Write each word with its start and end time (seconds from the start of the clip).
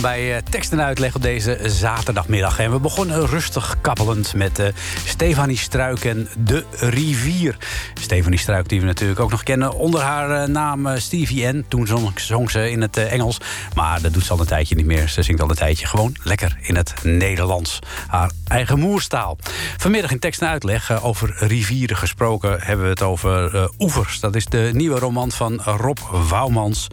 bij 0.00 0.36
eh, 0.36 0.42
Tekst 0.50 0.72
en 0.72 0.82
Uitleg 0.82 1.14
op 1.14 1.22
deze 1.22 1.58
zaterdagmiddag. 1.64 2.58
En 2.58 2.70
we 2.70 2.78
begonnen 2.78 3.26
rustig 3.26 3.76
kappelend 3.80 4.34
met 4.34 4.58
uh, 4.58 4.66
Stefanie 5.04 5.56
Struik 5.56 6.04
en 6.04 6.28
De 6.38 6.64
Rivier. 6.70 7.56
Stefanie 8.00 8.38
Struik, 8.38 8.68
die 8.68 8.80
we 8.80 8.86
natuurlijk 8.86 9.20
ook 9.20 9.30
nog 9.30 9.42
kennen 9.42 9.74
onder 9.74 10.00
haar 10.00 10.42
eh, 10.42 10.48
naam 10.48 10.98
Stevie 10.98 11.46
N. 11.46 11.64
Toen 11.68 11.86
zong, 11.86 12.20
zong 12.20 12.50
ze 12.50 12.70
in 12.70 12.80
het 12.80 12.96
Engels, 12.96 13.38
maar 13.74 14.00
dat 14.02 14.12
doet 14.12 14.24
ze 14.24 14.32
al 14.32 14.40
een 14.40 14.46
tijdje 14.46 14.74
niet 14.74 14.86
meer. 14.86 15.08
Ze 15.08 15.22
zingt 15.22 15.42
al 15.42 15.50
een 15.50 15.56
tijdje 15.56 15.86
gewoon 15.86 16.16
lekker 16.22 16.56
in 16.60 16.76
het 16.76 16.94
Nederlands. 17.02 17.78
Haar 18.06 18.30
eigen 18.54 18.78
moerstaal. 18.78 19.38
Vanmiddag 19.76 20.10
in 20.10 20.18
tekst 20.18 20.40
en 20.40 20.48
uitleg 20.48 20.90
eh, 20.90 21.04
over 21.04 21.34
rivieren 21.38 21.96
gesproken 21.96 22.60
hebben 22.60 22.84
we 22.84 22.90
het 22.90 23.02
over 23.02 23.54
eh, 23.54 23.68
oevers. 23.78 24.20
Dat 24.20 24.34
is 24.34 24.46
de 24.46 24.70
nieuwe 24.72 24.98
roman 24.98 25.32
van 25.32 25.60
Rob 25.62 25.98
Wouwmans. 26.28 26.86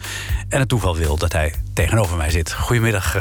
En 0.50 0.60
het 0.60 0.70
toeval 0.70 0.98
wil 0.98 1.18
dat 1.18 1.34
hij 1.34 1.54
tegenover 1.74 2.18
mij 2.18 2.30
zit. 2.30 2.54
Goedemiddag, 2.54 3.16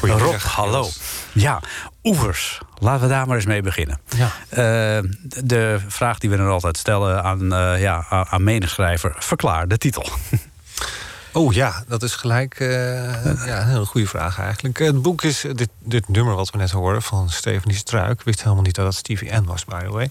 Rob. 0.00 0.34
Hallo. 0.34 0.88
Ja, 1.32 1.60
oevers. 2.02 2.60
Laten 2.78 3.02
we 3.02 3.08
daar 3.08 3.26
maar 3.26 3.36
eens 3.36 3.46
mee 3.46 3.62
beginnen. 3.62 4.00
Ja. 4.16 4.30
Eh, 4.48 5.02
de 5.44 5.80
vraag 5.86 6.18
die 6.18 6.30
we 6.30 6.36
dan 6.36 6.48
altijd 6.48 6.76
stellen 6.76 7.22
aan, 7.22 7.42
uh, 7.54 7.80
ja, 7.80 8.06
aan 8.08 8.44
menigschrijver, 8.44 9.14
verklaar 9.18 9.68
de 9.68 9.78
titel. 9.78 10.06
Oh 11.34 11.52
ja, 11.52 11.84
dat 11.88 12.02
is 12.02 12.14
gelijk 12.14 12.60
eh, 12.60 12.68
ja, 13.46 13.60
een 13.60 13.68
hele 13.68 13.84
goede 13.84 14.06
vraag 14.06 14.38
eigenlijk. 14.38 14.78
Het 14.78 15.02
boek 15.02 15.22
is, 15.22 15.44
dit, 15.52 15.68
dit 15.78 16.08
nummer 16.08 16.34
wat 16.34 16.50
we 16.50 16.58
net 16.58 16.70
hoorden 16.70 17.02
van 17.02 17.30
Stephanie 17.30 17.76
Struik... 17.76 18.18
ik 18.18 18.24
wist 18.24 18.42
helemaal 18.42 18.62
niet 18.62 18.74
dat 18.74 18.84
dat 18.84 18.94
Stevie 18.94 19.32
N 19.32 19.44
was, 19.44 19.64
by 19.64 19.80
the 19.80 19.90
way. 19.90 20.10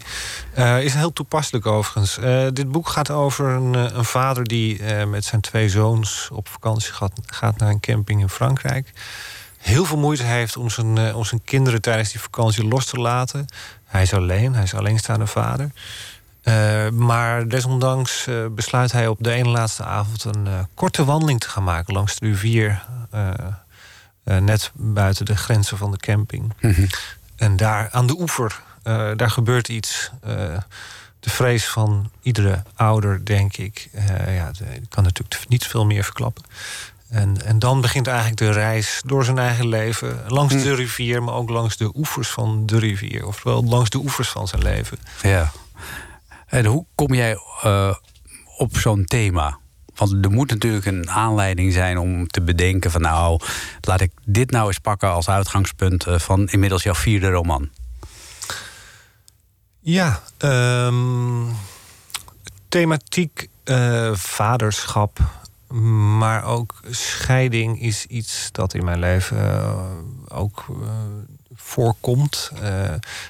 Eh, 0.53 0.83
is 0.83 0.93
heel 0.93 1.13
toepasselijk 1.13 1.65
overigens. 1.65 2.17
Eh, 2.17 2.47
dit 2.53 2.71
boek 2.71 2.87
gaat 2.87 3.09
over 3.09 3.49
een, 3.49 3.73
een 3.97 4.05
vader 4.05 4.43
die 4.43 4.83
met 5.05 5.25
zijn 5.25 5.41
twee 5.41 5.69
zoons... 5.69 6.29
op 6.31 6.47
vakantie 6.47 6.93
gaat, 6.93 7.13
gaat 7.25 7.57
naar 7.57 7.69
een 7.69 7.79
camping 7.79 8.21
in 8.21 8.29
Frankrijk. 8.29 8.91
Heel 9.57 9.85
veel 9.85 9.97
moeite 9.97 10.23
heeft 10.23 10.57
om 10.57 10.69
zijn, 10.69 11.15
om 11.15 11.25
zijn 11.25 11.43
kinderen 11.43 11.81
tijdens 11.81 12.11
die 12.11 12.21
vakantie 12.21 12.67
los 12.67 12.85
te 12.85 12.97
laten. 12.97 13.45
Hij 13.85 14.01
is 14.01 14.13
alleen, 14.13 14.53
hij 14.53 14.63
is 14.63 14.73
alleenstaande 14.73 15.27
vader... 15.27 15.71
Eh, 16.41 16.89
maar 16.89 17.47
desondanks 17.47 18.27
eh, 18.27 18.45
besluit 18.51 18.91
hij 18.91 19.07
op 19.07 19.17
de 19.19 19.31
ene 19.31 19.49
laatste 19.49 19.83
avond 19.83 20.23
een 20.23 20.47
eh, 20.47 20.59
korte 20.73 21.05
wandeling 21.05 21.39
te 21.39 21.49
gaan 21.49 21.63
maken 21.63 21.93
langs 21.93 22.19
de 22.19 22.25
rivier. 22.25 22.83
net 24.23 24.71
buiten 24.73 25.25
de 25.25 25.35
grenzen 25.35 25.77
van 25.77 25.91
de 25.91 25.97
camping. 25.97 26.53
En 27.35 27.57
daar 27.57 27.89
aan 27.91 28.07
de 28.07 28.19
oever, 28.19 28.61
daar 29.15 29.29
gebeurt 29.29 29.67
iets. 29.67 30.11
de 31.19 31.29
vrees 31.29 31.67
van 31.67 32.11
iedere 32.21 32.63
ouder, 32.75 33.25
denk 33.25 33.57
ik. 33.57 33.89
ja, 34.25 34.51
ik 34.73 34.89
kan 34.89 35.03
natuurlijk 35.03 35.45
niet 35.47 35.67
veel 35.67 35.85
meer 35.85 36.03
verklappen. 36.03 36.43
En, 37.09 37.45
en 37.45 37.59
dan 37.59 37.81
begint 37.81 38.07
eigenlijk 38.07 38.37
de 38.37 38.51
reis 38.51 39.01
door 39.05 39.25
zijn 39.25 39.37
eigen 39.37 39.67
leven. 39.67 40.19
Langs 40.27 40.53
de 40.53 40.75
rivier, 40.75 41.23
maar 41.23 41.33
ook 41.33 41.49
langs 41.49 41.77
de 41.77 41.91
oevers 41.95 42.29
van 42.29 42.65
de 42.65 42.79
rivier. 42.79 43.25
Oftewel 43.25 43.63
langs 43.63 43.89
de 43.89 43.97
oevers 43.97 44.29
van 44.29 44.47
zijn 44.47 44.61
leven. 44.61 44.97
Ja. 45.21 45.51
En 46.51 46.65
hoe 46.65 46.85
kom 46.95 47.13
jij 47.13 47.37
eh, 47.61 47.95
op 48.57 48.77
zo'n 48.77 49.05
thema? 49.05 49.59
Want 49.95 50.25
er 50.25 50.31
moet 50.31 50.49
natuurlijk 50.49 50.85
een 50.85 51.09
aanleiding 51.09 51.73
zijn 51.73 51.97
om 51.97 52.27
te 52.27 52.41
bedenken 52.41 52.91
van 52.91 53.01
nou, 53.01 53.39
laat 53.81 54.01
ik 54.01 54.11
dit 54.25 54.51
nou 54.51 54.67
eens 54.67 54.79
pakken 54.79 55.09
als 55.09 55.29
uitgangspunt 55.29 56.05
eh, 56.05 56.19
van 56.19 56.47
inmiddels 56.47 56.83
jouw 56.83 56.93
vierde 56.93 57.29
roman. 57.29 57.69
Ja, 59.79 60.21
ehm, 60.37 61.45
thematiek 62.69 63.47
eh, 63.63 64.13
vaderschap, 64.13 65.19
maar 66.17 66.43
ook 66.43 66.79
scheiding 66.89 67.81
is 67.81 68.05
iets 68.05 68.49
dat 68.51 68.73
in 68.73 68.83
mijn 68.83 68.99
leven 68.99 69.63
ook 70.27 70.65
voorkomt. 71.71 72.51
Eh, 72.61 72.83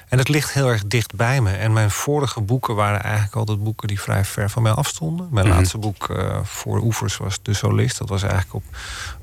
en 0.08 0.18
het 0.18 0.28
ligt 0.28 0.52
heel 0.52 0.68
erg 0.68 0.82
dicht 0.86 1.14
bij 1.14 1.40
me. 1.40 1.50
En 1.50 1.72
mijn 1.72 1.90
vorige 1.90 2.40
boeken 2.40 2.74
waren 2.74 3.02
eigenlijk 3.02 3.34
altijd 3.36 3.62
boeken 3.62 3.88
die 3.88 4.00
vrij 4.00 4.24
ver 4.24 4.50
van 4.50 4.62
mij 4.62 4.72
afstonden. 4.72 5.28
Mijn 5.30 5.46
Mhm. 5.46 5.56
laatste 5.56 5.78
boek 5.78 6.08
eh, 6.10 6.38
voor 6.44 6.80
Oevers 6.80 7.16
was 7.16 7.38
De 7.42 7.54
Solist. 7.54 7.98
Dat 7.98 8.08
was 8.08 8.22
eigenlijk 8.22 8.54
op 8.54 8.64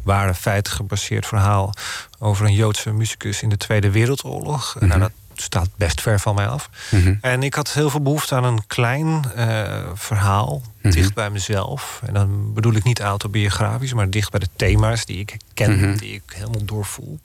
ware 0.04 0.34
feiten 0.34 0.74
gebaseerd 0.74 1.26
verhaal 1.28 1.74
over 2.20 2.46
een 2.46 2.54
Joodse 2.54 2.92
muzikus 2.92 3.42
in 3.42 3.50
de 3.50 3.58
Tweede 3.58 3.92
Wereldoorlog. 3.92 4.76
Nou, 4.80 5.00
dat 5.00 5.12
staat 5.36 5.70
best 5.76 6.02
ver 6.02 6.20
van 6.20 6.36
mij 6.36 6.48
af. 6.48 6.70
Mhm. 6.92 7.16
En 7.22 7.44
ik 7.44 7.54
had 7.54 7.74
heel 7.74 7.90
veel 7.90 8.02
behoefte 8.02 8.36
aan 8.36 8.44
een 8.44 8.68
klein 8.68 9.26
eh, 9.36 9.78
verhaal, 9.94 10.62
Mhm. 10.82 10.94
dicht 10.94 11.14
bij 11.14 11.30
mezelf. 11.30 12.02
En 12.06 12.14
dan 12.14 12.54
bedoel 12.54 12.74
ik 12.74 12.84
niet 12.84 13.00
autobiografisch, 13.00 13.94
maar 13.94 14.10
dicht 14.10 14.32
bij 14.32 14.40
de 14.40 14.50
thema's 14.56 15.06
die 15.06 15.18
ik 15.20 15.38
ken, 15.54 15.98
die 15.98 16.14
ik 16.14 16.24
helemaal 16.36 16.66
doorvoel. 16.66 17.20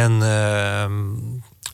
En 0.00 0.22
ehm, 0.22 0.94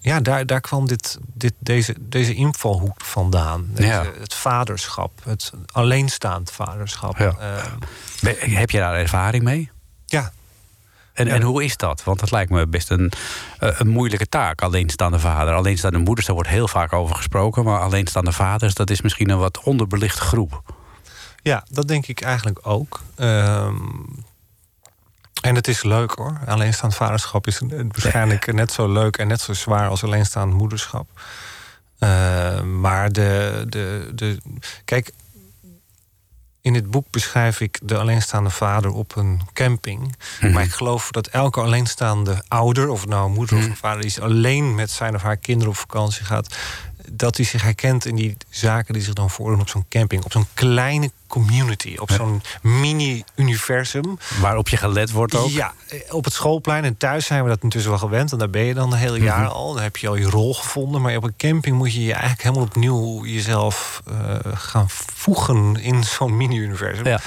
ja, 0.00 0.20
daar, 0.20 0.46
daar 0.46 0.60
kwam 0.60 0.86
dit, 0.86 1.18
dit, 1.34 1.54
deze, 1.58 1.94
deze 2.00 2.34
invalhoek 2.34 3.00
vandaan. 3.04 3.66
Deze- 3.70 3.88
Ja. 3.88 4.04
Het 4.18 4.34
vaderschap, 4.34 5.20
het 5.24 5.52
alleenstaand 5.72 6.50
vaderschap. 6.50 7.18
Ja. 7.18 7.34
Ehm, 7.38 8.50
Heb 8.54 8.70
je 8.70 8.78
daar 8.78 8.94
ervaring 8.94 9.42
mee? 9.44 9.70
ja, 10.06 10.32
En, 11.12 11.26
Ja. 11.26 11.34
en 11.34 11.42
hoe 11.42 11.64
is 11.64 11.76
dat? 11.76 12.04
Want 12.04 12.20
dat 12.20 12.30
lijkt 12.30 12.50
me 12.50 12.66
best 12.66 12.90
een, 12.90 13.12
eh, 13.58 13.68
een 13.78 13.88
moeilijke 13.88 14.28
taak. 14.28 14.62
Alleenstaande 14.62 15.18
vader. 15.18 15.54
Alleenstaande 15.54 15.98
moeders, 15.98 16.26
daar 16.26 16.34
wordt 16.34 16.50
heel 16.50 16.68
vaak 16.68 16.92
over 16.92 17.16
gesproken. 17.16 17.64
Maar 17.64 17.80
alleenstaande 17.80 18.32
vaders, 18.32 18.74
dat 18.74 18.90
is 18.90 19.00
misschien 19.00 19.30
een 19.30 19.38
wat 19.38 19.60
onderbelichte 19.62 20.20
groep. 20.20 20.62
Ja, 21.42 21.64
dat 21.70 21.88
denk 21.88 22.06
ik 22.06 22.20
eigenlijk 22.20 22.58
ook. 22.62 23.00
Ehm, 23.16 23.74
en 25.42 25.54
het 25.54 25.68
is 25.68 25.82
leuk 25.82 26.10
hoor. 26.10 26.38
Alleenstaand 26.46 26.94
vaderschap 26.94 27.46
is 27.46 27.60
eh, 27.60 27.68
waarschijnlijk 27.68 28.52
net 28.52 28.72
zo 28.72 28.92
leuk 28.92 29.16
en 29.16 29.26
net 29.26 29.40
zo 29.40 29.52
zwaar 29.52 29.88
als 29.88 30.04
alleenstaand 30.04 30.52
moederschap. 30.52 31.08
Ehm, 31.98 32.80
maar 32.80 33.12
de, 33.12 33.64
de, 33.68 34.10
de. 34.14 34.38
Kijk, 34.84 35.12
in 36.60 36.74
het 36.74 36.90
boek 36.90 37.06
beschrijf 37.10 37.60
ik 37.60 37.78
de 37.82 37.98
alleenstaande 37.98 38.50
vader 38.50 38.90
op 38.90 39.16
een 39.16 39.40
camping. 39.52 40.16
Mhm. 40.40 40.52
Maar 40.52 40.62
ik 40.62 40.72
geloof 40.72 41.10
dat 41.10 41.26
elke 41.26 41.60
alleenstaande 41.60 42.44
ouder, 42.48 42.88
of 42.88 43.06
nou 43.06 43.30
moeder 43.30 43.56
of 43.56 43.64
een 43.64 43.76
vader 43.76 44.04
is, 44.04 44.20
alleen 44.20 44.74
met 44.74 44.90
zijn 44.90 45.14
of 45.14 45.22
haar 45.22 45.36
kinderen 45.36 45.72
op 45.72 45.78
vakantie 45.78 46.24
gaat, 46.24 46.56
dat 47.12 47.36
hij 47.36 47.46
zich 47.46 47.62
herkent 47.62 48.06
in 48.06 48.14
die 48.16 48.36
zaken 48.50 48.94
die 48.94 49.02
zich 49.02 49.14
dan 49.14 49.30
voordoen 49.30 49.60
op 49.60 49.68
zo'n 49.68 49.84
camping, 49.88 50.24
op 50.24 50.32
zo'n 50.32 50.46
kleine 50.54 51.10
community, 51.26 51.94
op 51.98 52.10
zo'n 52.10 52.42
mini-universum. 52.62 54.18
Waarop 54.40 54.68
je 54.68 54.76
gelet 54.76 55.10
wordt 55.10 55.34
ook. 55.34 55.50
Ja, 55.50 55.72
eh, 55.88 56.14
op 56.14 56.24
het 56.24 56.32
schoolplein 56.32 56.84
en 56.84 56.96
thuis 56.96 57.26
zijn 57.26 57.42
we 57.42 57.48
dat 57.48 57.62
intussen 57.62 57.90
wel 57.90 57.98
gewend. 58.00 58.32
En 58.32 58.38
daar 58.38 58.50
ben 58.50 58.62
je 58.64 58.74
dan 58.74 58.90
de 58.90 58.96
hele 58.96 59.16
Mhm. 59.16 59.24
jaar 59.26 59.46
al. 59.48 59.72
Dan 59.74 59.82
heb 59.82 59.96
je 59.96 60.08
al 60.08 60.16
je 60.16 60.24
rol 60.30 60.54
gevonden. 60.54 61.00
Maar 61.00 61.16
op 61.16 61.22
een 61.24 61.34
camping 61.36 61.76
moet 61.76 61.92
je 61.94 62.04
je 62.04 62.12
eigenlijk 62.12 62.42
helemaal 62.42 62.64
opnieuw 62.64 63.24
jezelf 63.24 64.02
eh, 64.06 64.36
gaan 64.54 64.86
voegen 64.90 65.76
in 65.76 66.04
zo'n 66.04 66.36
mini-universum. 66.36 67.06
Ja. 67.06 67.20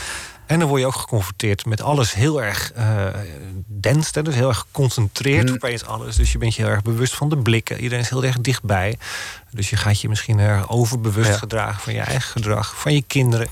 En 0.45 0.59
dan 0.59 0.68
word 0.68 0.81
je 0.81 0.88
ook 0.88 0.95
geconfronteerd 0.95 1.65
met 1.65 1.81
alles 1.81 2.13
heel 2.13 2.44
erg 2.44 2.71
dense, 3.68 4.09
hè, 4.13 4.21
dus 4.21 4.36
heel 4.36 4.47
erg 4.47 4.57
geconcentreerd 4.57 5.47
Mm. 5.50 5.53
opeens 5.56 5.86
alles. 5.86 6.15
Dus 6.15 6.31
je 6.31 6.38
bent 6.38 6.56
je 6.56 6.62
heel 6.62 6.71
erg 6.71 6.81
bewust 6.81 7.15
van 7.15 7.30
de 7.30 7.38
blikken. 7.38 7.80
Iedereen 7.80 8.03
is 8.03 8.09
heel 8.09 8.24
erg 8.24 8.39
dichtbij. 8.39 8.97
Dus 9.51 9.69
je 9.69 9.75
gaat 9.77 10.01
je 10.01 10.09
misschien 10.09 10.39
erg 10.39 10.69
overbewust 10.69 11.30
Ja. 11.30 11.38
gedragen 11.38 11.81
van 11.81 11.94
je 11.94 12.00
eigen 12.00 12.21
gedrag, 12.31 12.75
van 12.80 12.94
je 12.94 13.01
kinderen. 13.07 13.47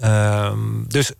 Ehm, 0.00 0.58
dus 0.88 1.12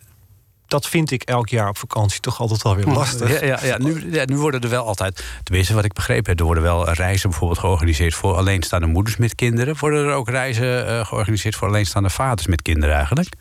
dat 0.72 0.88
vind 0.88 1.10
ik 1.10 1.22
elk 1.22 1.48
jaar 1.48 1.68
op 1.68 1.78
vakantie 1.78 2.20
toch 2.20 2.40
altijd 2.40 2.62
wel 2.62 2.76
weer 2.76 2.86
lastig. 2.86 3.40
Ja, 3.40 3.46
ja, 3.46 3.58
ja, 3.64 3.78
nu, 3.78 4.12
ja, 4.12 4.24
nu 4.24 4.36
worden 4.36 4.60
er 4.60 4.68
wel 4.68 4.86
altijd, 4.86 5.24
tenminste 5.42 5.74
wat 5.74 5.84
ik 5.84 5.92
begrepen 5.92 6.30
heb, 6.30 6.38
er 6.38 6.44
worden 6.44 6.62
wel 6.62 6.92
reizen 6.92 7.30
bijvoorbeeld 7.30 7.60
georganiseerd 7.60 8.14
voor 8.14 8.36
alleenstaande 8.36 8.86
moeders 8.86 9.16
met 9.16 9.34
kinderen. 9.34 9.76
Worden 9.78 10.04
er 10.04 10.12
ook 10.12 10.28
reizen 10.28 10.86
eh, 10.86 11.06
georganiseerd 11.06 11.54
voor 11.54 11.68
alleenstaande 11.68 12.10
vaders 12.10 12.46
met 12.46 12.62
kinderen 12.62 12.94
eigenlijk? 12.94 13.34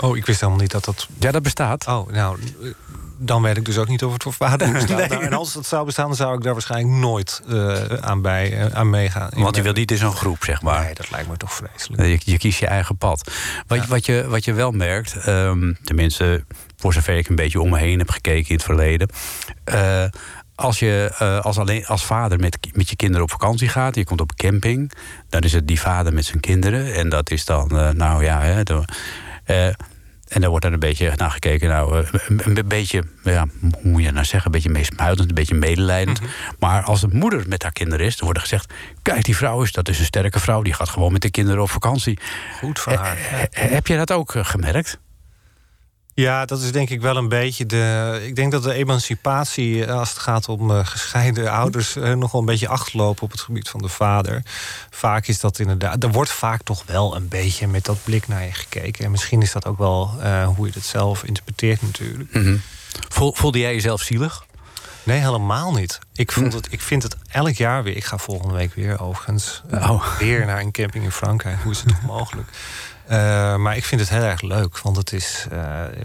Oh, 0.00 0.16
ik 0.16 0.26
wist 0.26 0.40
helemaal 0.40 0.60
niet 0.62 0.70
dat 0.70 0.84
dat. 0.84 1.08
Ja, 1.18 1.30
dat 1.30 1.42
bestaat. 1.42 1.86
Oh, 1.86 2.12
nou, 2.12 2.38
dan 3.22 3.42
weet 3.42 3.56
ik 3.56 3.64
dus 3.64 3.78
ook 3.78 3.88
niet 3.88 4.04
of 4.04 4.12
het 4.12 4.22
voor 4.22 4.32
vader 4.32 4.72
bestaat. 4.72 4.98
Nee. 4.98 5.08
Nou, 5.08 5.22
en 5.22 5.32
als 5.32 5.54
het 5.54 5.66
zou 5.66 5.84
bestaan, 5.86 6.06
dan 6.06 6.16
zou 6.16 6.36
ik 6.36 6.42
daar 6.42 6.52
waarschijnlijk 6.52 6.94
nooit 6.94 7.42
eh, 7.48 7.82
aan, 8.00 8.22
bij, 8.22 8.58
eh, 8.58 8.66
aan 8.78 8.90
meegaan. 8.90 9.30
Want 9.34 9.56
je 9.56 9.62
wil 9.62 9.72
niet 9.72 9.90
in 9.90 9.96
zo'n 9.96 10.12
groep, 10.16 10.44
zeg 10.44 10.62
maar. 10.62 10.84
Nee, 10.84 10.94
dat 10.94 11.10
lijkt 11.10 11.28
me 11.28 11.36
toch 11.36 11.52
vreselijk. 11.54 12.02
Je, 12.02 12.18
je 12.32 12.38
kiest 12.38 12.58
je 12.60 12.66
eigen 12.66 12.96
pad. 12.96 13.30
Wat, 13.66 13.78
Ja. 13.78 13.86
wat, 13.86 14.06
je, 14.06 14.24
wat 14.28 14.44
je 14.44 14.52
wel 14.52 14.70
merkt, 14.70 15.16
ehm, 15.16 15.72
tenminste 15.84 16.44
voor 16.76 16.92
zover 16.92 17.16
ik 17.16 17.28
een 17.28 17.36
beetje 17.36 17.60
om 17.60 17.70
me 17.70 17.78
heen 17.78 17.98
heb 17.98 18.10
gekeken 18.10 18.48
in 18.48 18.54
het 18.54 18.64
verleden. 18.64 19.08
eh, 19.64 20.04
als 20.54 20.78
je 20.78 21.12
als, 21.42 21.58
alleen, 21.58 21.86
als 21.86 22.04
vader 22.04 22.38
met, 22.38 22.58
met 22.72 22.90
je 22.90 22.96
kinderen 22.96 23.22
op 23.22 23.30
vakantie 23.30 23.68
gaat, 23.68 23.94
je 23.94 24.04
komt 24.04 24.20
op 24.20 24.30
een 24.30 24.36
camping, 24.50 24.92
dan 25.28 25.40
is 25.40 25.52
het 25.52 25.66
die 25.66 25.80
vader 25.80 26.12
met 26.12 26.24
zijn 26.24 26.40
kinderen. 26.40 26.94
En 26.94 27.08
dat 27.08 27.30
is 27.30 27.44
dan, 27.44 27.68
nou 27.96 28.24
ja, 28.24 28.40
hè, 28.40 28.62
de- 28.62 28.84
en 30.30 30.40
daar 30.40 30.50
wordt 30.50 30.64
dan 30.64 30.72
een 30.72 30.80
beetje 30.80 31.12
naar 31.16 31.30
gekeken. 31.30 31.68
Nou, 31.68 31.98
eh, 32.00 32.08
een, 32.28 32.56
een 32.56 32.68
beetje, 32.68 33.02
ja, 33.22 33.46
hoe 33.60 33.90
moet 33.90 33.98
je 33.98 34.04
dat 34.04 34.14
nou 34.14 34.26
zeggen? 34.26 34.46
Een 34.46 34.52
beetje 34.52 34.70
meesmuilend, 34.78 35.28
een 35.28 35.34
beetje 35.34 35.54
medelijdend. 35.54 36.20
Maar 36.58 36.82
als 36.82 37.00
de 37.00 37.08
moeder 37.12 37.44
met 37.48 37.62
haar 37.62 37.72
kinderen 37.72 38.06
is, 38.06 38.16
dan 38.16 38.24
wordt 38.24 38.40
er 38.40 38.48
gezegd: 38.48 38.72
Kijk, 39.02 39.24
die 39.24 39.36
vrouw 39.36 39.62
is, 39.62 39.72
dat 39.72 39.88
is 39.88 39.98
een 39.98 40.04
sterke 40.04 40.40
vrouw. 40.40 40.62
Die 40.62 40.72
gaat 40.72 40.88
gewoon 40.88 41.12
met 41.12 41.22
de 41.22 41.30
kinderen 41.30 41.62
op 41.62 41.70
vakantie. 41.70 42.18
Goed 42.58 42.80
van 42.80 42.94
haar. 42.94 43.18
Ja. 43.18 43.46
Eh, 43.50 43.70
Heb 43.70 43.86
je 43.86 43.96
dat 43.96 44.12
ook 44.12 44.34
eh, 44.34 44.44
gemerkt? 44.44 44.98
Ja, 46.20 46.44
dat 46.44 46.60
is 46.60 46.72
denk 46.72 46.90
ik 46.90 47.00
wel 47.00 47.16
een 47.16 47.28
beetje 47.28 47.66
de. 47.66 48.20
Ik 48.26 48.36
denk 48.36 48.52
dat 48.52 48.62
de 48.62 48.72
emancipatie, 48.72 49.84
eh, 49.84 49.98
als 49.98 50.08
het 50.08 50.18
gaat 50.18 50.48
om 50.48 50.70
eh, 50.70 50.86
gescheiden 50.86 51.50
ouders, 51.52 51.96
eh, 51.96 52.12
nog 52.12 52.32
wel 52.32 52.40
een 52.40 52.46
beetje 52.46 52.68
achterlopen 52.68 53.22
op 53.22 53.30
het 53.30 53.40
gebied 53.40 53.68
van 53.68 53.82
de 53.82 53.88
vader. 53.88 54.42
Vaak 54.90 55.26
is 55.26 55.40
dat 55.40 55.58
inderdaad. 55.58 56.02
Er 56.04 56.10
wordt 56.10 56.30
vaak 56.30 56.62
toch 56.62 56.82
wel 56.86 57.16
een 57.16 57.28
beetje 57.28 57.66
met 57.66 57.84
dat 57.84 57.98
blik 58.04 58.28
naar 58.28 58.44
je 58.44 58.52
gekeken. 58.52 59.04
En 59.04 59.10
misschien 59.10 59.42
is 59.42 59.52
dat 59.52 59.66
ook 59.66 59.78
wel 59.78 60.10
eh, 60.20 60.46
hoe 60.48 60.66
je 60.66 60.72
het 60.74 60.84
zelf 60.84 61.22
interpreteert, 61.24 61.82
natuurlijk. 61.82 62.60
Voel- 63.08 63.34
voelde 63.34 63.58
jij 63.58 63.74
jezelf 63.74 64.00
zielig? 64.02 64.44
Nee, 65.02 65.18
helemaal 65.20 65.72
niet. 65.72 65.98
Ik, 66.14 66.32
vond 66.32 66.52
het, 66.52 66.68
ik 66.72 66.80
vind 66.80 67.02
het 67.02 67.16
elk 67.28 67.54
jaar 67.54 67.82
weer. 67.82 67.96
Ik 67.96 68.04
ga 68.04 68.18
volgende 68.18 68.54
week 68.54 68.74
weer 68.74 69.00
overigens 69.00 69.62
eh, 69.70 69.90
Oh. 69.90 70.18
weer 70.18 70.46
naar 70.46 70.60
een 70.60 70.70
camping 70.72 71.04
in 71.04 71.12
Frankrijk. 71.12 71.56
Hoe 71.62 71.72
is 71.72 71.78
het 71.78 71.88
toch 71.94 72.02
mogelijk? 72.02 72.48
Eh, 73.10 73.56
maar 73.56 73.76
ik 73.76 73.84
vind 73.84 74.00
het 74.00 74.10
heel 74.10 74.22
erg 74.22 74.40
leuk, 74.42 74.78
want 74.78 74.96
het 74.96 75.12
is. 75.12 75.46
eh, 75.50 75.58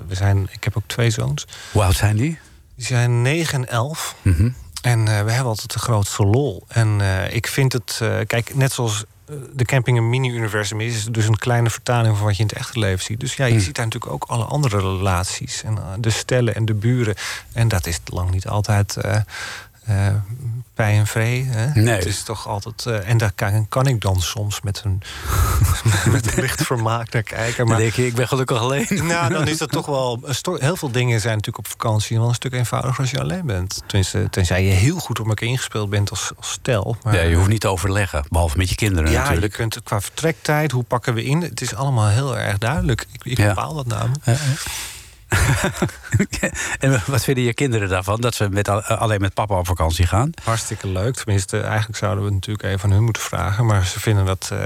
we 0.08 0.16
zijn, 0.16 0.48
ik 0.52 0.64
heb 0.64 0.78
ook 0.78 0.84
twee 0.88 1.10
zoons. 1.10 1.48
Hoe 1.72 1.84
oud 1.84 1.96
zijn 1.96 2.16
die? 2.16 2.40
Die 2.76 2.86
zijn 2.86 3.22
9 3.22 3.60
en 3.60 3.70
11. 3.70 4.16
Mhm. 4.22 4.50
En 4.82 5.00
eh, 5.00 5.06
we 5.06 5.32
hebben 5.32 5.46
altijd 5.46 5.74
de 5.74 5.80
grootste 5.80 6.24
lol. 6.26 6.64
En 6.68 7.02
ik 7.32 7.48
vind 7.48 7.74
het, 7.74 8.02
kijk, 8.28 8.56
net 8.56 8.72
zoals 8.72 9.04
de 9.54 9.66
camping 9.66 9.98
een 9.98 10.10
mini-universum 10.10 10.82
is, 10.82 10.96
is 10.96 11.04
het 11.04 11.14
dus 11.14 11.28
een 11.28 11.38
kleine 11.38 11.70
vertaling 11.70 12.18
van 12.18 12.26
wat 12.26 12.36
je 12.36 12.42
in 12.42 12.48
het 12.50 12.58
echte 12.58 12.80
leven 12.80 13.04
ziet. 13.06 13.20
Dus 13.20 13.36
ja, 13.36 13.46
je 13.46 13.52
Hmm. 13.52 13.62
ziet 13.62 13.76
daar 13.76 13.86
natuurlijk 13.86 14.14
ook 14.14 14.24
alle 14.24 14.44
andere 14.46 14.78
relaties. 14.80 15.64
En 15.64 15.78
de 16.00 16.10
stellen 16.10 16.56
en 16.56 16.66
de 16.66 16.74
buren. 16.74 17.16
En 17.54 17.68
dat 17.68 17.86
is 17.88 18.00
lang 18.06 18.32
niet 18.32 18.48
altijd 18.48 18.98
eh, 19.86 20.08
bij 20.76 20.98
en 20.98 21.08
vree. 21.08 21.44
Hè? 21.50 21.82
Nee. 21.82 21.96
Het 21.96 22.06
is 22.06 22.24
toch 22.24 22.48
altijd. 22.48 22.86
eh, 22.86 23.10
en 23.10 23.18
daar 23.18 23.32
kan, 23.36 23.68
kan 23.70 23.88
ik 23.88 24.02
dan 24.02 24.22
soms 24.22 24.62
met 24.62 24.82
een, 24.86 25.02
met 26.12 26.36
een 26.36 26.42
licht 26.42 26.64
vermaak 26.64 27.12
naar 27.14 27.24
kijken. 27.24 27.58
Dan 27.58 27.68
Maar 27.68 27.78
denk 27.78 27.94
je, 27.94 28.06
ik 28.06 28.16
ben 28.16 28.28
gelukkig 28.28 28.58
alleen. 28.60 28.88
nou, 29.08 29.34
dan 29.34 29.48
is 29.48 29.58
dat 29.58 29.72
toch 29.72 29.86
wel. 29.86 30.20
Heel 30.60 30.76
veel 30.76 30.92
dingen 30.92 31.20
zijn 31.22 31.36
natuurlijk 31.36 31.66
op 31.66 31.72
vakantie 31.72 32.18
wel 32.18 32.28
een 32.28 32.34
stuk 32.36 32.54
eenvoudiger 32.54 33.00
als 33.00 33.12
je 33.12 33.20
alleen 33.20 33.46
bent. 33.46 33.82
Tenminste, 33.86 34.28
tenzij 34.30 34.64
je 34.64 34.72
heel 34.72 34.98
goed 35.00 35.20
op 35.20 35.28
elkaar 35.28 35.48
ingespeeld 35.50 35.90
bent 35.90 36.10
als, 36.10 36.32
als 36.38 36.52
stel. 36.52 36.98
Maar, 37.04 37.16
Ja, 37.16 37.22
je 37.22 37.36
hoeft 37.36 37.50
niet 37.50 37.62
te 37.62 37.68
overleggen, 37.68 38.24
behalve 38.30 38.58
met 38.58 38.70
je 38.70 38.76
kinderen 38.76 39.12
ja, 39.12 39.22
natuurlijk. 39.22 39.52
je 39.52 39.58
kunt 39.58 39.84
qua 39.84 40.02
vertrektijd, 40.02 40.72
hoe 40.72 40.84
pakken 40.84 41.14
we 41.14 41.24
in? 41.24 41.42
Het 41.42 41.62
is 41.62 41.76
allemaal 41.76 42.08
heel 42.08 42.38
erg 42.38 42.58
duidelijk. 42.58 43.06
Ik, 43.12 43.24
ik 43.26 43.38
Ja. 43.38 43.48
bepaal 43.48 43.74
dat 43.74 43.86
namelijk. 43.86 44.26
en 46.80 47.02
wat 47.06 47.24
vinden 47.24 47.44
je 47.44 47.54
kinderen 47.54 47.90
daarvan? 47.90 48.22
Dat 48.22 48.36
ze 48.36 48.50
met, 48.50 48.70
al- 48.70 48.84
alleen 48.84 49.22
met 49.22 49.34
papa 49.34 49.58
op 49.58 49.68
vakantie 49.68 50.08
gaan? 50.08 50.30
Hartstikke 50.44 50.88
leuk. 50.88 51.16
Tenminste, 51.16 51.60
eigenlijk 51.62 51.98
zouden 51.98 52.20
we 52.20 52.26
het 52.26 52.34
natuurlijk 52.34 52.66
even 52.66 52.90
aan 52.90 52.96
hun 52.96 53.04
moeten 53.04 53.22
vragen. 53.22 53.66
Maar 53.66 53.86
ze 53.86 54.00
vinden 54.00 54.26
dat 54.26 54.50
eh, 54.52 54.60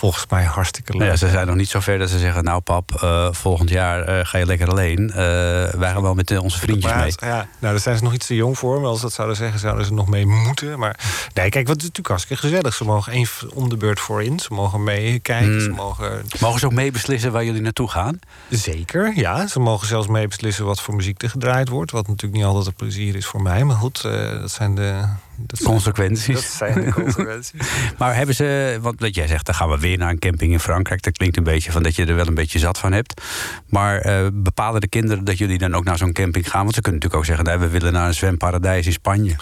volgens 0.00 0.26
mij 0.28 0.44
hartstikke 0.44 0.92
leuk. 0.92 1.00
Nou 1.00 1.12
ja, 1.12 1.18
ze 1.18 1.28
zijn 1.28 1.46
nog 1.46 1.56
niet 1.56 1.68
zo 1.68 1.80
ver 1.80 1.98
dat 1.98 2.10
ze 2.10 2.18
zeggen... 2.18 2.44
nou 2.44 2.60
pap, 2.60 2.94
eh, 3.02 3.28
volgend 3.32 3.70
jaar 3.70 4.02
eh, 4.02 4.26
ga 4.26 4.38
je 4.38 4.46
lekker 4.46 4.68
alleen. 4.68 5.10
Eh, 5.10 5.14
wij 5.14 5.90
gaan 5.92 6.02
wel 6.02 6.14
met 6.14 6.38
onze 6.38 6.58
vriendjes 6.58 6.92
Maar 6.92 7.00
mee. 7.00 7.12
ja, 7.16 7.34
nou, 7.34 7.46
daar 7.58 7.78
zijn 7.78 7.96
ze 7.96 8.02
nog 8.02 8.12
iets 8.12 8.26
te 8.26 8.34
jong 8.34 8.58
voor. 8.58 8.80
Maar 8.80 8.90
als 8.90 9.00
dat 9.00 9.12
zouden 9.12 9.36
zeggen, 9.36 9.60
zouden 9.60 9.84
ze 9.84 9.92
nog 9.92 10.08
mee 10.08 10.26
moeten. 10.26 10.78
Maar 10.78 10.98
nee, 11.34 11.48
kijk, 11.48 11.66
wat 11.66 11.76
is 11.76 11.82
natuurlijk 11.82 12.08
hartstikke 12.08 12.42
gezellig. 12.42 12.74
Ze 12.74 12.84
mogen 12.84 13.12
één 13.12 13.26
om 13.54 13.68
de 13.68 13.76
beurt 13.76 14.00
voorin. 14.00 14.38
Ze 14.38 14.54
mogen 14.54 14.84
meekijken. 14.84 15.50
Hmm. 15.50 15.60
Ze 15.60 15.70
mogen 15.70 16.22
Mogen 16.40 16.60
ze 16.60 16.66
ook 16.66 16.72
meebeslissen 16.72 17.32
waar 17.32 17.44
jullie 17.44 17.62
naartoe 17.62 17.88
gaan? 17.88 18.18
Zeker, 18.48 19.12
ja. 19.14 19.46
Ze 19.46 19.60
mogen 19.60 19.86
zelfs 19.86 20.06
mee 20.06 20.28
beslissen 20.28 20.64
wat 20.64 20.80
voor 20.80 20.94
muziek 20.94 21.22
er 21.22 21.30
gedraaid 21.30 21.68
wordt. 21.68 21.90
Wat 21.90 22.06
natuurlijk 22.06 22.34
niet 22.34 22.44
altijd 22.44 22.66
een 22.66 22.74
plezier 22.74 23.16
is 23.16 23.26
voor 23.26 23.42
mij. 23.42 23.64
Maar 23.64 23.76
goed, 23.76 24.02
dat 24.40 24.50
zijn 24.50 24.74
de... 24.74 25.04
Dat 25.46 25.58
zijn, 25.58 25.70
Consequenties. 25.70 26.34
dat 26.34 26.42
zijn 26.42 26.84
de 26.84 26.92
consequenties. 26.92 27.60
Maar 27.98 28.16
hebben 28.16 28.34
ze, 28.34 28.78
want 28.80 29.00
wat 29.00 29.14
jij 29.14 29.26
zegt, 29.26 29.46
dan 29.46 29.54
gaan 29.54 29.70
we 29.70 29.78
weer 29.78 29.98
naar 29.98 30.10
een 30.10 30.18
camping 30.18 30.52
in 30.52 30.60
Frankrijk. 30.60 31.02
Dat 31.02 31.16
klinkt 31.16 31.36
een 31.36 31.44
beetje 31.44 31.72
van 31.72 31.82
dat 31.82 31.94
je 31.94 32.06
er 32.06 32.14
wel 32.14 32.26
een 32.26 32.34
beetje 32.34 32.58
zat 32.58 32.78
van 32.78 32.92
hebt. 32.92 33.22
Maar 33.66 33.98
eh, 33.98 34.26
bepalen 34.32 34.80
de 34.80 34.88
kinderen 34.88 35.24
dat 35.24 35.38
jullie 35.38 35.58
dan 35.58 35.74
ook 35.74 35.84
naar 35.84 35.98
zo'n 35.98 36.12
camping 36.12 36.50
gaan? 36.50 36.62
Want 36.62 36.74
ze 36.74 36.80
kunnen 36.80 37.00
natuurlijk 37.00 37.30
ook 37.30 37.36
zeggen, 37.36 37.58
nee, 37.58 37.68
we 37.68 37.78
willen 37.78 37.92
naar 37.92 38.06
een 38.06 38.14
zwemparadijs 38.14 38.86
in 38.86 38.92
Spanje. 38.92 39.36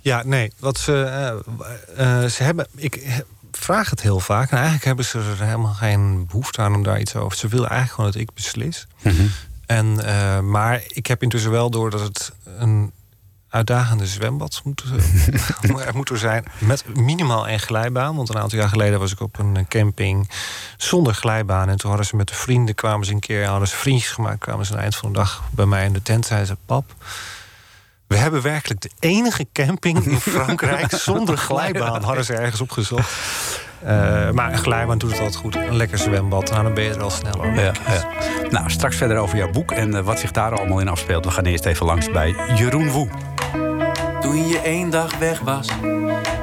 Ja, 0.00 0.22
nee. 0.24 0.52
Wat 0.58 0.78
ze, 0.78 1.02
eh, 1.96 2.22
eh, 2.22 2.30
ze 2.30 2.42
hebben. 2.42 2.66
Ik 2.76 3.22
vraag 3.52 3.90
het 3.90 4.00
heel 4.00 4.20
vaak. 4.20 4.50
En 4.50 4.56
eigenlijk 4.56 4.84
hebben 4.84 5.04
ze 5.04 5.18
er 5.18 5.46
helemaal 5.46 5.72
geen 5.72 6.26
behoefte 6.26 6.60
aan 6.60 6.74
om 6.74 6.82
daar 6.82 7.00
iets 7.00 7.16
over. 7.16 7.38
Ze 7.38 7.48
willen 7.48 7.68
eigenlijk 7.68 7.94
gewoon 7.94 8.10
dat 8.10 8.20
ik 8.20 8.34
beslis. 8.34 8.86
En, 9.66 10.04
eh, 10.04 10.40
maar 10.40 10.82
ik 10.88 11.06
heb 11.06 11.22
intussen 11.22 11.50
wel 11.50 11.70
door 11.70 11.90
dat 11.90 12.00
het 12.00 12.32
een 12.58 12.92
uitdagende 13.54 14.06
zwembad 14.06 14.60
moet, 14.64 14.84
eh, 15.62 15.86
er 15.86 15.94
moet 15.94 16.10
er 16.10 16.18
zijn. 16.18 16.44
Met 16.58 16.84
minimaal 16.94 17.48
één 17.48 17.60
glijbaan. 17.60 18.16
Want 18.16 18.28
een 18.28 18.38
aantal 18.38 18.58
jaar 18.58 18.68
geleden 18.68 18.98
was 18.98 19.12
ik 19.12 19.20
op 19.20 19.38
een 19.38 19.66
camping 19.68 20.30
zonder 20.76 21.14
glijbaan. 21.14 21.68
En 21.68 21.76
toen 21.76 21.88
hadden 21.88 22.08
ze 22.08 22.16
met 22.16 22.28
de 22.28 22.34
vrienden, 22.34 22.74
kwamen 22.74 23.06
ze 23.06 23.12
een 23.12 23.20
keer, 23.20 23.46
hadden 23.46 23.68
ze 23.68 23.76
vriendjes 23.76 24.10
gemaakt. 24.10 24.38
Kwamen 24.38 24.66
ze 24.66 24.70
aan 24.70 24.76
het 24.76 24.86
eind 24.86 24.96
van 24.96 25.12
de 25.12 25.18
dag 25.18 25.42
bij 25.50 25.66
mij 25.66 25.84
in 25.84 25.92
de 25.92 26.02
tent. 26.02 26.26
Zeiden 26.26 26.48
ze, 26.48 26.56
pap, 26.66 26.94
we 28.06 28.16
hebben 28.16 28.42
werkelijk 28.42 28.80
de 28.80 28.90
enige 28.98 29.46
camping 29.52 30.04
in 30.04 30.20
Frankrijk 30.36 30.94
zonder 30.94 31.36
glijbaan. 31.36 32.02
Hadden 32.02 32.24
ze 32.24 32.34
ergens 32.34 32.60
opgezocht. 32.60 33.12
Eh, 33.84 34.30
maar 34.30 34.52
een 34.52 34.58
glijbaan 34.58 34.98
doet 34.98 35.10
het 35.10 35.18
altijd 35.18 35.36
goed. 35.36 35.56
Een 35.56 35.76
lekker 35.76 35.98
zwembad. 35.98 36.50
Nou, 36.50 36.62
dan 36.62 36.74
ben 36.74 36.84
je 36.84 36.90
er 36.90 37.02
al 37.02 37.10
sneller. 37.10 37.54
Ja, 37.54 37.62
ja. 37.62 37.72
Nou, 38.50 38.70
straks 38.70 38.96
verder 38.96 39.16
over 39.16 39.36
jouw 39.36 39.50
boek 39.50 39.70
en 39.70 39.94
eh, 39.94 40.00
wat 40.00 40.18
zich 40.18 40.30
daar 40.30 40.58
allemaal 40.58 40.80
in 40.80 40.88
afspeelt. 40.88 41.24
We 41.24 41.30
gaan 41.30 41.44
eerst 41.44 41.64
even 41.64 41.86
langs 41.86 42.10
bij 42.10 42.34
Jeroen 42.56 42.90
Woe. 42.90 43.08
Toen 44.20 44.48
je 44.48 44.60
één 44.64 44.90
dag 44.90 45.18
weg 45.18 45.40
was, 45.40 45.68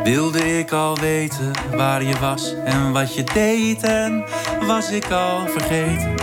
wilde 0.04 0.60
ik 0.60 0.72
al 0.72 0.98
weten 0.98 1.52
waar 1.76 2.04
je 2.04 2.20
was 2.20 2.56
en 2.66 2.92
wat 2.92 3.16
je 3.16 3.24
deed. 3.34 3.84
En 3.84 4.24
was 4.68 4.92
ik 4.92 5.12
al 5.12 5.48
vergeten 5.48 6.14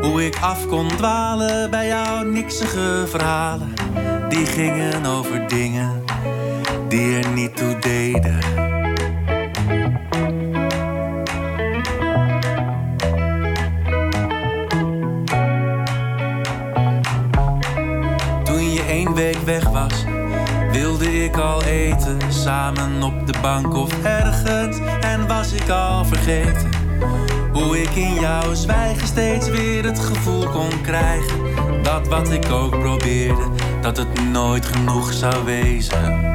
hoe 0.00 0.26
ik 0.26 0.36
af 0.40 0.66
kon 0.66 0.88
dwalen 0.88 1.70
bij 1.70 1.86
jouw 1.86 2.22
niksige 2.22 3.04
verhalen. 3.08 3.72
Die 4.28 4.46
gingen 4.46 5.06
over 5.06 5.48
dingen 5.48 6.04
die 6.88 7.16
er 7.16 7.28
niet 7.28 7.56
toe 7.56 7.78
deden. 7.78 8.53
Weg 19.44 19.68
was, 19.68 20.04
wilde 20.72 21.24
ik 21.24 21.36
al 21.36 21.62
eten. 21.62 22.18
Samen 22.28 23.02
op 23.02 23.26
de 23.26 23.34
bank 23.42 23.74
of 23.74 24.04
ergens. 24.04 24.78
En 25.00 25.26
was 25.26 25.52
ik 25.52 25.68
al 25.68 26.04
vergeten. 26.04 26.68
Hoe 27.52 27.82
ik 27.82 27.90
in 27.90 28.14
jouw 28.14 28.54
zwijgen 28.54 29.06
steeds 29.06 29.48
weer 29.48 29.84
het 29.84 29.98
gevoel 29.98 30.48
kon 30.48 30.80
krijgen. 30.82 31.38
Dat 31.82 32.08
wat 32.08 32.30
ik 32.30 32.50
ook 32.50 32.78
probeerde, 32.78 33.44
dat 33.80 33.96
het 33.96 34.30
nooit 34.30 34.66
genoeg 34.66 35.12
zou 35.12 35.44
wezen. 35.44 36.32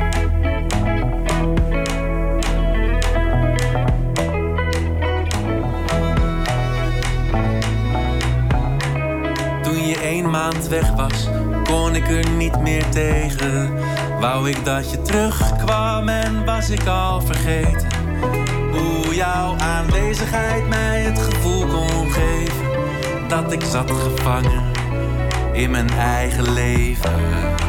Toen 9.62 9.88
je 9.88 10.00
één 10.02 10.30
maand 10.30 10.68
weg 10.68 10.92
was, 10.92 11.28
kon 11.70 11.96
ik 11.96 12.08
er 12.08 12.30
niet 12.30 12.60
meer 12.60 12.90
tegen. 12.90 13.74
Wou 14.20 14.50
ik 14.50 14.66
dat 14.66 14.92
je 14.92 15.02
terugkwam 15.02 16.10
en 16.10 16.46
was 16.46 16.70
ik 16.70 16.88
al 16.88 17.22
vergeten. 17.22 17.88
Hoe 18.72 19.16
jouw 19.16 19.56
aanwezigheid 19.58 20.68
mij 20.68 21.02
het 21.02 21.20
gevoel 21.20 21.66
kon 21.66 22.12
geven. 22.12 22.66
Dat 23.28 23.52
ik 23.52 23.64
zat 23.64 23.92
gevangen 23.92 24.64
in 25.54 25.72
mijn 25.72 25.90
eigen 25.90 26.54
leven. 26.54 27.69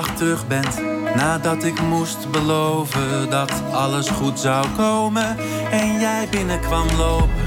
Terug 0.00 0.46
bent, 0.46 0.82
nadat 1.14 1.64
ik 1.64 1.80
moest 1.80 2.30
beloven 2.30 3.30
dat 3.30 3.52
alles 3.72 4.08
goed 4.08 4.40
zou 4.40 4.66
komen 4.76 5.36
en 5.70 6.00
jij 6.00 6.28
binnenkwam 6.30 6.86
lopen. 6.98 7.44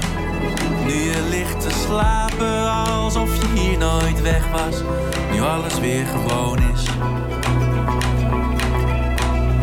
Nu 0.84 0.92
je 0.92 1.26
ligt 1.30 1.60
te 1.60 1.70
slapen 1.86 2.72
alsof 2.72 3.36
je 3.36 3.60
hier 3.60 3.78
nooit 3.78 4.22
weg 4.22 4.50
was, 4.50 4.82
nu 5.32 5.40
alles 5.40 5.80
weer 5.80 6.06
gewoon 6.06 6.58
is. 6.74 6.84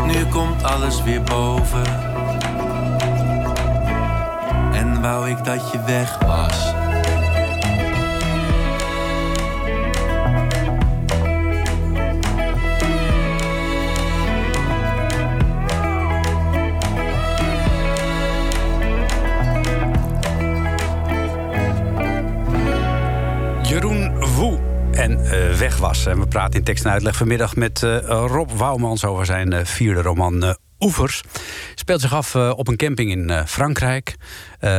Nu 0.05 0.25
komt 0.25 0.63
alles 0.63 1.03
weer 1.03 1.21
boven. 1.23 1.85
En 4.73 5.01
wou 5.01 5.29
ik 5.29 5.43
dat 5.43 5.71
je 5.71 5.83
weg 5.85 6.17
was. 6.25 6.73
En 26.05 26.19
we 26.19 26.27
praten 26.27 26.60
in 26.60 26.63
tekst 26.63 26.86
en 26.86 26.91
uitleg 26.91 27.15
vanmiddag 27.15 27.55
met 27.55 27.83
eh, 27.83 27.98
Rob 28.07 28.51
Wouwmans 28.51 29.05
over 29.05 29.25
zijn 29.25 29.53
eh, 29.53 29.65
vierde 29.65 30.01
roman 30.01 30.43
eh, 30.43 30.53
Oevers. 30.79 31.24
Speelt 31.75 32.01
zich 32.01 32.13
af 32.13 32.36
op 32.36 32.67
een 32.67 32.77
camping 32.77 33.12
in 33.12 33.48
Frankrijk. 33.48 34.15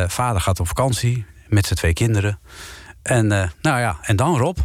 Vader 0.06 0.40
gaat 0.40 0.60
op 0.60 0.66
vakantie 0.66 1.24
met 1.48 1.66
zijn 1.66 1.78
twee 1.78 1.92
kinderen. 1.92 2.38
En 3.02 3.26
nou 3.26 3.80
ja, 3.80 3.98
en 4.02 4.16
dan 4.16 4.38
Rob. 4.38 4.58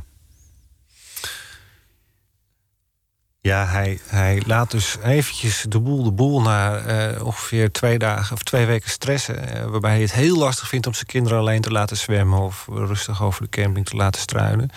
Ja, 3.41 3.65
hij, 3.65 3.99
hij 4.05 4.41
laat 4.45 4.71
dus 4.71 4.97
eventjes 5.03 5.65
de 5.69 5.79
boel 5.79 6.03
de 6.03 6.11
boel 6.11 6.41
na 6.41 6.77
eh, 6.77 7.25
ongeveer 7.25 7.71
twee 7.71 7.97
dagen 7.97 8.33
of 8.35 8.43
twee 8.43 8.65
weken 8.65 8.89
stressen. 8.89 9.47
eh, 9.55 9.65
waarbij 9.65 9.91
hij 9.91 10.01
het 10.01 10.11
heel 10.11 10.37
lastig 10.37 10.67
vindt 10.67 10.87
om 10.87 10.93
zijn 10.93 11.05
kinderen 11.05 11.39
alleen 11.39 11.61
te 11.61 11.71
laten 11.71 11.97
zwemmen 11.97 12.39
of 12.39 12.67
rustig 12.71 13.23
over 13.23 13.41
de 13.41 13.49
camping 13.49 13.85
te 13.85 13.95
laten 13.95 14.21
struinen. 14.21 14.69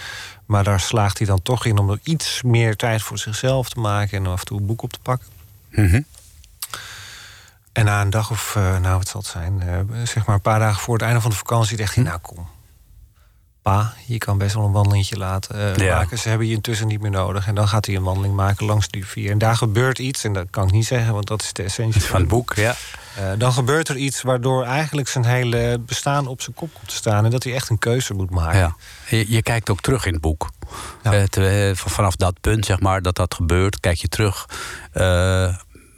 Maar 0.47 0.64
daar 0.64 0.81
slaagt 0.81 1.19
hij 1.19 1.26
dan 1.26 1.42
toch 1.42 1.64
in 1.64 1.78
om 1.78 1.90
er 1.90 1.99
iets 2.02 2.42
meer 2.42 2.76
tijd 2.76 3.02
voor 3.02 3.19
zichzelf 3.19 3.69
te 3.69 3.81
maken 3.81 4.19
en 4.19 4.26
af 4.26 4.40
en 4.40 4.47
toe 4.47 4.59
een 4.61 4.66
boek 4.66 4.83
op 4.83 4.92
te 4.92 5.00
pakken. 5.02 5.28
Mhm. 5.71 6.00
En 7.73 7.85
na 7.85 8.00
een 8.00 8.11
dag 8.11 8.31
of, 8.31 8.57
eh, 8.57 8.78
nou 8.78 8.97
wat 8.97 9.09
zal 9.09 9.21
het 9.21 9.31
zijn, 9.31 9.62
zeg 10.04 10.26
maar 10.26 10.35
een 10.35 10.40
paar 10.40 10.59
dagen 10.59 10.81
voor 10.83 10.95
het 10.95 11.02
einde 11.02 11.21
van 11.21 11.31
de 11.31 11.37
vakantie, 11.37 11.76
dacht 11.76 11.95
hij, 11.95 12.04
nou 12.04 12.19
kom. 12.19 12.47
Pa, 13.62 13.92
je 14.07 14.19
kan 14.19 14.38
best 14.38 14.54
wel 14.54 14.64
een 14.64 14.73
wandelingetje 14.73 15.16
laten 15.16 15.75
eh, 15.76 15.87
Ja. 15.87 15.95
maken. 15.97 16.19
Ze 16.19 16.28
hebben 16.28 16.47
je 16.47 16.54
intussen 16.54 16.87
niet 16.87 17.00
meer 17.00 17.11
nodig. 17.11 17.47
En 17.47 17.54
dan 17.54 17.69
gaat 17.69 17.87
hij 17.87 17.95
een 17.97 18.02
wandeling 18.02 18.35
maken 18.35 18.66
langs 18.66 18.88
de 18.88 18.99
rivier. 18.99 19.31
En 19.31 19.38
daar 19.38 19.57
gebeurt 19.57 19.99
iets, 19.99 20.25
en 20.25 20.33
dat 20.33 20.47
kan 20.50 20.66
ik 20.66 20.73
niet 20.73 20.87
zeggen, 20.87 21.12
want 21.14 21.26
dat 21.26 21.42
is 21.42 21.52
de 21.52 21.62
essentie 21.62 22.00
Van 22.02 22.21
het 22.21 22.28
boek, 22.28 22.54
ja. 22.54 22.75
Eh, 23.16 23.25
dan 23.38 23.52
gebeurt 23.52 23.88
er 23.88 23.97
iets 23.97 24.23
waardoor 24.23 24.64
eigenlijk 24.64 25.09
zijn 25.09 25.25
hele 25.25 25.78
bestaan 25.87 26.26
op 26.26 26.42
zijn 26.42 26.54
kop 26.57 26.75
komt 26.75 26.88
te 26.88 26.95
staan. 26.95 27.25
En 27.25 27.31
dat 27.31 27.42
hij 27.45 27.54
echt 27.54 27.69
een 27.69 27.78
keuze 27.78 28.14
moet 28.14 28.31
maken. 28.31 28.59
ja. 28.59 28.76
Je, 29.09 29.31
je 29.33 29.42
kijkt 29.42 29.71
ook 29.71 29.81
terug 29.81 30.07
in 30.07 30.12
het 30.12 30.23
boek. 30.23 30.50
Ja. 31.02 31.12
Eh, 31.12 31.23
te- 31.23 31.73
vanaf 31.75 32.16
dat 32.16 32.40
punt, 32.40 32.64
zeg 32.66 32.81
maar, 32.81 33.02
dat 33.02 33.16
dat 33.16 33.35
gebeurt, 33.35 33.81
kijk 33.81 33.97
je 33.99 34.09
terug 34.09 34.47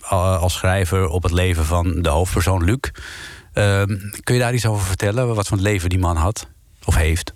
als 0.08 0.52
schrijver 0.52 1.06
op 1.08 1.22
het 1.22 1.32
leven 1.32 1.64
van 1.64 2.02
de 2.02 2.08
hoofdpersoon 2.08 2.64
Luc. 2.64 2.78
Ehm, 3.52 3.86
kun 4.22 4.34
je 4.34 4.40
daar 4.40 4.54
iets 4.54 4.66
over 4.66 4.86
vertellen? 4.86 5.34
Wat 5.34 5.46
voor 5.48 5.58
leven 5.58 5.88
die 5.88 5.98
man 5.98 6.16
had 6.16 6.46
of 6.84 6.94
heeft? 6.94 7.32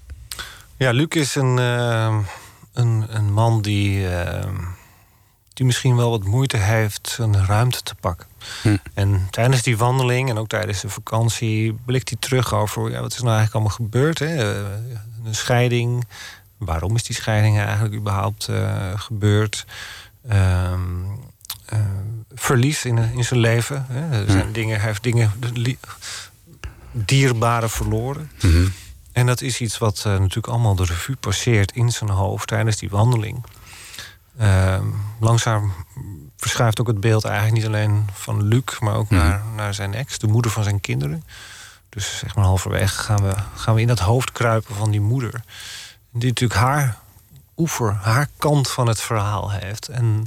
Ja, 0.79 0.91
Luc 0.91 1.09
is 1.09 1.35
een, 1.35 1.59
eh, 1.59 2.19
een, 2.73 3.07
een 3.09 3.33
man 3.33 3.63
die, 3.63 4.09
eh, 4.09 4.49
die 5.55 5.67
misschien 5.67 5.97
wel 5.97 6.11
wat 6.11 6.25
moeite 6.25 6.57
heeft 6.57 7.09
zijn 7.09 7.47
ruimte 7.47 7.83
te 7.83 7.95
pakken. 7.95 8.27
Hm. 8.63 8.77
En 8.95 9.27
tijdens 9.31 9.63
die 9.63 9.77
wandeling 9.77 10.31
en 10.31 10.39
ook 10.39 10.49
tijdens 10.49 10.81
de 10.81 10.89
vakantie 10.89 11.73
blikt 11.85 12.09
hij 12.09 12.19
terug 12.21 12.55
over 12.55 12.91
ja, 12.91 13.01
wat 13.01 13.13
is 13.13 13.19
nou 13.23 13.37
eigenlijk 13.37 13.55
allemaal 13.55 13.77
gebeurd. 13.77 14.19
Hè? 14.19 14.55
Eh, 14.55 14.67
Een 15.25 15.35
scheiding. 15.35 16.07
Waarom 16.59 16.95
is 16.95 17.03
die 17.03 17.17
scheiding 17.17 17.59
eigenlijk 17.59 17.95
überhaupt 17.95 18.49
eh, 18.49 18.93
gebeurd? 18.97 19.67
Ehm, 20.29 20.81
eh, 21.65 21.79
verlies 22.35 22.85
in, 22.85 22.99
in 22.99 23.25
zijn 23.25 23.41
leven. 23.41 23.87
Hè? 23.89 24.25
Er 24.25 24.31
zijn 24.31 24.53
dingen, 24.53 24.79
hij 24.79 24.87
heeft 24.87 25.03
dingen 25.03 25.33
dierbare 26.93 27.69
verloren. 27.69 28.31
Mhm. 28.43 28.67
En 29.19 29.27
dat 29.27 29.41
is 29.41 29.61
iets 29.61 29.79
wat 29.79 29.99
eh, 29.99 30.13
natuurlijk 30.13 30.47
allemaal 30.47 30.75
de 30.75 30.85
revue 30.85 31.17
passeert 31.17 31.73
in 31.73 31.91
zijn 31.93 32.11
hoofd 32.11 32.49
tijdens 32.49 32.77
die 32.77 32.91
wandeling. 32.91 33.45
Ehm, 34.39 34.85
langzaam 35.21 35.73
verschuift 36.37 36.81
ook 36.81 36.87
het 36.87 37.01
beeld 37.01 37.25
eigenlijk 37.25 37.57
niet 37.57 37.67
alleen 37.67 38.07
van 38.13 38.43
Luc, 38.43 38.79
maar 38.81 38.95
ook 38.95 39.11
Mhm. 39.11 39.21
naar, 39.25 39.43
naar 39.57 39.75
zijn 39.75 39.95
ex, 39.95 40.19
de 40.19 40.27
moeder 40.27 40.51
van 40.51 40.63
zijn 40.63 40.81
kinderen. 40.81 41.25
Dus 41.89 42.19
zeg 42.19 42.35
maar 42.35 42.45
halverwege 42.45 42.99
gaan 43.03 43.23
we, 43.23 43.35
gaan 43.55 43.75
we 43.75 43.81
in 43.81 43.87
dat 43.87 43.99
hoofd 43.99 44.33
kruipen 44.33 44.75
van 44.75 44.91
die 44.91 45.01
moeder. 45.01 45.43
Die 46.13 46.29
natuurlijk 46.29 46.61
haar 46.61 46.97
oever, 47.57 47.93
haar 48.03 48.29
kant 48.37 48.71
van 48.71 48.87
het 48.89 49.01
verhaal 49.01 49.51
heeft. 49.51 49.89
En 49.89 50.25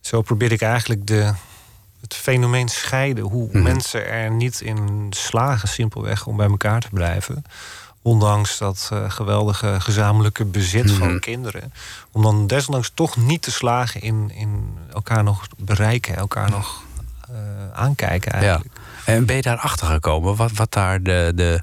zo 0.00 0.22
probeer 0.22 0.52
ik 0.52 0.62
eigenlijk 0.62 1.06
de, 1.06 1.32
het 2.00 2.14
fenomeen 2.14 2.68
scheiden. 2.68 3.24
Hoe 3.24 3.48
Mhm. 3.52 3.62
mensen 3.62 4.06
er 4.06 4.30
niet 4.30 4.60
in 4.60 5.06
slagen, 5.10 5.68
simpelweg, 5.68 6.26
om 6.26 6.36
bij 6.36 6.48
elkaar 6.48 6.80
te 6.80 6.88
blijven. 6.92 7.44
Ondanks 8.02 8.58
dat 8.58 8.88
eh, 8.92 9.10
geweldige 9.10 9.80
gezamenlijke 9.80 10.44
bezit 10.44 10.84
Mhm. 10.84 10.94
van 10.98 11.20
kinderen. 11.20 11.72
Om 12.12 12.22
dan 12.22 12.46
desondanks 12.46 12.90
toch 12.94 13.16
niet 13.16 13.42
te 13.42 13.50
slagen 13.50 14.00
in, 14.00 14.30
in 14.34 14.78
elkaar 14.92 15.24
nog 15.24 15.46
bereiken, 15.58 16.16
elkaar 16.16 16.50
nog 16.50 16.82
eh, 17.28 17.34
aankijken 17.72 18.32
Ja. 18.32 18.38
eigenlijk. 18.46 18.76
En 19.04 19.26
ben 19.26 19.36
je 19.36 19.42
daarachter 19.42 19.86
gekomen 19.86 20.36
wat, 20.36 20.52
wat 20.52 20.72
daar 20.72 21.02
de, 21.02 21.32
de, 21.34 21.62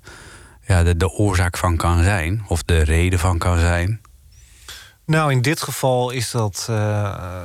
ja, 0.67 0.83
de, 0.83 0.97
de 0.97 1.09
oorzaak 1.09 1.57
van 1.57 1.77
kan 1.77 2.03
zijn? 2.03 2.43
Of 2.47 2.63
de 2.63 2.79
reden 2.83 3.19
van 3.19 3.37
kan 3.37 3.59
zijn? 3.59 4.01
Nou, 5.05 5.31
in 5.31 5.41
dit 5.41 5.61
geval 5.61 6.09
is 6.09 6.31
dat. 6.31 6.65
eh, 6.69 7.43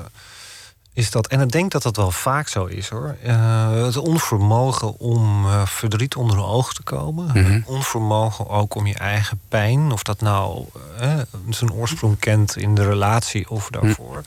is 0.94 1.10
dat 1.10 1.26
en 1.26 1.40
ik 1.40 1.50
denk 1.50 1.70
dat 1.70 1.82
dat 1.82 1.96
wel 1.96 2.10
vaak 2.10 2.48
zo 2.48 2.64
is 2.64 2.88
hoor. 2.88 3.16
Eh, 3.22 3.84
het 3.84 3.96
onvermogen 3.96 4.98
om 4.98 5.44
eh, 5.46 5.66
verdriet 5.66 6.16
onder 6.16 6.36
de 6.36 6.44
ogen 6.44 6.74
te 6.74 6.82
komen. 6.82 7.26
Mhm. 7.26 7.60
Onvermogen 7.64 8.48
ook 8.48 8.74
om 8.74 8.86
je 8.86 8.94
eigen 8.94 9.40
pijn, 9.48 9.92
of 9.92 10.02
dat 10.02 10.20
nou 10.20 10.64
eh, 10.98 11.18
zijn 11.48 11.72
oorsprong 11.72 12.18
kent 12.18 12.56
in 12.56 12.74
de 12.74 12.88
relatie 12.88 13.50
of 13.50 13.70
daarvoor, 13.70 14.22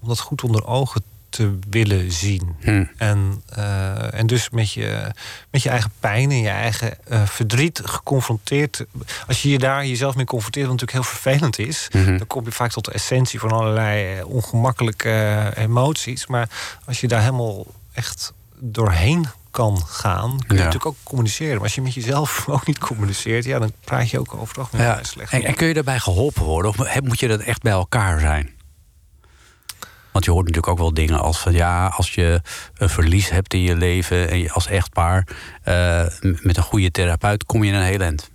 om 0.00 0.08
dat 0.08 0.20
goed 0.20 0.42
onder 0.42 0.66
ogen 0.66 1.02
te 1.30 1.58
willen 1.70 2.12
zien. 2.12 2.56
Hm. 2.60 2.84
En, 2.96 3.42
eh, 3.48 4.14
en 4.18 4.26
dus 4.26 4.50
met 4.50 4.72
je, 4.72 5.12
met 5.50 5.62
je 5.62 5.68
eigen 5.68 5.90
pijn 6.00 6.30
en 6.30 6.40
je 6.40 6.48
eigen 6.48 7.04
eh, 7.04 7.26
verdriet 7.26 7.80
geconfronteerd. 7.84 8.84
Als 9.26 9.42
je 9.42 9.48
je 9.50 9.58
daar 9.58 9.86
jezelf 9.86 10.14
mee 10.14 10.24
confronteert, 10.24 10.66
wat 10.66 10.74
natuurlijk 10.80 11.04
heel 11.06 11.14
vervelend 11.20 11.58
is, 11.58 11.88
Mhm. 11.92 12.16
dan 12.18 12.26
kom 12.26 12.44
je 12.44 12.52
vaak 12.52 12.70
tot 12.70 12.84
de 12.84 12.92
essentie 12.92 13.40
van 13.40 13.50
allerlei 13.50 14.18
eh, 14.18 14.26
ongemakkelijke 14.26 15.52
emoties. 15.56 16.26
Maar 16.26 16.48
als 16.84 17.00
je 17.00 17.08
daar 17.08 17.20
helemaal 17.22 17.66
echt 17.92 18.32
doorheen 18.60 19.26
kan 19.50 19.82
gaan, 19.86 20.30
kun 20.30 20.46
je 20.48 20.54
Ja. 20.54 20.58
natuurlijk 20.58 20.86
ook 20.86 20.96
communiceren. 21.02 21.54
Maar 21.54 21.62
als 21.62 21.74
je 21.74 21.82
met 21.82 21.94
jezelf 21.94 22.44
ook 22.48 22.66
niet 22.66 22.78
communiceert, 22.78 23.44
ja, 23.44 23.58
dan 23.58 23.72
praat 23.84 24.10
je 24.10 24.18
ook 24.18 24.34
over 24.34 24.48
het 24.48 24.58
algemeen 24.58 24.86
Ja. 24.86 24.98
slecht. 25.02 25.32
En, 25.32 25.44
en 25.44 25.54
kun 25.54 25.66
je 25.66 25.74
daarbij 25.74 25.98
geholpen 25.98 26.42
worden? 26.44 26.70
Of 26.70 27.00
moet 27.00 27.20
je 27.20 27.28
dat 27.28 27.40
echt 27.40 27.62
bij 27.62 27.72
elkaar 27.72 28.20
zijn? 28.20 28.50
Want 30.18 30.30
je 30.30 30.36
hoort 30.36 30.46
natuurlijk 30.48 30.72
ook 30.72 30.84
wel 30.84 30.94
dingen 30.94 31.20
als 31.20 31.38
van 31.38 31.52
ja, 31.52 31.86
als 31.86 32.14
je 32.14 32.40
een 32.74 32.88
verlies 32.88 33.30
hebt 33.30 33.54
in 33.54 33.60
je 33.60 33.76
leven 33.76 34.30
en 34.30 34.38
je 34.38 34.52
als 34.52 34.66
echtpaar 34.66 35.26
eh, 35.62 36.04
m- 36.20 36.36
met 36.42 36.56
een 36.56 36.62
goede 36.62 36.90
therapeut 36.90 37.44
kom 37.46 37.64
je 37.64 37.70
in 37.72 37.76
een 37.78 37.84
heel 37.84 38.00
eind. 38.00 38.30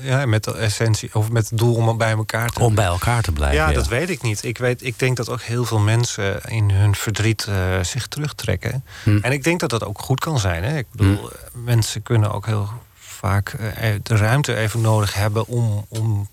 Ja, 0.00 0.26
met 0.26 0.44
de 0.44 0.54
essentie, 0.54 1.14
of 1.14 1.30
met 1.30 1.48
het 1.50 1.58
doel 1.58 1.74
om 1.74 1.96
bij 1.98 2.10
elkaar 2.10 2.48
te 2.50 2.60
Om 2.60 2.74
bij 2.74 2.84
elkaar 2.84 3.22
te 3.22 3.32
blijven. 3.32 3.56
Ja, 3.58 3.72
dat 3.72 3.88
weet 3.88 4.10
ik 4.10 4.22
niet. 4.22 4.44
Ik, 4.44 4.58
weet, 4.58 4.84
ik 4.84 4.98
denk 4.98 5.16
dat 5.16 5.28
ook 5.28 5.40
heel 5.42 5.64
veel 5.64 5.78
mensen 5.78 6.40
in 6.48 6.70
hun 6.70 6.94
verdriet 6.94 7.44
eh, 7.46 7.82
zich 7.82 8.06
terugtrekken. 8.06 8.84
Hm. 9.02 9.18
En 9.22 9.32
ik 9.32 9.44
denk 9.44 9.60
dat 9.60 9.70
dat 9.70 9.84
ook 9.84 9.98
goed 10.00 10.20
kan 10.20 10.38
zijn. 10.38 10.62
Hè? 10.64 10.76
Ik 10.78 10.86
bedoel, 10.92 11.30
mensen 11.52 12.02
kunnen 12.02 12.32
ook 12.32 12.46
heel 12.46 12.68
vaak 12.98 13.48
eh, 13.48 13.94
de 14.02 14.16
ruimte 14.16 14.54
even 14.56 14.80
nodig 14.80 15.14
hebben 15.14 15.46
om, 15.46 15.84
om 15.88 16.28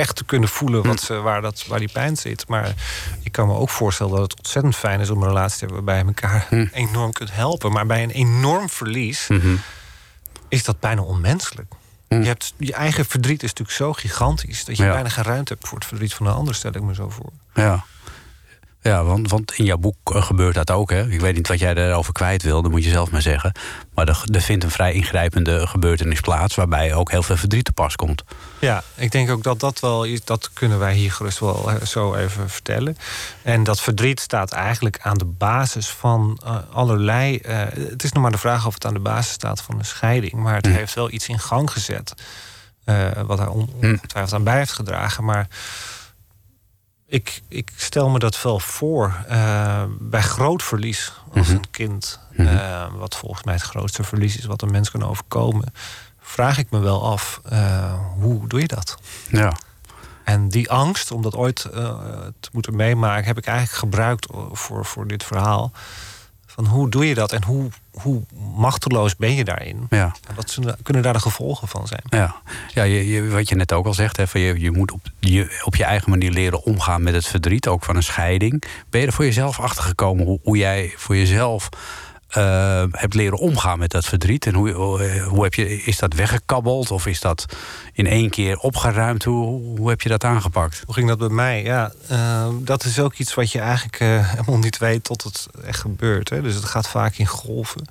echt 0.00 0.16
te 0.16 0.24
kunnen 0.24 0.48
voelen 0.48 0.82
wat 0.86 1.00
ze, 1.00 1.14
waar, 1.14 1.40
dat, 1.42 1.64
waar 1.66 1.78
die 1.78 1.92
pijn 1.92 2.16
zit. 2.16 2.48
Maar 2.48 2.74
ik 3.22 3.32
kan 3.32 3.46
me 3.46 3.54
ook 3.54 3.70
voorstellen 3.70 4.12
dat 4.12 4.22
het 4.30 4.36
ontzettend 4.36 4.76
fijn 4.76 5.00
is 5.00 5.10
om 5.10 5.22
een 5.22 5.28
relatie 5.28 5.58
te 5.58 5.64
hebben 5.64 5.84
waarbij 5.84 5.98
je 6.02 6.06
elkaar 6.20 6.46
Hm. 6.48 6.66
enorm 6.72 7.12
kunt 7.12 7.32
helpen. 7.34 7.72
Maar 7.72 7.86
bij 7.86 8.02
een 8.02 8.10
enorm 8.10 8.68
verlies 8.68 9.26
Mhm. 9.28 9.54
is 10.48 10.64
dat 10.64 10.80
bijna 10.80 11.02
onmenselijk. 11.02 11.72
Hm. 12.08 12.20
Je, 12.20 12.26
hebt, 12.26 12.54
je 12.58 12.72
eigen 12.72 13.04
verdriet 13.04 13.42
is 13.42 13.48
natuurlijk 13.48 13.76
zo 13.78 13.92
gigantisch 13.92 14.64
dat 14.64 14.76
je 14.76 14.84
Ja. 14.84 14.92
bijna 14.92 15.08
geen 15.08 15.24
ruimte 15.24 15.52
hebt 15.52 15.68
voor 15.68 15.78
het 15.78 15.86
verdriet 15.86 16.14
van 16.14 16.26
de 16.26 16.32
ander, 16.32 16.54
stel 16.54 16.70
ik 16.74 16.82
me 16.82 16.94
zo 16.94 17.08
voor. 17.10 17.30
Ja. 17.54 17.84
Ja, 18.82 19.04
want, 19.04 19.30
want 19.30 19.52
in 19.52 19.64
jouw 19.64 19.76
boek 19.76 19.96
eh, 20.14 20.22
gebeurt 20.22 20.54
dat 20.54 20.70
ook. 20.70 20.90
Hè? 20.90 21.08
Ik 21.08 21.20
weet 21.20 21.34
niet 21.34 21.48
wat 21.48 21.58
jij 21.58 21.74
daarover 21.74 22.12
kwijt 22.12 22.42
wil, 22.42 22.62
dat 22.62 22.70
moet 22.70 22.84
je 22.84 22.90
zelf 22.90 23.10
maar 23.10 23.22
zeggen. 23.22 23.52
Maar 23.94 24.08
er, 24.08 24.22
er 24.32 24.40
vindt 24.40 24.64
een 24.64 24.70
vrij 24.70 24.92
ingrijpende 24.92 25.66
gebeurtenis 25.66 26.20
plaats... 26.20 26.54
waarbij 26.54 26.94
ook 26.94 27.10
heel 27.10 27.22
veel 27.22 27.36
verdriet 27.36 27.64
te 27.64 27.72
pas 27.72 27.96
komt. 27.96 28.22
Ja, 28.58 28.82
ik 28.94 29.10
denk 29.12 29.30
ook 29.30 29.42
dat 29.42 29.60
dat 29.60 29.80
wel 29.80 30.06
dat 30.24 30.50
kunnen 30.52 30.78
wij 30.78 30.94
hier 30.94 31.12
gerust 31.12 31.38
wel 31.38 31.70
eh, 31.70 31.82
zo 31.86 32.14
even 32.14 32.50
vertellen. 32.50 32.96
En 33.42 33.64
dat 33.64 33.80
verdriet 33.80 34.20
staat 34.20 34.52
eigenlijk 34.52 34.98
aan 35.02 35.18
de 35.18 35.24
basis 35.24 35.88
van 35.88 36.40
eh, 36.44 36.56
allerlei. 36.72 37.38
het 37.42 38.02
is 38.04 38.12
nog 38.12 38.22
maar 38.22 38.32
de 38.32 38.38
vraag 38.38 38.66
of 38.66 38.74
het 38.74 38.84
aan 38.86 38.94
de 38.94 39.00
basis 39.00 39.32
staat 39.32 39.62
van 39.62 39.78
een 39.78 39.84
scheiding, 39.84 40.32
maar 40.32 40.54
het 40.54 40.66
Hm. 40.66 40.72
heeft 40.72 40.94
wel 40.94 41.10
iets 41.10 41.28
in 41.28 41.38
gang 41.38 41.70
gezet. 41.70 42.14
wat 43.26 43.38
daar 43.38 43.46
Hm. 43.46 43.52
ongetwijfeld 43.52 44.32
aan 44.32 44.44
bij 44.44 44.56
heeft 44.56 44.72
gedragen. 44.72 45.24
Maar 45.24 45.46
ik, 47.10 47.42
ik 47.48 47.70
stel 47.76 48.08
me 48.08 48.18
dat 48.18 48.42
wel 48.42 48.60
voor 48.60 49.14
eh, 49.28 49.82
bij 49.98 50.22
groot 50.22 50.62
verlies 50.62 51.12
als 51.34 51.46
Mhm. 51.46 51.56
een 51.56 51.70
kind, 51.70 52.20
Mhm. 52.32 52.46
eh, 52.56 52.86
wat 52.96 53.16
volgens 53.16 53.42
mij 53.44 53.54
het 53.54 53.62
grootste 53.62 54.02
verlies 54.04 54.36
is 54.38 54.44
wat 54.44 54.62
een 54.62 54.70
mens 54.70 54.90
kan 54.90 55.04
overkomen, 55.04 55.72
vraag 56.20 56.58
ik 56.58 56.70
me 56.70 56.78
wel 56.78 57.04
af 57.12 57.40
eh, 57.44 57.94
hoe 58.20 58.48
doe 58.48 58.60
je 58.60 58.66
dat? 58.66 58.96
Ja. 59.28 59.52
En 60.24 60.48
die 60.48 60.70
angst 60.70 61.10
om 61.10 61.22
dat 61.22 61.34
ooit 61.34 61.56
te 62.40 62.48
moeten 62.52 62.76
meemaken, 62.76 63.24
heb 63.24 63.38
ik 63.38 63.46
eigenlijk 63.46 63.78
gebruikt 63.78 64.26
voor, 64.52 64.84
voor 64.84 65.06
dit 65.06 65.24
verhaal. 65.24 65.72
Van 66.60 66.68
hoe 66.68 66.88
doe 66.90 67.08
je 67.08 67.14
dat 67.14 67.32
en 67.32 67.44
hoe, 67.44 67.68
hoe 67.90 68.22
machteloos 68.56 69.16
ben 69.16 69.34
je 69.34 69.44
daarin? 69.44 69.86
Ja. 69.90 70.12
Wat 70.34 70.58
kunnen 70.82 71.02
daar 71.02 71.12
de 71.12 71.20
gevolgen 71.20 71.68
van 71.68 71.86
zijn? 71.86 72.02
Ja, 72.08 72.34
ja 72.74 72.82
je, 72.82 73.08
je- 73.08 73.28
wat 73.28 73.48
je 73.48 73.54
net 73.54 73.72
ook 73.72 73.86
al 73.86 73.94
zegt, 73.94 74.16
hè, 74.16 74.26
van 74.26 74.40
je, 74.40 74.60
je 74.60 74.70
moet 74.70 74.90
op 74.92 75.00
je, 75.18 75.60
op 75.64 75.76
je 75.76 75.84
eigen 75.84 76.10
manier 76.10 76.30
leren 76.30 76.62
omgaan 76.64 77.02
met 77.02 77.14
het 77.14 77.26
verdriet, 77.26 77.68
ook 77.68 77.84
van 77.84 77.96
een 77.96 78.02
scheiding. 78.02 78.62
Ben 78.90 79.00
je 79.00 79.06
er 79.06 79.12
voor 79.12 79.24
jezelf 79.24 79.60
achter 79.60 79.82
gekomen 79.84 80.24
hoe, 80.26 80.38
hoe 80.42 80.56
jij 80.56 80.92
voor 80.96 81.16
jezelf 81.16 81.68
eh, 82.30 82.84
hebt 82.90 83.14
leren 83.14 83.38
omgaan 83.38 83.78
met 83.78 83.90
dat 83.90 84.04
verdriet. 84.04 84.46
En 84.46 84.54
hoe, 84.54 84.70
hoe, 84.70 85.20
hoe 85.20 85.42
heb 85.42 85.54
je, 85.54 85.82
is 85.82 85.98
dat 85.98 86.14
weggekabbeld 86.14 86.90
of 86.90 87.06
is 87.06 87.20
dat 87.20 87.46
in 87.92 88.06
één 88.06 88.30
keer 88.30 88.56
opgeruimd? 88.56 89.24
Hoe, 89.24 89.76
hoe 89.78 89.88
heb 89.88 90.00
je 90.00 90.08
dat 90.08 90.24
aangepakt? 90.24 90.82
Hoe 90.84 90.94
ging 90.94 91.08
dat 91.08 91.18
bij 91.18 91.28
mij? 91.28 91.62
Ja, 91.62 91.92
eh, 92.08 92.48
dat 92.58 92.84
is 92.84 92.98
ook 92.98 93.14
iets 93.14 93.34
wat 93.34 93.52
je 93.52 93.60
eigenlijk 93.60 94.00
eh, 94.00 94.28
helemaal 94.34 94.58
niet 94.58 94.78
weet 94.78 95.04
tot 95.04 95.22
het 95.22 95.46
echt 95.64 95.80
gebeurt. 95.80 96.28
Hè? 96.28 96.42
Dus 96.42 96.54
het 96.54 96.64
gaat 96.64 96.88
vaak 96.88 97.14
in 97.14 97.26
golven. 97.26 97.84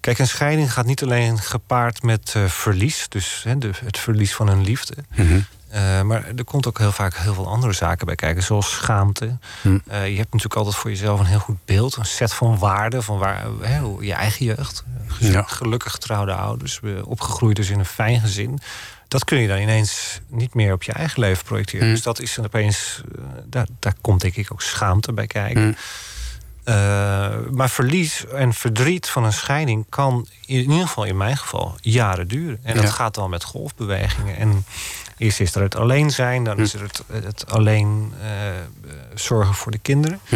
Kijk, 0.00 0.18
een 0.18 0.28
scheiding 0.28 0.72
gaat 0.72 0.86
niet 0.86 1.02
alleen 1.02 1.38
gepaard 1.38 2.02
met 2.02 2.32
eh, 2.36 2.44
verlies, 2.44 3.06
dus 3.08 3.42
hè, 3.44 3.58
de, 3.58 3.70
het 3.84 3.98
verlies 3.98 4.34
van 4.34 4.48
een 4.48 4.64
liefde. 4.64 4.94
Mhm. 5.14 5.40
Eh, 5.68 6.02
maar 6.02 6.24
er 6.36 6.44
komt 6.44 6.66
ook 6.66 6.78
heel 6.78 6.92
vaak 6.92 7.16
heel 7.16 7.34
veel 7.34 7.46
andere 7.48 7.72
zaken 7.72 8.06
bij 8.06 8.14
kijken, 8.14 8.42
zoals 8.42 8.70
schaamte. 8.70 9.38
Hm. 9.62 9.78
Eh, 9.86 10.08
je 10.08 10.16
hebt 10.16 10.32
natuurlijk 10.32 10.54
altijd 10.54 10.76
voor 10.76 10.90
jezelf 10.90 11.20
een 11.20 11.26
heel 11.26 11.38
goed 11.38 11.64
beeld, 11.64 11.96
een 11.96 12.04
set 12.04 12.34
van 12.34 12.58
waarden 12.58 13.02
van 13.02 13.18
waar, 13.18 13.46
je 14.00 14.12
eigen 14.12 14.44
jeugd. 14.44 14.84
Ja. 15.18 15.42
Gelukkig 15.42 15.92
getrouwde 15.92 16.32
ouders, 16.32 16.80
eh, 16.82 16.90
opgegroeid 17.08 17.56
dus 17.56 17.70
in 17.70 17.78
een 17.78 17.84
fijn 17.84 18.20
gezin. 18.20 18.58
Dat 19.08 19.24
kun 19.24 19.38
je 19.38 19.48
dan 19.48 19.58
ineens 19.58 20.20
niet 20.28 20.54
meer 20.54 20.72
op 20.72 20.82
je 20.82 20.92
eigen 20.92 21.20
leven 21.20 21.44
projecteren. 21.44 21.86
Hm. 21.86 21.92
Dus 21.92 22.02
dat 22.02 22.20
is 22.20 22.34
dan 22.34 22.44
opeens, 22.44 23.02
eh, 23.16 23.22
daar, 23.44 23.66
daar 23.78 23.94
komt 24.00 24.20
denk 24.20 24.36
ik 24.36 24.52
ook 24.52 24.62
schaamte 24.62 25.12
bij 25.12 25.26
kijken. 25.26 25.62
Hm. 25.62 25.72
Eh, 26.64 26.74
maar 27.50 27.70
verlies 27.70 28.26
en 28.26 28.52
verdriet 28.54 29.08
van 29.08 29.24
een 29.24 29.32
scheiding 29.32 29.86
kan 29.88 30.26
in 30.46 30.56
ieder 30.70 30.86
geval 30.86 31.04
in 31.04 31.16
mijn 31.16 31.36
geval 31.36 31.74
jaren 31.80 32.28
duren. 32.28 32.58
En 32.62 32.74
dat 32.74 32.84
Ja. 32.84 32.90
gaat 32.90 33.14
dan 33.14 33.30
met 33.30 33.44
golfbewegingen. 33.44 34.36
En 34.36 34.64
eerst 35.18 35.40
is 35.40 35.54
er 35.54 35.62
het 35.62 35.76
alleen 35.76 36.10
zijn, 36.10 36.44
dan 36.44 36.56
Hm. 36.56 36.62
is 36.62 36.74
er 36.74 36.80
het, 36.82 37.02
het 37.12 37.50
alleen 37.50 38.12
eh, 38.22 38.28
zorgen 39.14 39.54
voor 39.54 39.72
de 39.72 39.78
kinderen. 39.78 40.20
Hm. 40.28 40.34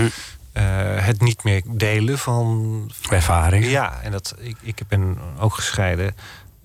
Eh, 0.52 0.62
het 0.96 1.20
niet 1.20 1.44
meer 1.44 1.62
delen 1.66 2.18
van. 2.18 2.90
Ervaring. 3.10 3.66
Ja, 3.66 4.00
en 4.02 4.10
dat, 4.12 4.34
ik, 4.38 4.56
ik 4.62 4.80
ben 4.88 5.18
ook 5.38 5.54
gescheiden. 5.54 6.14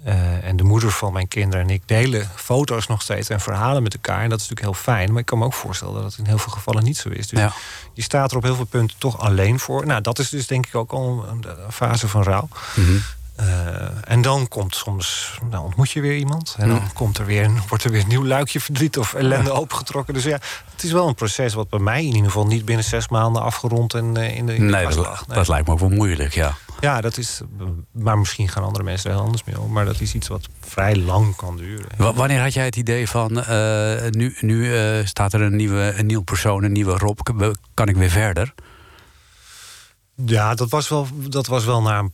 eh, 0.04 0.44
en 0.48 0.56
de 0.56 0.64
moeder 0.64 0.92
van 0.92 1.14
mijn 1.14 1.28
kinderen 1.28 1.66
en 1.66 1.70
ik 1.74 1.82
delen 1.86 2.30
foto's 2.36 2.88
nog 2.88 3.02
steeds 3.02 3.30
en 3.30 3.40
verhalen 3.40 3.84
met 3.84 3.94
elkaar. 3.94 4.24
En 4.24 4.30
dat 4.30 4.40
is 4.42 4.48
natuurlijk 4.50 4.76
heel 4.76 4.84
fijn. 4.94 5.10
Maar 5.12 5.20
ik 5.20 5.26
kan 5.26 5.38
me 5.38 5.46
ook 5.46 5.54
voorstellen 5.54 5.94
dat 5.94 6.04
het 6.04 6.18
in 6.18 6.26
heel 6.26 6.38
veel 6.38 6.52
gevallen 6.54 6.84
niet 6.84 6.98
zo 6.98 7.10
is. 7.10 7.28
Dus 7.28 7.40
Ja. 7.40 7.54
je 7.94 8.02
staat 8.02 8.32
er 8.32 8.38
op 8.38 8.44
heel 8.44 8.56
veel 8.56 8.66
punten 8.66 8.98
toch 9.00 9.20
alleen 9.20 9.60
voor. 9.60 9.86
Nou, 9.86 10.02
dat 10.02 10.20
is 10.20 10.30
dus 10.30 10.48
denk 10.48 10.66
ik 10.68 10.76
ook 10.76 10.92
al 10.92 11.26
een, 11.30 11.46
fase 11.72 12.08
van 12.08 12.24
rouw. 12.24 12.48
Mhm. 12.76 12.98
En 14.04 14.22
dan 14.22 14.48
komt 14.48 14.76
soms, 14.76 15.38
nou 15.50 15.64
ontmoet 15.64 15.92
je 15.92 16.02
weer 16.02 16.18
iemand. 16.18 16.56
En 16.58 16.68
dan 16.68 16.78
Ja. 16.78 16.88
komt 16.94 17.18
er 17.18 17.26
weer, 17.26 17.52
wordt 17.70 17.84
er 17.84 17.92
weer 17.92 18.02
een 18.02 18.08
nieuw 18.08 18.26
luikje 18.26 18.60
verdriet 18.60 18.98
of 18.98 19.14
ellende 19.14 19.52
opengetrokken. 19.52 20.14
Dus 20.14 20.24
ja, 20.24 20.40
het 20.74 20.84
is 20.84 20.92
wel 20.92 21.08
een 21.08 21.16
proces 21.16 21.54
wat 21.54 21.70
bij 21.70 21.80
mij 21.80 22.00
in 22.00 22.06
ieder 22.14 22.24
geval 22.26 22.46
niet 22.48 22.66
binnen 22.66 22.86
zes 22.86 23.08
maanden 23.08 23.42
afgerond 23.42 23.94
en 23.94 24.18
eh, 24.18 24.36
in 24.38 24.46
de, 24.46 24.56
in 24.56 24.66
de 24.68 24.72
Nee, 24.74 24.88
dat. 24.88 25.28
Nee. 25.28 25.38
dat 25.38 25.48
lijkt 25.48 25.68
me 25.68 25.74
ook 25.74 25.80
wel 25.80 25.90
moeilijk, 25.90 26.34
ja. 26.34 26.56
Ja, 26.80 27.02
dat 27.02 27.18
is. 27.18 27.42
Maar 27.92 28.18
misschien 28.18 28.50
gaan 28.50 28.64
andere 28.64 28.84
mensen 28.84 29.10
er 29.10 29.16
heel 29.16 29.26
anders 29.26 29.44
mee 29.44 29.60
om. 29.60 29.72
Maar 29.72 29.86
dat 29.86 30.00
is 30.02 30.14
iets 30.14 30.28
wat 30.28 30.48
vrij 30.62 30.96
lang 30.96 31.36
kan 31.36 31.58
duren. 31.58 31.88
Wa- 31.98 32.14
Wanneer 32.14 32.42
had 32.42 32.54
jij 32.54 32.66
het 32.66 32.76
idee 32.76 33.10
van, 33.10 33.44
eh, 33.44 34.10
nu, 34.10 34.36
nu 34.40 34.76
eh, 34.78 35.06
staat 35.06 35.34
er 35.34 35.42
een, 35.42 35.56
nieuwe, 35.56 35.94
een 35.98 36.06
nieuw 36.06 36.22
persoon, 36.22 36.64
een 36.64 36.72
nieuwe 36.72 36.98
Rob, 36.98 37.20
kan 37.74 37.88
ik 37.88 37.96
weer 37.96 38.10
verder? 38.10 38.54
Ja, 40.26 40.56
dat 40.56 40.70
was 40.70 40.90
wel, 40.90 41.08
dat 41.30 41.48
was 41.48 41.66
wel 41.66 41.82
na 41.82 42.00
een 42.00 42.14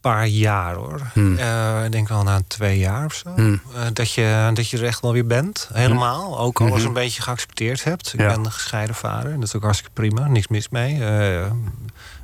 paar 0.00 0.26
jaar 0.26 0.74
hoor. 0.74 1.00
Hmm. 1.12 1.38
Eh, 1.38 1.84
ik 1.84 1.92
denk 1.92 2.08
wel 2.08 2.22
na 2.22 2.40
twee 2.46 2.78
jaar 2.78 3.04
of 3.04 3.14
zo. 3.14 3.30
Hmm. 3.34 3.60
Eh, 3.74 3.82
dat, 3.92 4.12
je, 4.12 4.50
dat 4.54 4.68
je 4.68 4.78
er 4.78 4.84
echt 4.84 5.00
wel 5.00 5.12
weer 5.12 5.26
bent. 5.26 5.68
Helemaal. 5.72 6.38
Ook 6.38 6.60
alles 6.60 6.82
een 6.84 6.92
beetje 6.92 7.22
geaccepteerd 7.22 7.84
hebt. 7.84 8.12
Ik 8.14 8.20
Ja. 8.20 8.26
ben 8.34 8.52
gescheiden 8.52 8.94
vader. 8.94 9.30
En 9.32 9.40
dat 9.40 9.48
is 9.48 9.54
ook 9.54 9.62
hartstikke 9.62 9.92
prima. 9.94 10.26
Niks 10.28 10.48
mis 10.48 10.68
mee. 10.68 11.00
Eh, 11.04 11.44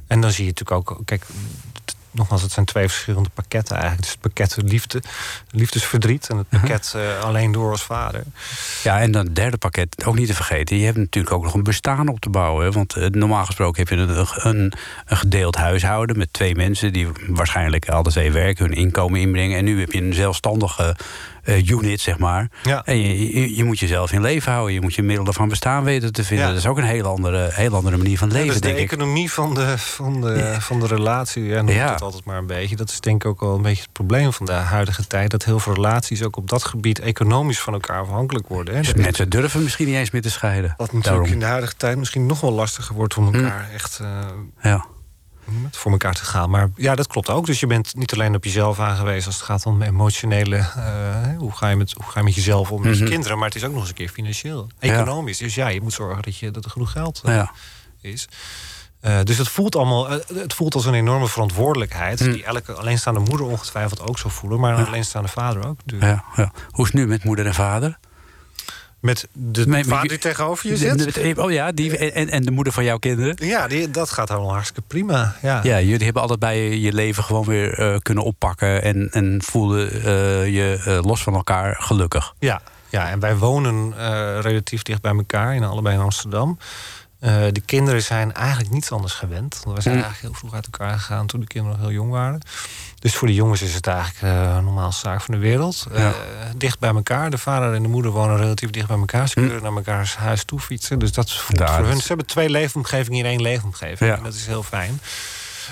en 0.06 0.20
dan 0.20 0.30
zie 0.30 0.44
je 0.44 0.50
natuurlijk 0.50 0.90
ook... 0.90 1.00
Kijk, 1.04 1.26
nogmaals, 2.14 2.42
het 2.42 2.52
zijn 2.52 2.66
twee 2.66 2.88
verschillende 2.88 3.28
pakketten 3.34 3.76
eigenlijk. 3.76 4.02
Dus 4.02 4.12
het 4.12 4.20
pakket 4.20 4.56
liefde, 4.70 5.02
liefdesverdriet... 5.50 6.28
en 6.28 6.36
het 6.36 6.46
Mhm. 6.50 6.60
pakket 6.60 6.92
eh, 6.96 7.20
alleen 7.24 7.52
door 7.52 7.70
als 7.70 7.82
vader. 7.82 8.22
Ja, 8.82 9.00
en 9.00 9.12
dan 9.12 9.24
het 9.24 9.36
derde 9.36 9.56
pakket, 9.56 10.04
ook 10.04 10.14
niet 10.16 10.26
te 10.26 10.34
vergeten. 10.34 10.76
Je 10.76 10.84
hebt 10.84 10.96
natuurlijk 10.96 11.34
ook 11.34 11.42
nog 11.42 11.54
een 11.54 11.62
bestaan 11.62 12.08
op 12.08 12.20
te 12.20 12.28
bouwen. 12.30 12.64
hè. 12.64 12.70
Want 12.72 12.96
eh, 12.96 13.06
normaal 13.06 13.44
gesproken 13.44 13.86
heb 13.86 13.98
je 13.98 14.04
een, 14.04 14.26
een, 14.48 14.72
een 15.06 15.16
gedeeld 15.16 15.56
huishouden 15.56 16.18
met 16.18 16.32
twee 16.32 16.54
mensen 16.54 16.92
die 16.92 17.08
waarschijnlijk 17.28 17.88
alle 17.88 18.10
twee 18.10 18.32
werken, 18.32 18.64
hun 18.66 18.74
inkomen 18.74 19.20
inbrengen. 19.20 19.58
En 19.58 19.64
nu 19.64 19.80
heb 19.80 19.92
je 19.92 20.02
een 20.02 20.14
zelfstandige 20.14 20.96
eh, 21.44 21.66
unit, 21.68 22.00
zeg 22.00 22.18
maar. 22.18 22.48
Ja. 22.62 22.82
En 22.84 22.98
je, 23.00 23.40
je, 23.40 23.56
je 23.56 23.64
moet 23.64 23.78
jezelf 23.78 24.12
in 24.12 24.20
leven 24.20 24.52
houden. 24.52 24.74
Je 24.74 24.80
moet 24.80 24.94
je 24.94 25.02
middelen 25.02 25.34
van 25.34 25.48
bestaan 25.48 25.84
weten 25.84 26.12
te 26.12 26.24
vinden. 26.24 26.46
Ja. 26.46 26.52
Dat 26.52 26.60
is 26.62 26.66
ook 26.68 26.78
een 26.78 26.84
heel 26.84 27.04
andere, 27.06 27.48
heel 27.52 27.74
andere 27.74 27.96
manier 27.96 28.18
van 28.18 28.28
Ja, 28.28 28.34
leven, 28.34 28.48
dus 28.50 28.60
de 28.60 28.66
denk 28.66 28.78
ik. 28.78 28.92
economie 28.92 29.32
van 29.32 29.54
de, 29.54 29.78
van 29.78 30.20
de, 30.20 30.56
van 30.60 30.80
de 30.80 30.86
relatie, 30.86 31.44
Ja. 31.44 31.64
het 31.92 32.02
altijd 32.02 32.24
maar 32.24 32.38
een 32.38 32.46
beetje. 32.46 32.76
Dat 32.76 32.90
is 32.90 33.00
denk 33.00 33.24
ik 33.24 33.30
ook 33.30 33.40
wel 33.40 33.54
een 33.54 33.62
beetje 33.62 33.82
het 33.82 33.92
probleem 33.92 34.32
van 34.32 34.46
de 34.46 34.52
huidige 34.52 35.06
tijd. 35.06 35.30
Dat 35.30 35.44
heel 35.44 35.58
veel 35.58 35.74
relaties 35.74 36.22
ook 36.22 36.36
op 36.36 36.48
dat 36.48 36.64
gebied 36.64 36.98
economisch 36.98 37.60
van 37.60 37.72
elkaar 37.72 38.00
afhankelijk 38.00 38.48
worden. 38.48 38.74
Hè. 38.74 38.80
Dus 38.80 38.92
Dat- 38.92 39.02
mensen 39.02 39.28
durven 39.28 39.62
misschien 39.62 39.86
niet 39.86 39.96
eens 39.96 40.10
meer 40.10 40.22
te 40.22 40.30
scheiden. 40.30 40.74
Wat 40.76 40.78
natuurlijk 40.92 41.04
Daarom. 41.04 41.32
in 41.32 41.38
de 41.38 41.44
huidige 41.44 41.76
tijd 41.76 41.98
misschien 41.98 42.26
nog 42.26 42.40
wel 42.40 42.52
lastiger 42.52 42.94
wordt 42.94 43.16
om 43.16 43.34
elkaar 43.34 43.68
echt 43.74 43.98
eh, 44.02 44.08
Ja. 44.62 44.84
Voor 45.70 45.92
elkaar 45.92 46.14
te 46.14 46.24
gaan. 46.24 46.50
Maar 46.50 46.70
ja, 46.76 46.94
dat 46.94 47.06
klopt 47.06 47.30
ook. 47.30 47.46
Dus 47.46 47.60
je 47.60 47.66
bent 47.66 47.94
niet 47.96 48.12
alleen 48.12 48.34
op 48.34 48.44
jezelf 48.44 48.78
aangewezen 48.80 49.26
als 49.26 49.34
het 49.34 49.44
gaat 49.44 49.66
om 49.66 49.82
emotionele. 49.82 50.56
eh, 50.56 51.36
hoe, 51.38 51.52
ga 51.52 51.68
je 51.68 51.76
met, 51.76 51.92
hoe 51.92 52.04
ga 52.10 52.18
je 52.18 52.24
met 52.24 52.34
jezelf 52.34 52.70
om 52.70 52.82
met 52.82 52.96
je 52.96 53.02
Mhm. 53.02 53.12
kinderen? 53.12 53.38
Maar 53.38 53.46
het 53.46 53.56
is 53.56 53.64
ook 53.64 53.70
nog 53.72 53.80
eens 53.80 53.88
een 53.88 53.94
keer 53.94 54.08
financieel, 54.08 54.66
Ja. 54.78 54.92
economisch. 54.92 55.38
Dus 55.38 55.54
ja, 55.54 55.68
je 55.68 55.80
moet 55.80 55.92
zorgen 55.92 56.22
dat, 56.22 56.36
je, 56.38 56.50
dat 56.50 56.64
er 56.64 56.70
genoeg 56.70 56.90
geld 56.92 57.20
eh, 57.24 57.34
Ja. 57.34 57.52
is. 58.00 58.28
Eh, 59.00 59.20
dus 59.22 59.38
het 59.38 59.48
voelt 59.48 59.76
allemaal, 59.76 60.08
het 60.34 60.54
voelt 60.54 60.74
als 60.74 60.84
een 60.86 60.94
enorme 60.94 61.28
verantwoordelijkheid. 61.28 62.18
Hm. 62.20 62.32
Die 62.32 62.44
elke 62.44 62.72
alleenstaande 62.72 63.20
moeder 63.20 63.46
ongetwijfeld 63.46 64.00
ook 64.08 64.18
zou 64.18 64.32
voelen, 64.32 64.60
maar 64.60 64.78
een 64.78 64.86
alleenstaande 64.86 65.28
vader 65.28 65.66
ook. 65.66 65.78
Dus 65.84 66.00
Ja, 66.02 66.24
ja. 66.36 66.50
Hoe 66.70 66.84
is 66.86 66.92
het 66.92 67.00
nu 67.00 67.06
met 67.06 67.24
moeder 67.24 67.46
en 67.46 67.54
vader? 67.54 67.98
Met 69.04 69.28
de 69.32 69.66
met 69.66 69.86
vader 69.86 70.08
die 70.08 70.18
tegenover 70.18 70.68
je 70.68 70.76
zit? 70.76 71.14
de- 71.14 71.42
oh 71.42 71.52
ja, 71.52 71.72
die, 71.72 71.98
en, 71.98 72.30
en 72.30 72.42
de 72.42 72.50
moeder 72.50 72.72
van 72.72 72.84
jouw 72.84 72.98
kinderen? 72.98 73.36
Ja, 73.38 73.68
die, 73.68 73.90
dat 73.90 74.10
gaat 74.10 74.30
allemaal 74.30 74.52
hartstikke 74.52 74.82
prima. 74.86 75.36
Ja. 75.42 75.60
Ja, 75.62 75.80
jullie 75.80 76.04
hebben 76.04 76.22
altijd 76.22 76.40
bij 76.40 76.78
je 76.78 76.92
leven 76.92 77.24
gewoon 77.24 77.44
weer 77.44 77.78
eh, 77.78 77.98
kunnen 77.98 78.24
oppakken 78.24 78.82
en, 78.82 79.08
en 79.12 79.42
voelden 79.44 79.90
eh, 79.92 80.02
je 80.54 80.82
eh, 80.84 80.98
los 81.02 81.22
van 81.22 81.34
elkaar 81.34 81.76
gelukkig. 81.78 82.34
Ja, 82.38 82.60
ja, 82.88 83.10
en 83.10 83.20
wij 83.20 83.36
wonen 83.36 83.94
relatief 84.40 84.82
dicht 84.82 85.00
bij 85.02 85.12
elkaar, 85.16 85.54
in 85.54 85.64
allebei 85.64 85.94
in 85.94 86.02
Amsterdam. 86.02 86.58
Eh, 87.24 87.32
de 87.52 87.60
kinderen 87.64 88.02
zijn 88.02 88.32
eigenlijk 88.34 88.70
niets 88.70 88.90
anders 88.92 89.12
gewend. 89.12 89.60
Want 89.64 89.76
we 89.76 89.82
zijn 89.82 89.94
Hm. 89.96 90.02
eigenlijk 90.02 90.32
heel 90.32 90.40
vroeg 90.40 90.54
uit 90.54 90.64
elkaar 90.72 90.98
gegaan 90.98 91.26
toen 91.26 91.40
de 91.40 91.46
kinderen 91.46 91.76
nog 91.78 91.86
heel 91.86 91.96
jong 91.96 92.10
waren. 92.10 92.40
Dus 92.98 93.14
voor 93.16 93.28
de 93.28 93.34
jongens 93.34 93.62
is 93.62 93.74
het 93.74 93.86
eigenlijk 93.86 94.22
eh 94.22 94.54
een 94.56 94.64
normale 94.64 94.92
zaak 94.92 95.20
van 95.20 95.34
de 95.34 95.40
wereld. 95.40 95.86
Ja. 95.92 95.96
Eh, 96.08 96.12
dicht 96.56 96.78
bij 96.78 96.90
elkaar. 96.94 97.30
De 97.30 97.38
vader 97.38 97.74
en 97.74 97.82
de 97.82 97.88
moeder 97.88 98.10
wonen 98.10 98.36
relatief 98.36 98.70
dicht 98.70 98.86
bij 98.88 98.96
elkaar. 98.98 99.28
Ze 99.28 99.40
Hm. 99.40 99.46
kunnen 99.46 99.62
naar 99.62 99.72
mekaars 99.72 100.16
huis 100.16 100.44
toe 100.44 100.60
fietsen. 100.60 100.98
Dus 100.98 101.12
dat 101.12 101.32
voelt 101.32 101.58
Daar, 101.58 101.76
voor 101.76 101.86
hun. 101.86 102.00
Ze 102.00 102.08
hebben 102.08 102.26
twee 102.26 102.50
leefomgevingen 102.50 103.18
in 103.18 103.26
één 103.26 103.40
leefomgeving. 103.42 104.10
Ja. 104.10 104.16
En 104.16 104.22
dat 104.22 104.34
is 104.34 104.46
heel 104.46 104.62
fijn. 104.62 105.00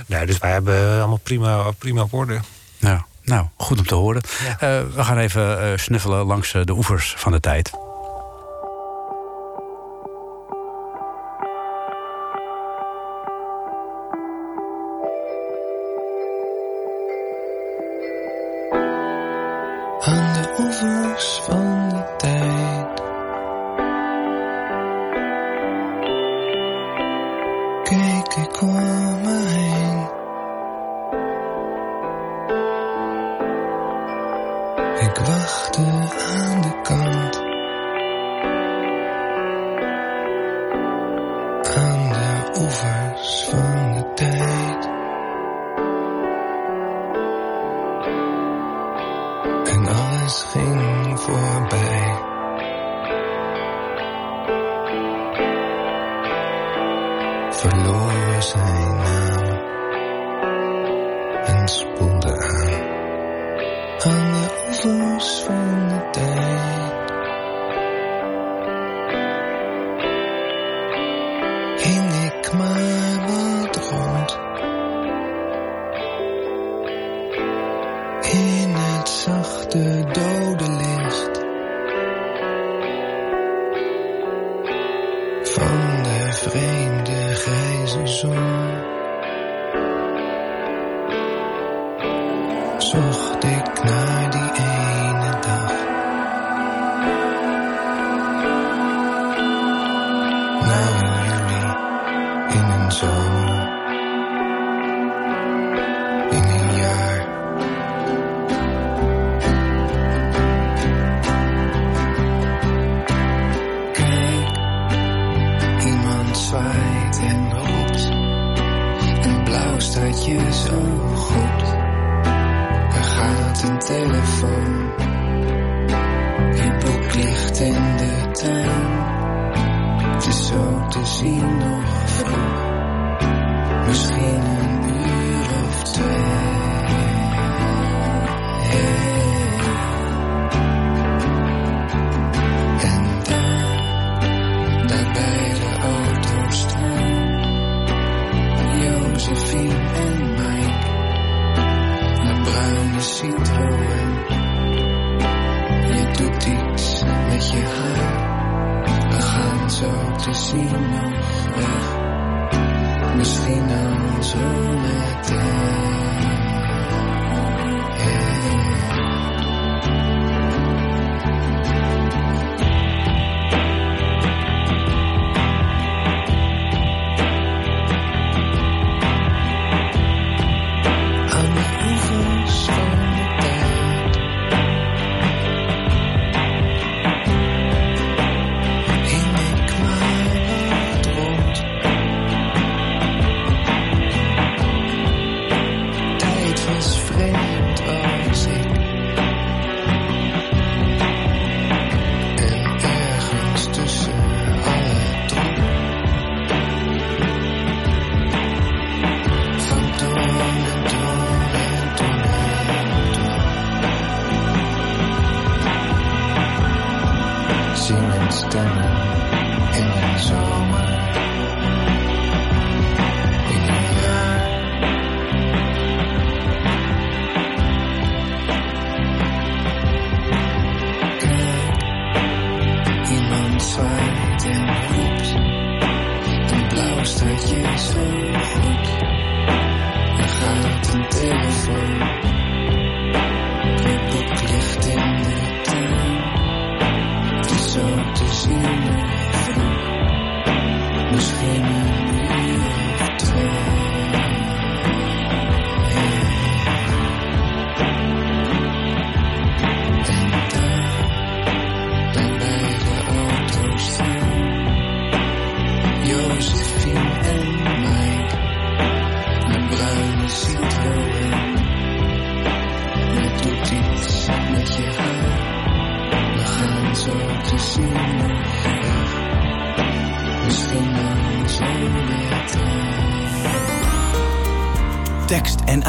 Nee, 0.07 0.27
dus 0.27 0.39
wij 0.39 0.51
hebben 0.53 0.99
allemaal 0.99 1.21
prima, 1.23 1.71
prima 1.79 2.03
op 2.03 2.13
orde. 2.13 2.41
Ja, 2.79 3.05
nou, 3.25 3.47
goed 3.57 3.79
om 3.79 3.87
te 3.87 3.95
horen. 3.95 4.23
Ja. 4.61 4.85
We 4.95 5.05
gaan 5.05 5.19
even 5.19 5.79
snuffelen 5.81 6.27
langs 6.27 6.53
de 6.53 6.73
oevers 6.73 7.15
van 7.19 7.33
de 7.33 7.41
tijd. 7.41 7.71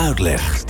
Tekst 0.03 0.11
en 0.11 0.27
uitleg. 0.27 0.63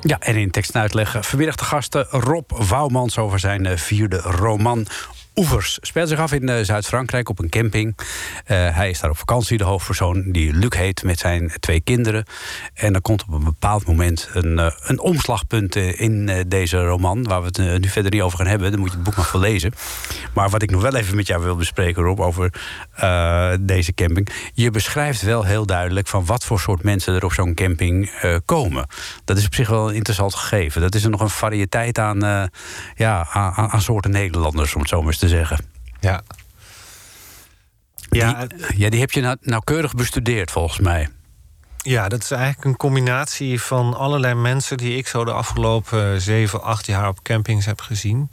Ja, 0.00 0.18
en 0.18 0.36
in 0.36 0.50
tekst 0.50 0.74
en 0.74 0.80
uitleg 0.80 1.16
vanmiddag 1.20 1.56
de 1.56 1.64
gasten 1.64 2.06
Rob 2.10 2.50
Wouwmans 2.68 3.18
over 3.18 3.38
zijn 3.38 3.66
eh, 3.66 3.76
vierde 3.76 4.16
roman. 4.16 4.86
Oevers 5.34 5.78
speelt 5.80 6.08
zich 6.08 6.18
af 6.18 6.32
in 6.32 6.48
eh, 6.48 6.64
Zuid-Frankrijk 6.64 7.28
op 7.28 7.38
een 7.38 7.48
camping. 7.48 7.96
Eh, 8.44 8.76
hij 8.76 8.90
is 8.90 9.00
daar 9.00 9.10
op 9.10 9.18
vakantie, 9.18 9.58
de 9.58 9.64
hoofdpersoon 9.64 10.32
die 10.32 10.52
Luc 10.52 10.76
heet 10.76 11.02
met 11.02 11.18
zijn 11.18 11.52
twee 11.60 11.80
kinderen. 11.80 12.24
En 12.74 12.94
er 12.94 13.00
komt 13.00 13.22
op 13.22 13.32
een 13.32 13.44
bepaald 13.44 13.86
moment 13.86 14.28
een, 14.32 14.58
eh, 14.58 14.72
een 14.78 15.00
omslagpunt 15.00 15.76
in 15.76 16.44
deze 16.48 16.84
roman, 16.84 17.22
waar 17.22 17.40
we 17.40 17.46
het 17.46 17.80
nu 17.80 17.88
verder 17.88 18.10
niet 18.10 18.20
over 18.22 18.38
gaan 18.38 18.46
hebben. 18.46 18.70
Dan 18.70 18.80
moet 18.80 18.90
je 18.90 18.94
het 18.94 19.04
boek 19.04 19.16
nog 19.16 19.32
wel 19.32 19.40
lezen. 19.40 19.72
Maar 20.34 20.50
wat 20.50 20.62
ik 20.62 20.70
nog 20.70 20.82
wel 20.82 20.94
even 20.94 21.16
met 21.16 21.26
jou 21.26 21.42
wil 21.42 21.56
bespreken, 21.56 22.02
Rob, 22.02 22.20
over 22.20 22.52
deze 23.60 23.94
camping. 23.94 24.28
Je 24.54 24.70
beschrijft 24.70 25.22
wel 25.22 25.44
heel 25.44 25.66
duidelijk 25.66 26.06
van 26.06 26.24
wat 26.26 26.44
voor 26.44 26.60
soort 26.60 26.82
mensen 26.82 27.14
er 27.14 27.24
op 27.24 27.32
zo'n 27.32 27.54
camping 27.54 28.10
komen. 28.44 28.86
Dat 29.24 29.36
is 29.36 29.46
op 29.46 29.54
zich 29.54 29.68
wel 29.68 29.88
een 29.88 29.94
interessant 29.94 30.34
gegeven. 30.34 30.80
Dat 30.80 30.94
is 30.94 31.04
er 31.04 31.10
nog 31.10 31.20
een 31.20 31.30
variëteit 31.30 31.98
aan, 31.98 32.50
ja, 32.94 33.26
aan- 33.32 33.70
aan 33.70 33.82
soorten 33.82 34.10
Nederlanders, 34.10 34.74
om 34.74 34.80
het 34.80 34.88
zo 34.90 34.98
maar 34.98 35.06
eens 35.06 35.18
te 35.18 35.23
zeggen. 35.28 35.58
Ja. 36.00 36.22
Ja, 38.10 38.46
die, 38.46 38.58
ja, 38.76 38.90
die 38.90 39.00
heb 39.00 39.10
je 39.10 39.20
nou, 39.20 39.36
nauwkeurig 39.40 39.94
bestudeerd, 39.94 40.50
volgens 40.50 40.78
mij. 40.78 41.08
Ja, 41.76 42.08
dat 42.08 42.22
is 42.22 42.30
eigenlijk 42.30 42.64
een 42.64 42.76
combinatie 42.76 43.60
van 43.60 43.94
allerlei 43.94 44.34
mensen 44.34 44.76
die 44.76 44.96
ik 44.96 45.06
zo 45.06 45.24
de 45.24 45.32
afgelopen 45.32 46.20
zeven, 46.20 46.62
acht 46.62 46.86
jaar 46.86 47.08
op 47.08 47.22
campings 47.22 47.66
heb 47.66 47.80
gezien. 47.80 48.30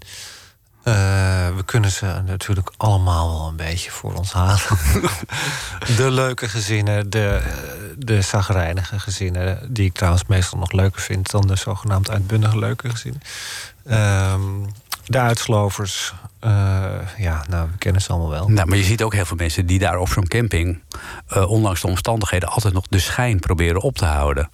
Eh, 0.84 0.94
we 1.56 1.64
kunnen 1.66 1.92
ze 1.92 2.22
natuurlijk 2.26 2.72
allemaal 2.78 3.30
wel 3.30 3.48
een 3.48 3.56
beetje 3.56 3.92
voor 3.92 4.14
ons 4.14 4.32
halen. 4.32 4.60
de 5.98 6.12
leuke 6.12 6.50
gezinnen, 6.50 7.10
de, 7.10 7.42
de 7.98 8.22
zagrijnige 8.22 9.00
gezinnen, 9.00 9.74
die 9.74 9.86
ik 9.86 9.94
trouwens 9.94 10.26
meestal 10.28 10.60
nog 10.60 10.72
leuker 10.72 11.02
vind 11.02 11.32
dan 11.32 11.48
de 11.48 11.56
zogenaamd 11.56 12.10
uitbundige 12.10 12.60
leuke 12.60 12.90
gezinnen. 12.90 13.22
Ehm, 13.86 14.42
de 15.06 15.20
uitslovers, 15.20 16.14
eh, 16.42 16.92
ja, 17.18 17.44
nou, 17.50 17.68
we 17.72 17.78
kennen 17.78 18.02
ze 18.02 18.10
allemaal 18.10 18.30
wel. 18.30 18.48
Nou, 18.50 18.68
maar 18.68 18.78
je 18.78 18.84
ziet 18.84 19.04
ook 19.04 19.14
heel 19.14 19.26
veel 19.26 19.38
mensen 19.38 19.66
die 19.66 19.80
daar 19.80 19.98
op 20.00 20.10
zo'n 20.10 20.28
camping, 20.28 20.80
eh, 21.28 21.50
ondanks 21.50 21.82
de 21.82 21.88
omstandigheden, 21.88 22.50
altijd 22.50 22.74
nog 22.74 22.86
de 22.90 23.00
schijn 23.00 23.40
proberen 23.40 23.82
op 23.82 23.98
te 23.98 24.06
houden. 24.06 24.50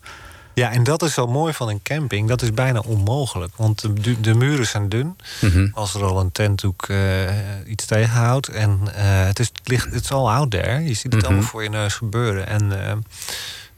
Ja, 0.53 0.71
en 0.71 0.83
dat 0.83 1.01
is 1.03 1.13
zo 1.13 1.27
mooi 1.27 1.53
van 1.53 1.69
een 1.69 1.81
camping. 1.83 2.27
Dat 2.27 2.41
is 2.41 2.51
bijna 2.53 2.79
onmogelijk. 2.79 3.53
Want 3.55 4.03
de, 4.03 4.21
de 4.21 4.33
muren 4.33 4.67
zijn 4.67 4.89
dun. 4.89 5.15
Mhm. 5.41 5.67
Als 5.73 5.93
er 5.93 6.03
al 6.03 6.19
een 6.19 6.31
tentdoek 6.31 6.87
eh, 6.87 6.97
iets 7.65 7.85
tegenhoudt. 7.85 8.47
En 8.47 8.79
het, 8.93 9.39
is, 9.39 9.47
het, 9.47 9.59
ligt, 9.67 9.93
het 9.93 10.03
is 10.03 10.11
al 10.11 10.31
out 10.31 10.51
there. 10.51 10.79
Je 10.79 10.93
ziet 10.93 11.03
het 11.03 11.15
Mhm. 11.15 11.25
allemaal 11.25 11.43
voor 11.49 11.63
je 11.63 11.69
neus 11.69 11.93
gebeuren. 11.93 12.47
En 12.47 12.71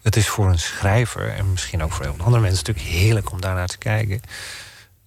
het 0.02 0.16
is 0.16 0.28
voor 0.28 0.50
een 0.50 0.60
schrijver... 0.60 1.30
en 1.30 1.52
misschien 1.52 1.84
ook 1.84 1.92
voor 1.92 2.06
heel 2.06 2.16
andere 2.18 2.42
mensen... 2.42 2.66
natuurlijk 2.66 2.96
heerlijk 2.96 3.32
om 3.32 3.42
daarnaar 3.42 3.68
te 3.68 3.78
kijken. 3.78 4.22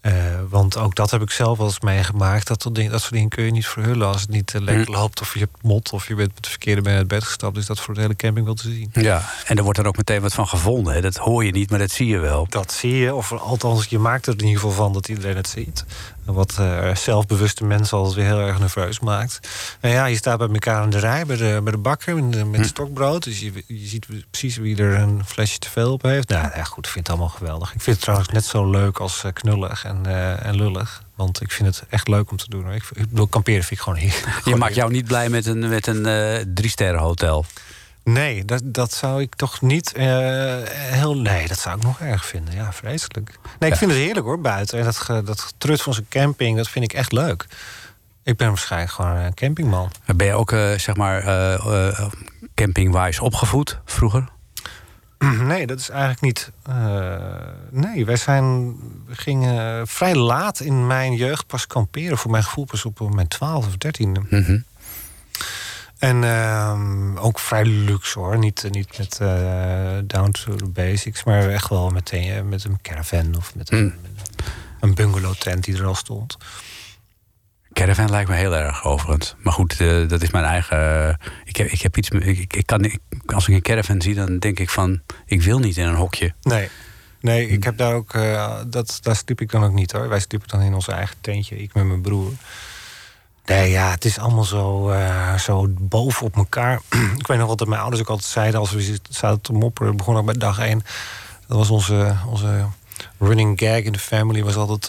Eh, 0.02 0.12
want 0.48 0.76
ook 0.76 0.94
dat 0.94 1.10
heb 1.10 1.22
ik 1.22 1.30
zelf 1.30 1.58
wel 1.58 1.66
eens 1.66 1.80
meegemaakt. 1.80 2.46
Dat, 2.46 2.62
soort 2.62 2.74
dingen- 2.74 2.90
dat 2.90 3.00
soort 3.00 3.12
dingen 3.12 3.28
kun 3.28 3.44
je 3.44 3.50
niet 3.50 3.66
verhullen 3.66 4.06
als 4.06 4.20
het 4.20 4.30
niet 4.30 4.54
eh, 4.54 4.60
lekker 4.60 4.84
Hm. 4.86 4.92
loopt. 4.92 5.20
Of 5.20 5.32
je 5.34 5.38
hebt 5.40 5.62
mot, 5.62 5.92
of 5.92 6.08
je 6.08 6.14
bent 6.14 6.34
met 6.34 6.42
de 6.44 6.50
verkeerde 6.50 6.82
bij 6.82 6.94
het 6.94 7.08
bed 7.08 7.24
gestapt. 7.24 7.54
Dus 7.54 7.66
dat 7.66 7.80
voor 7.80 7.94
de 7.94 8.00
hele 8.00 8.16
camping 8.16 8.44
wel 8.46 8.54
te 8.54 8.70
zien. 8.70 8.90
Ja, 8.92 9.22
en 9.46 9.56
er 9.56 9.62
wordt 9.62 9.78
er 9.78 9.86
ook 9.86 9.96
meteen 9.96 10.20
wat 10.20 10.34
van 10.34 10.48
gevonden. 10.48 10.94
Hè. 10.94 11.00
Dat 11.00 11.16
hoor 11.16 11.44
je 11.44 11.50
niet, 11.52 11.70
maar 11.70 11.78
dat 11.78 11.90
zie 11.90 12.06
je 12.06 12.18
wel. 12.18 12.46
Dat 12.48 12.72
zie 12.72 12.96
je, 12.96 13.14
of 13.14 13.32
althans, 13.32 13.86
je 13.86 13.98
maakt 13.98 14.26
er 14.26 14.32
in 14.32 14.38
ieder 14.46 14.60
geval 14.60 14.74
van 14.76 14.92
dat 14.92 15.08
iedereen 15.08 15.36
het 15.36 15.48
ziet. 15.48 15.84
wat 16.24 16.56
eh, 16.58 16.94
zelfbewuste 16.94 17.64
mensen 17.64 17.96
altijd 17.98 18.14
weer 18.16 18.24
heel 18.24 18.40
erg 18.40 18.58
nerveus 18.58 19.00
maakt. 19.00 19.40
En 19.80 19.90
ja, 19.90 20.04
je 20.06 20.16
staat 20.16 20.38
bij 20.38 20.48
elkaar 20.48 20.82
in 20.84 20.90
de 20.90 20.98
rij, 20.98 21.26
bij 21.26 21.36
de, 21.36 21.60
bij 21.62 21.72
de 21.72 21.78
bakker 21.78 22.24
met, 22.24 22.60
Hm. 22.60 22.64
stokbrood. 22.64 23.24
Dus 23.24 23.40
je, 23.40 23.52
je 23.66 23.86
ziet 23.86 24.06
precies 24.30 24.56
wie 24.56 24.76
er 24.76 24.94
een 24.94 25.22
flesje 25.26 25.58
te 25.58 25.70
veel 25.70 25.92
op 25.92 26.02
heeft. 26.02 26.28
Nou 26.28 26.50
ja, 26.54 26.64
goed, 26.64 26.86
ik 26.86 26.92
vind 26.92 27.06
het 27.06 27.16
allemaal 27.16 27.36
geweldig. 27.36 27.74
Ik 27.74 27.80
vind 27.80 27.96
het 27.96 28.00
trouwens 28.04 28.28
net 28.28 28.44
zo 28.44 28.70
leuk 28.70 28.98
als 29.00 29.24
knullig 29.32 29.84
en, 29.92 30.06
eh, 30.06 30.44
en 30.46 30.54
lullig. 30.54 31.02
Want 31.14 31.40
ik 31.40 31.50
vind 31.52 31.68
het 31.76 31.84
echt 31.88 32.08
leuk 32.08 32.30
om 32.30 32.36
te 32.36 32.48
doen. 32.48 32.64
hoor. 32.64 32.72
Ik, 32.74 32.84
ik 32.94 33.08
bedoel, 33.08 33.26
kamperen 33.26 33.60
vind 33.64 33.80
ik 33.80 33.84
gewoon 33.84 33.98
hier. 33.98 34.14
Je 34.44 34.56
maakt 34.56 34.74
jou 34.74 34.90
niet 34.92 35.06
blij 35.06 35.28
met 35.28 35.46
een, 35.46 35.68
met 35.68 35.86
een 35.86 36.06
eh 36.06 36.44
drie-sterren 36.54 37.00
hotel. 37.00 37.44
Nee, 38.04 38.44
dat, 38.44 38.60
dat 38.64 38.92
zou 38.92 39.20
ik 39.20 39.34
toch 39.34 39.60
niet 39.60 39.92
eh, 39.92 40.04
heel. 40.72 41.16
Nee, 41.16 41.48
dat 41.48 41.58
zou 41.58 41.76
ik 41.76 41.82
nog 41.82 42.00
erg 42.00 42.26
vinden. 42.26 42.54
Ja, 42.54 42.72
vreselijk. 42.72 43.38
Nee, 43.58 43.70
ik 43.70 43.76
vind 43.76 43.90
het 43.90 44.00
heerlijk 44.00 44.26
hoor, 44.26 44.40
buiten. 44.40 44.78
En 44.78 44.84
dat, 44.84 44.98
ge- 44.98 45.22
dat 45.24 45.40
getrut 45.40 45.82
van 45.82 45.94
zo'n 45.94 46.06
camping, 46.08 46.56
dat 46.56 46.68
vind 46.68 46.84
ik 46.84 46.92
echt 46.92 47.12
leuk. 47.12 47.46
Ik 48.22 48.36
ben 48.36 48.48
waarschijnlijk 48.48 48.92
gewoon 48.92 49.16
een 49.16 49.34
campingman. 49.34 49.90
Ben 50.16 50.26
je 50.26 50.32
ook, 50.32 50.50
zeg 50.76 50.96
maar, 50.96 51.22
campingwise 52.54 53.22
opgevoed 53.22 53.78
vroeger? 53.84 54.28
Nee, 55.30 55.66
dat 55.66 55.78
is 55.78 55.88
eigenlijk 55.88 56.20
niet. 56.20 56.50
eh, 56.62 57.16
nee, 57.70 58.04
wij 58.04 58.16
zijn. 58.16 58.66
We 59.06 59.14
gingen 59.14 59.86
vrij 59.88 60.14
laat 60.14 60.60
in 60.60 60.86
mijn 60.86 61.14
jeugd 61.14 61.46
pas 61.46 61.66
kamperen. 61.66 62.18
Voor 62.18 62.30
mijn 62.30 62.42
gevoel 62.44 62.64
pas 62.64 62.84
op 62.84 63.14
mijn 63.14 63.28
12 63.28 63.66
of 63.66 63.76
13. 63.76 64.26
Mhm. 64.30 64.58
En 65.98 66.24
ehm, 66.24 67.16
ook 67.16 67.38
vrij 67.38 67.64
luxe 67.64 68.18
hoor. 68.18 68.38
Niet, 68.38 68.66
niet 68.70 68.98
met 68.98 69.18
eh, 69.20 69.28
down 70.04 70.30
to 70.30 70.54
the 70.56 70.68
basics, 70.68 71.24
maar 71.24 71.48
echt 71.48 71.68
wel 71.68 71.90
meteen 71.90 72.32
eh, 72.32 72.42
met 72.42 72.64
een 72.64 72.78
caravan 72.82 73.36
of 73.36 73.54
met 73.54 73.72
een, 73.72 73.84
met 74.02 74.42
een 74.80 74.94
bungalow 74.94 75.34
tent 75.34 75.64
die 75.64 75.76
er 75.76 75.84
al 75.86 75.94
stond. 75.94 76.36
Caravan 77.72 78.10
lijkt 78.10 78.28
me 78.30 78.36
heel 78.36 78.54
erg 78.56 78.84
overigens. 78.84 79.34
Maar 79.38 79.52
goed, 79.52 79.80
eh, 79.80 80.08
dat 80.08 80.22
is 80.22 80.30
mijn 80.30 80.44
eigen. 80.44 81.08
eh, 81.08 81.14
ik, 81.44 81.56
heb, 81.56 81.66
ik 81.66 81.82
heb 81.82 81.96
iets. 81.96 82.08
Ik, 82.08 82.62
kan, 82.64 82.90
als 83.26 83.48
ik 83.48 83.54
een 83.54 83.62
caravan 83.62 84.02
zie, 84.02 84.14
dan 84.14 84.38
denk 84.38 84.58
ik 84.60 84.70
van. 84.70 85.00
Ik 85.26 85.42
wil 85.42 85.58
niet 85.58 85.76
in 85.76 85.86
een 85.86 85.94
hokje. 85.94 86.34
Nee. 86.42 86.68
Nee, 87.20 87.48
ik 87.48 87.64
heb 87.64 87.76
daar 87.76 87.94
ook. 87.94 88.14
eh, 88.14 88.54
dat, 88.66 88.98
daar 89.02 89.16
sliep 89.16 89.40
ik 89.40 89.50
dan 89.50 89.64
ook 89.64 89.72
niet 89.72 89.92
hoor. 89.92 90.08
Wij 90.08 90.20
sliepen 90.20 90.48
dan 90.48 90.60
in 90.60 90.74
ons 90.74 90.88
eigen 90.88 91.16
tentje, 91.20 91.56
ik 91.62 91.74
met 91.74 91.84
mijn 91.84 92.00
broer. 92.00 92.32
Nee, 93.46 93.70
ja, 93.70 93.90
het 93.90 94.04
is 94.04 94.18
allemaal 94.18 94.44
zo, 94.44 94.94
zo 95.38 95.66
boven 95.78 96.26
op 96.26 96.36
elkaar. 96.36 96.80
ik 97.18 97.26
weet 97.26 97.38
nog 97.38 97.48
wat 97.48 97.66
mijn 97.68 97.80
ouders 97.80 98.02
ook 98.02 98.08
altijd 98.08 98.28
zeiden 98.30 98.60
als 98.60 98.70
we 98.70 98.98
zaten 99.10 99.40
te 99.40 99.52
mopperen. 99.52 99.96
begon 99.96 100.16
ook 100.16 100.24
bij 100.24 100.34
dag 100.34 100.58
één. 100.58 100.82
Dat 101.46 101.56
was 101.56 101.70
onze, 101.70 102.16
onze 102.26 102.66
running 103.18 103.58
gag 103.60 103.78
in 103.82 103.92
de 103.92 103.98
family. 103.98 104.42
Was 104.42 104.56
altijd, 104.56 104.88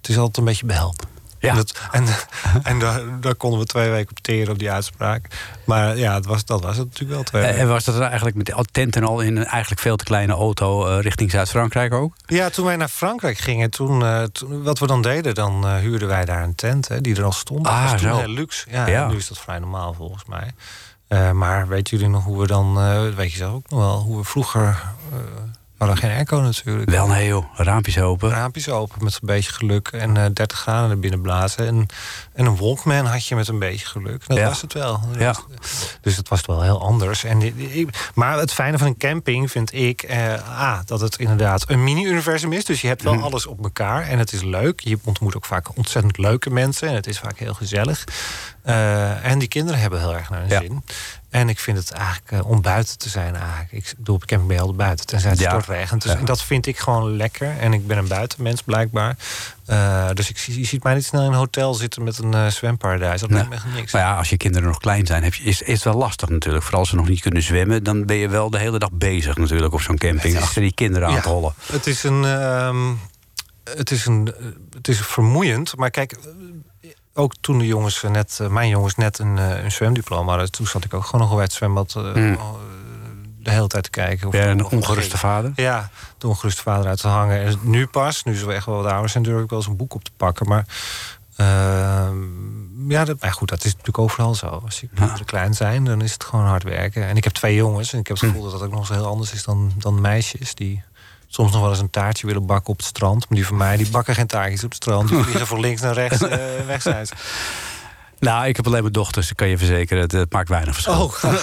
het 0.00 0.08
is 0.08 0.16
altijd 0.18 0.36
een 0.36 0.44
beetje 0.44 0.66
behelpen. 0.66 1.08
Ja. 1.40 1.50
En, 1.50 1.56
dat, 1.56 1.78
en, 1.90 2.04
en 2.72 2.78
daar, 2.78 3.20
daar 3.20 3.34
konden 3.34 3.60
we 3.60 3.66
twee 3.66 3.90
weken 3.90 4.10
op 4.10 4.18
teren 4.18 4.52
op 4.52 4.58
die 4.58 4.70
uitspraak. 4.70 5.26
Maar 5.64 5.96
ja, 5.96 6.14
het 6.14 6.26
was, 6.26 6.44
dat 6.44 6.62
was 6.62 6.76
het 6.76 6.86
natuurlijk 6.86 7.14
wel 7.14 7.22
twee 7.22 7.42
weken. 7.42 7.58
En 7.58 7.68
was 7.68 7.84
dat 7.84 8.00
eigenlijk 8.00 8.36
met 8.36 8.46
de 8.46 8.64
tent 8.72 8.96
en 8.96 9.04
al 9.04 9.20
in 9.20 9.36
een 9.36 9.44
eigenlijk 9.44 9.80
veel 9.80 9.96
te 9.96 10.04
kleine 10.04 10.32
auto 10.32 10.86
eh, 10.86 11.00
richting 11.02 11.30
Zuid-Frankrijk 11.30 11.92
ook? 11.94 12.14
Ja, 12.26 12.48
toen 12.50 12.64
wij 12.64 12.76
naar 12.76 12.88
Frankrijk 12.88 13.38
gingen, 13.38 13.70
toen, 13.70 14.02
eh, 14.04 14.22
toen- 14.22 14.62
wat 14.62 14.78
we 14.78 14.86
dan 14.86 15.02
deden, 15.02 15.34
dan 15.34 15.66
eh, 15.66 15.74
huurden 15.76 16.08
wij 16.08 16.24
daar 16.24 16.42
een 16.42 16.54
tent 16.54 16.88
hè, 16.88 17.00
die 17.00 17.16
er 17.16 17.24
al 17.24 17.32
stond. 17.32 17.66
Ah, 17.66 17.82
dat 17.82 17.90
was 17.92 18.00
toen 18.00 18.10
zo. 18.10 18.18
heel 18.18 18.28
luxe. 18.28 18.66
Ja, 18.70 18.86
Ja. 18.86 19.06
Nu 19.08 19.16
is 19.16 19.28
dat 19.28 19.38
vrij 19.38 19.58
normaal 19.58 19.94
volgens 19.94 20.24
mij. 20.24 20.52
Maar 21.32 21.68
weten 21.68 21.96
jullie 21.96 22.12
nog 22.12 22.24
hoe 22.24 22.40
we 22.40 22.46
dan, 22.46 22.74
weet 23.14 23.30
je 23.30 23.36
zelf 23.36 23.54
ook 23.54 23.70
nog 23.70 23.78
wel, 23.80 23.98
hoe 23.98 24.16
we 24.18 24.24
vroeger, 24.24 24.82
eh 25.80 25.86
we 25.86 25.92
hadden 25.92 26.10
geen 26.10 26.16
airco 26.16 26.40
natuurlijk. 26.40 26.90
Wel 26.90 27.06
nee 27.06 27.26
joh, 27.26 27.44
raampjes 27.54 27.98
open. 27.98 28.30
Raampjes 28.30 28.68
open 28.68 29.04
met 29.04 29.12
een 29.12 29.26
beetje 29.26 29.52
geluk 29.52 29.88
en 29.88 30.16
eh 30.16 30.24
30 30.32 30.58
graden 30.58 30.90
er 30.90 30.98
binnen 30.98 31.20
blazen. 31.20 31.66
En, 31.66 31.86
en 32.40 32.46
een 32.46 32.56
Walkman 32.56 33.06
had 33.06 33.26
je 33.26 33.34
met 33.34 33.48
een 33.48 33.58
beetje 33.58 33.86
geluk. 33.86 34.26
Dat 34.26 34.36
Ja. 34.36 34.46
was 34.48 34.60
het 34.60 34.72
wel. 34.72 35.00
Ja. 35.18 35.34
Dus 36.00 36.16
het 36.16 36.28
was 36.28 36.46
wel 36.46 36.62
heel 36.62 36.80
anders. 36.82 37.24
En, 37.24 37.38
die- 37.38 37.54
die- 37.56 37.70
ik- 37.72 38.10
maar 38.14 38.38
het 38.38 38.52
fijne 38.52 38.78
van 38.78 38.86
een 38.86 38.96
camping 38.96 39.50
vind 39.50 39.72
ik... 39.74 40.02
Eh, 40.02 40.32
A, 40.60 40.82
dat 40.84 41.00
het 41.00 41.16
inderdaad 41.18 41.64
een 41.70 41.84
mini-universum 41.84 42.52
is. 42.52 42.64
Dus 42.64 42.80
je 42.80 42.86
hebt 42.86 43.02
wel 43.02 43.14
Mhm. 43.14 43.22
alles 43.22 43.46
op 43.46 43.62
elkaar. 43.62 44.02
En 44.08 44.18
het 44.18 44.32
is 44.32 44.42
leuk. 44.42 44.80
Je 44.80 44.98
ontmoet 45.04 45.36
ook 45.36 45.44
vaak 45.44 45.76
ontzettend 45.76 46.18
leuke 46.18 46.50
mensen. 46.50 46.88
En 46.88 46.94
het 46.94 47.06
is 47.06 47.18
vaak 47.18 47.38
heel 47.38 47.54
gezellig. 47.54 48.04
Eh, 48.62 49.24
en 49.24 49.38
die 49.38 49.48
kinderen 49.48 49.80
hebben 49.80 49.98
heel 50.00 50.14
erg 50.14 50.30
naar 50.30 50.40
hun 50.40 50.48
Ja. 50.48 50.60
zin. 50.60 50.84
En 51.30 51.48
ik 51.48 51.58
vind 51.58 51.78
het 51.78 51.90
eigenlijk 51.90 52.30
eh, 52.30 52.46
om 52.50 52.62
buiten 52.62 52.98
te 52.98 53.08
zijn 53.08 53.36
eigenlijk. 53.36 53.72
Ik 53.72 53.94
bedoel, 53.96 54.14
op 54.14 54.24
camping 54.24 54.48
ben 54.50 54.58
altijd 54.58 54.76
buiten. 54.76 55.06
Tenzij 55.06 55.30
het 55.30 55.38
Ja. 55.40 55.48
stortregent. 55.50 56.02
Dus 56.02 56.12
Ja. 56.12 56.18
dat 56.20 56.42
vind 56.42 56.66
ik 56.66 56.78
gewoon 56.78 57.16
lekker. 57.16 57.58
En 57.58 57.72
ik 57.72 57.86
ben 57.86 57.98
een 57.98 58.08
buitenmens 58.08 58.62
blijkbaar. 58.62 59.16
Eh, 59.70 60.08
dus 60.14 60.30
ik, 60.30 60.38
zie- 60.38 60.58
je 60.58 60.64
ziet 60.64 60.82
mij 60.82 60.94
niet 60.94 61.04
snel 61.04 61.20
in 61.22 61.26
een 61.28 61.34
hotel 61.34 61.74
zitten 61.74 62.02
met 62.04 62.18
een 62.18 62.34
eh, 62.34 62.46
zwemparadijs. 62.46 63.20
Dat 63.20 63.30
lijkt 63.30 63.48
me 63.48 63.54
echt 63.54 63.64
niks. 63.74 63.92
Maar 63.92 64.02
ja, 64.02 64.16
als 64.16 64.30
je 64.30 64.36
kinderen 64.36 64.68
nog 64.68 64.78
klein 64.78 65.06
zijn, 65.06 65.22
heb 65.22 65.34
je, 65.34 65.42
is, 65.42 65.62
is 65.62 65.74
het 65.74 65.82
wel 65.84 65.94
lastig 65.94 66.28
natuurlijk. 66.28 66.62
Vooral 66.64 66.80
als 66.80 66.88
ze 66.88 66.96
nog 66.96 67.08
niet 67.08 67.20
kunnen 67.20 67.42
zwemmen, 67.42 67.82
dan 67.82 68.06
ben 68.06 68.16
je 68.16 68.28
wel 68.28 68.50
de 68.50 68.58
hele 68.58 68.78
dag 68.78 68.92
bezig 68.92 69.36
natuurlijk 69.36 69.72
op 69.72 69.80
zo'n 69.80 69.98
camping. 69.98 70.22
Het 70.22 70.32
is- 70.34 70.40
achter 70.42 70.62
die 70.62 70.74
kinderen 70.74 71.08
aan 71.08 71.14
Ja. 71.14 71.20
te 71.20 71.28
hollen. 71.28 71.52
Het 71.72 71.86
is 71.86 72.02
een. 72.02 72.24
ehm, 72.24 72.92
het, 73.64 73.90
is 73.90 74.06
een 74.06 74.34
het 74.76 74.88
is 74.88 75.00
vermoeiend. 75.00 75.76
Maar 75.76 75.90
kijk, 75.90 76.18
ook 77.14 77.32
toen 77.40 77.58
de 77.58 77.66
jongens 77.66 78.02
net, 78.02 78.38
eh, 78.40 78.48
mijn 78.48 78.68
jongens 78.68 78.94
net 78.94 79.18
een, 79.18 79.36
een 79.36 79.72
zwemdiploma 79.72 80.30
hadden, 80.30 80.50
toen 80.50 80.66
zat 80.66 80.84
ik 80.84 80.94
ook 80.94 81.04
gewoon 81.04 81.20
nog 81.20 81.34
bij 81.34 81.42
het 81.44 81.52
zwembad 81.52 81.92
Hmm. 81.92 82.38
De 83.42 83.50
hele 83.50 83.66
tijd 83.66 83.84
te 83.84 83.90
kijken. 83.90 84.28
Of 84.28 84.34
er 84.34 84.48
een 84.48 84.64
ongeruste 84.64 85.18
vader? 85.18 85.52
Ja, 85.54 85.90
de 86.18 86.28
ongeruste 86.28 86.62
vader 86.62 86.88
uit 86.88 87.00
te 87.00 87.08
hangen. 87.08 87.44
En 87.44 87.58
nu 87.62 87.86
pas, 87.86 88.24
nu 88.24 88.36
ze 88.36 88.46
wel 88.46 88.54
echt 88.54 88.66
wel 88.66 88.82
wat 88.82 88.92
ouder 88.92 89.10
zijn, 89.10 89.22
durf 89.22 89.42
ik 89.42 89.50
wel 89.50 89.58
eens 89.58 89.68
een 89.68 89.76
boek 89.76 89.94
op 89.94 90.04
te 90.04 90.10
pakken. 90.16 90.48
Maar 90.48 90.64
ehm, 91.36 92.90
ja, 92.90 93.04
dat, 93.04 93.20
maar 93.20 93.32
goed, 93.32 93.48
dat 93.48 93.64
is 93.64 93.70
natuurlijk 93.70 93.98
overal 93.98 94.34
zo. 94.34 94.46
Als 94.46 94.80
je 94.80 94.88
kinderen 94.94 95.24
klein 95.24 95.54
zijn, 95.54 95.84
dan 95.84 96.02
is 96.02 96.12
het 96.12 96.24
gewoon 96.24 96.46
hard 96.46 96.62
werken. 96.62 97.06
En 97.06 97.16
ik 97.16 97.24
heb 97.24 97.32
twee 97.32 97.54
jongens 97.54 97.92
en 97.92 97.98
ik 97.98 98.06
heb 98.06 98.16
het 98.16 98.26
gevoel 98.26 98.42
dat 98.42 98.52
dat 98.52 98.62
ook 98.62 98.70
nog 98.70 98.80
eens 98.80 98.98
heel 98.98 99.06
anders 99.06 99.32
is 99.32 99.44
dan, 99.44 99.72
dan 99.78 100.00
meisjes 100.00 100.54
die 100.54 100.82
soms 101.26 101.52
nog 101.52 101.60
wel 101.60 101.70
eens 101.70 101.80
een 101.80 101.90
taartje 101.90 102.26
willen 102.26 102.46
bakken 102.46 102.72
op 102.72 102.76
het 102.76 102.86
strand. 102.86 103.28
Maar 103.28 103.38
die 103.38 103.46
van 103.46 103.56
mij, 103.56 103.76
die 103.76 103.90
bakken 103.90 104.14
geen 104.14 104.26
taartjes 104.26 104.64
op 104.64 104.70
het 104.70 104.82
strand. 104.82 105.08
Die 105.08 105.22
vliegen 105.22 105.46
van 105.46 105.60
links 105.60 105.80
naar 105.80 105.94
rechts 105.94 106.22
eh, 106.22 106.38
weg 106.66 106.82
zijn 106.82 107.06
ze. 107.06 107.14
Nou, 108.18 108.46
ik 108.46 108.56
heb 108.56 108.66
alleen 108.66 108.82
maar 108.82 108.92
dochters, 108.92 109.30
ik 109.30 109.36
kan 109.36 109.48
je 109.48 109.58
verzekeren. 109.58 110.02
Het, 110.02 110.12
het 110.12 110.32
maakt 110.32 110.48
weinig 110.48 110.74
verschil. 110.74 111.02
Oh, 111.02 111.24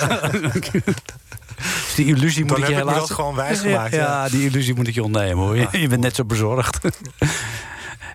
die 1.97 2.05
illusie 2.05 2.45
moet 2.45 2.51
dan 2.51 2.59
ik 2.61 2.67
je 2.67 2.73
heb 2.73 2.81
ik 2.81 2.85
me 2.85 2.91
helaas... 2.93 3.07
dat 3.07 3.17
gewoon 3.17 3.35
wijsgemaakt. 3.45 3.93
Ja, 3.93 3.97
Ja. 3.99 4.23
ja, 4.23 4.29
die 4.29 4.45
illusie 4.45 4.75
moet 4.75 4.87
ik 4.87 4.93
je 4.93 5.03
ontnemen 5.03 5.37
hoor. 5.45 5.57
Je, 5.57 5.67
je 5.83 5.87
bent 5.87 6.01
net 6.01 6.15
zo 6.15 6.25
bezorgd. 6.25 6.79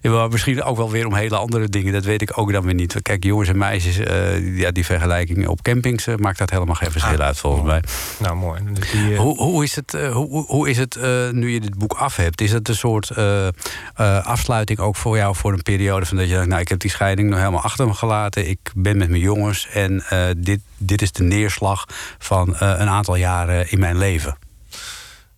Ja, 0.02 0.10
maar 0.10 0.28
misschien 0.28 0.62
ook 0.62 0.76
wel 0.76 0.90
weer 0.90 1.06
om 1.06 1.14
hele 1.14 1.36
andere 1.36 1.68
dingen. 1.68 1.92
Dat 1.92 2.04
weet 2.04 2.22
ik 2.22 2.38
ook 2.38 2.52
dan 2.52 2.64
weer 2.64 2.74
niet. 2.74 2.96
Kijk, 3.02 3.24
jongens 3.24 3.48
en 3.48 3.58
meisjes, 3.58 3.98
eh, 3.98 4.58
ja, 4.58 4.70
die 4.70 4.84
vergelijking 4.84 5.46
op 5.48 5.62
campings 5.62 6.06
eh, 6.06 6.14
maakt 6.16 6.38
dat 6.38 6.50
helemaal 6.50 6.74
geen 6.74 6.90
verschil 6.90 7.18
Ah. 7.18 7.24
uit 7.26 7.38
volgens 7.38 7.64
mij. 7.64 7.82
Nou, 8.18 8.36
mooi. 8.36 8.60
Dus 8.72 8.90
die, 8.90 9.12
eh, 9.12 9.18
Hoe, 9.18 9.36
hoe 9.36 9.62
is 9.64 9.76
het, 9.76 9.92
hoe, 10.12 10.44
hoe- 10.46 10.68
is 10.70 10.76
het 10.78 10.98
nu 11.32 11.50
je 11.50 11.60
dit 11.60 11.78
boek 11.78 11.92
af 11.92 12.16
hebt? 12.16 12.40
Is 12.40 12.52
het 12.52 12.68
een 12.68 12.76
soort 12.76 13.10
afsluiting 14.22 14.78
ook 14.78 14.96
voor 14.96 15.16
jou 15.16 15.36
voor 15.36 15.52
een 15.52 15.62
periode 15.62 16.06
van 16.06 16.16
dat 16.16 16.26
je 16.28 16.32
denkt, 16.32 16.48
nou, 16.48 16.60
ik 16.60 16.68
heb 16.68 16.78
die 16.78 16.90
scheiding 16.90 17.28
nog 17.30 17.38
helemaal 17.38 17.62
achter 17.62 17.86
me 17.86 17.94
gelaten. 17.94 18.48
Ik 18.48 18.58
ben 18.74 18.96
met 18.96 19.08
mijn 19.08 19.20
jongens 19.22 19.68
en 19.72 20.04
dit, 20.38 20.60
dit 20.78 21.02
is 21.02 21.12
de 21.12 21.22
neerslag 21.22 21.84
van 22.18 22.48
een 22.58 22.88
aantal 22.88 23.16
jaren 23.16 23.70
in 23.70 23.78
mijn 23.78 23.98
leven. 23.98 24.36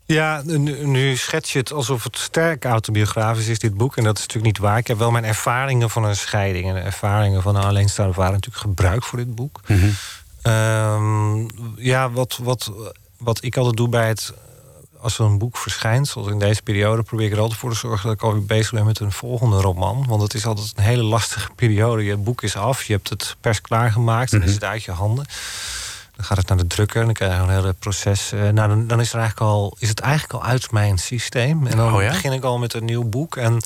Ja, 0.06 0.42
nu, 0.44 0.86
nu 0.86 1.16
schets 1.16 1.52
je 1.52 1.58
het 1.58 1.72
alsof 1.72 2.04
het 2.04 2.18
sterk 2.18 2.64
autobiografisch 2.64 3.46
is, 3.48 3.58
dit 3.58 3.74
boek. 3.76 3.96
En 3.96 4.04
dat 4.04 4.16
is 4.16 4.20
natuurlijk 4.20 4.54
niet 4.54 4.66
waar. 4.66 4.78
Ik 4.78 4.86
heb 4.86 4.98
wel 4.98 5.10
mijn 5.10 5.24
ervaringen 5.24 5.90
van 5.90 6.04
een 6.04 6.16
scheiding... 6.16 6.68
en 6.68 6.74
de 6.74 6.80
ervaringen 6.80 7.42
van 7.42 7.56
een 7.56 7.64
alleenstaande 7.64 8.14
vader 8.14 8.32
natuurlijk 8.32 8.62
gebruikt 8.62 9.06
voor 9.06 9.18
dit 9.18 9.34
boek. 9.34 9.60
Ehm, 10.42 11.48
ja, 11.76 12.10
wat, 12.10 12.38
wat, 12.42 12.72
wat 13.18 13.44
ik 13.44 13.56
altijd 13.56 13.76
doe 13.76 13.88
bij 13.88 14.08
het... 14.08 14.32
Als 15.00 15.18
er 15.18 15.24
een 15.24 15.38
boek 15.38 15.56
verschijnt, 15.56 16.08
zoals 16.08 16.28
in 16.28 16.38
deze 16.38 16.62
periode... 16.62 17.02
probeer 17.02 17.26
ik 17.26 17.32
er 17.32 17.38
altijd 17.38 17.58
voor 17.58 17.70
te 17.70 17.76
zorgen 17.76 18.06
dat 18.06 18.16
ik 18.16 18.22
alweer 18.22 18.44
bezig 18.44 18.72
ben 18.72 18.84
met 18.84 19.00
een 19.00 19.12
volgende 19.12 19.60
roman. 19.60 20.06
Want 20.08 20.22
het 20.22 20.34
is 20.34 20.46
altijd 20.46 20.72
een 20.76 20.82
hele 20.82 21.02
lastige 21.02 21.50
periode. 21.54 22.04
Je 22.04 22.16
boek 22.16 22.42
is 22.42 22.56
af, 22.56 22.84
je 22.84 22.92
hebt 22.92 23.08
het 23.08 23.36
pers 23.40 23.60
klaargemaakt... 23.60 24.32
en 24.32 24.38
dan 24.38 24.48
is 24.48 24.54
het 24.54 24.64
uit 24.64 24.84
je 24.84 24.90
handen. 24.90 25.26
Dan 26.16 26.24
gaat 26.24 26.36
het 26.36 26.48
naar 26.48 26.56
de 26.58 26.66
drukker 26.66 26.98
en 27.00 27.04
dan 27.04 27.14
krijg 27.14 27.34
je 27.34 27.38
een 27.42 27.48
hele 27.48 27.72
proces. 27.72 28.32
Eh, 28.32 28.40
nou, 28.40 28.68
dan, 28.68 28.86
dan 28.86 29.00
is, 29.00 29.12
er 29.12 29.18
eigenlijk 29.18 29.50
al, 29.50 29.76
is 29.78 29.88
het 29.88 30.00
eigenlijk 30.00 30.32
al 30.32 30.44
uit 30.44 30.70
mijn 30.70 30.98
systeem. 30.98 31.66
En 31.66 31.76
dan 31.76 31.94
Oh 31.94 32.02
ja? 32.02 32.08
begin 32.08 32.32
ik 32.32 32.44
al 32.44 32.58
met 32.58 32.74
een 32.74 32.84
nieuw 32.84 33.04
boek. 33.08 33.36
En 33.36 33.60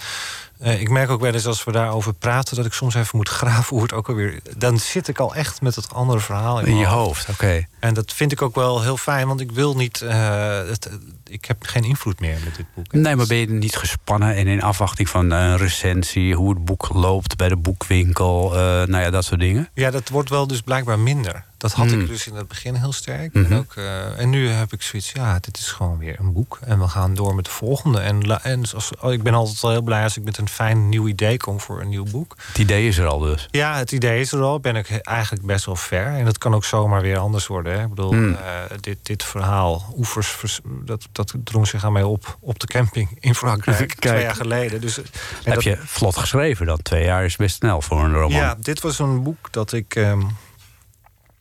eh, 0.58 0.80
ik 0.80 0.88
merk 0.90 1.10
ook 1.10 1.20
wel 1.20 1.32
eens 1.32 1.46
als 1.46 1.64
we 1.64 1.72
daarover 1.72 2.14
praten... 2.14 2.56
dat 2.56 2.66
ik 2.66 2.72
soms 2.72 2.94
even 2.94 3.16
moet 3.16 3.28
graven 3.28 3.74
hoe 3.74 3.82
het 3.82 3.92
ook 3.92 4.08
alweer... 4.08 4.40
Dan 4.56 4.78
zit 4.78 5.08
ik 5.08 5.18
al 5.18 5.34
echt 5.34 5.60
met 5.60 5.74
het 5.74 5.94
andere 5.94 6.20
verhaal 6.20 6.60
in, 6.60 6.66
In 6.66 6.76
je 6.76 6.86
hoofd, 6.86 7.28
oké. 7.28 7.66
En 7.78 7.94
dat 7.94 8.12
vind 8.12 8.32
ik 8.32 8.42
ook 8.42 8.54
wel 8.54 8.82
heel 8.82 8.96
fijn, 8.96 9.26
want 9.26 9.40
ik 9.40 9.52
wil 9.52 9.74
niet... 9.76 10.00
eh, 10.00 10.58
het, 10.68 10.90
ik 11.24 11.44
heb 11.44 11.56
geen 11.60 11.84
invloed 11.84 12.20
meer 12.20 12.38
met 12.44 12.56
dit 12.56 12.66
boek. 12.74 12.92
Nee, 12.92 13.16
maar 13.16 13.26
ben 13.26 13.36
je 13.36 13.48
niet 13.50 13.76
gespannen 13.76 14.34
en 14.34 14.46
in 14.46 14.62
afwachting 14.62 15.08
van 15.08 15.30
een 15.30 15.56
recensie, 15.56 16.34
hoe 16.34 16.54
het 16.54 16.64
boek 16.64 16.88
loopt 16.92 17.36
bij 17.36 17.48
de 17.48 17.56
boekwinkel, 17.56 18.50
nou 18.86 18.98
ja, 18.98 19.10
dat 19.10 19.24
soort 19.24 19.40
dingen? 19.40 19.68
Ja, 19.74 19.90
dat 19.90 20.08
wordt 20.08 20.30
wel 20.30 20.46
dus 20.46 20.60
blijkbaar 20.60 20.98
minder. 20.98 21.44
Dat 21.58 21.72
had 21.72 21.90
Hmm. 21.90 22.00
ik 22.00 22.08
dus 22.08 22.26
in 22.26 22.34
het 22.34 22.48
begin 22.48 22.74
heel 22.74 22.92
sterk. 22.92 23.34
Mhm. 23.34 23.52
en, 23.52 23.58
ook, 23.58 23.72
eh, 23.76 24.18
en 24.20 24.30
nu 24.30 24.48
heb 24.48 24.72
ik 24.72 24.82
zoiets, 24.82 25.12
ja, 25.12 25.38
dit 25.40 25.58
is 25.58 25.70
gewoon 25.70 25.98
weer 25.98 26.16
een 26.20 26.32
boek. 26.32 26.58
En 26.64 26.78
we 26.80 26.88
gaan 26.88 27.14
door 27.14 27.34
met 27.34 27.44
de 27.44 27.50
volgende. 27.50 28.00
En, 28.00 28.40
en 28.42 28.66
zoals, 28.66 28.90
oh, 29.00 29.12
ik 29.12 29.22
ben 29.22 29.34
altijd 29.34 29.60
wel 29.60 29.70
heel 29.70 29.82
blij 29.82 30.02
als 30.02 30.16
ik 30.16 30.24
met 30.24 30.38
een 30.38 30.48
fijn 30.48 30.88
nieuw 30.88 31.06
idee 31.08 31.36
kom 31.36 31.60
voor 31.60 31.80
een 31.80 31.88
nieuw 31.88 32.04
boek. 32.10 32.36
Het 32.46 32.58
idee 32.58 32.88
is 32.88 32.98
er 32.98 33.06
al 33.06 33.18
dus. 33.18 33.48
Ja, 33.50 33.76
het 33.76 33.92
idee 33.92 34.20
is 34.20 34.32
er 34.32 34.40
al. 34.42 34.60
Ben 34.60 34.76
ik 34.76 34.88
eigenlijk 34.90 35.46
best 35.46 35.64
wel 35.64 35.76
ver. 35.76 36.06
En 36.06 36.24
dat 36.24 36.38
kan 36.38 36.54
ook 36.54 36.64
zomaar 36.64 37.00
weer 37.00 37.18
anders 37.18 37.46
worden. 37.46 37.72
Hè. 37.72 37.82
Ik 37.82 37.88
bedoel, 37.88 38.10
Hmm. 38.12 38.34
eh, 38.34 38.38
dit, 38.80 38.98
dit 39.02 39.24
verhaal, 39.24 39.94
oevers, 39.96 40.28
vers- 40.28 40.60
dat, 40.84 41.08
dat 41.12 41.34
drong 41.44 41.68
zich 41.68 41.84
aan 41.84 41.92
mij 41.92 42.02
op 42.02 42.36
op 42.40 42.58
de 42.58 42.66
camping 42.66 43.16
in 43.20 43.34
Frankrijk. 43.34 43.94
Twee 43.94 44.22
jaar 44.22 44.34
geleden. 44.34 44.80
Dus, 44.80 44.98
en 44.98 45.04
Heb 45.42 45.54
dat- 45.54 45.62
je 45.64 45.78
vlot 45.84 46.16
geschreven 46.16 46.66
dan? 46.66 46.82
Twee 46.82 47.04
jaar 47.04 47.24
is 47.24 47.36
best 47.36 47.56
snel 47.56 47.80
voor 47.82 48.04
een 48.04 48.12
roman. 48.12 48.30
Ja, 48.40 48.56
dit 48.60 48.80
was 48.80 48.98
een 48.98 49.22
boek 49.22 49.48
dat 49.52 49.72
ik. 49.72 49.94
ehm, 49.94 50.22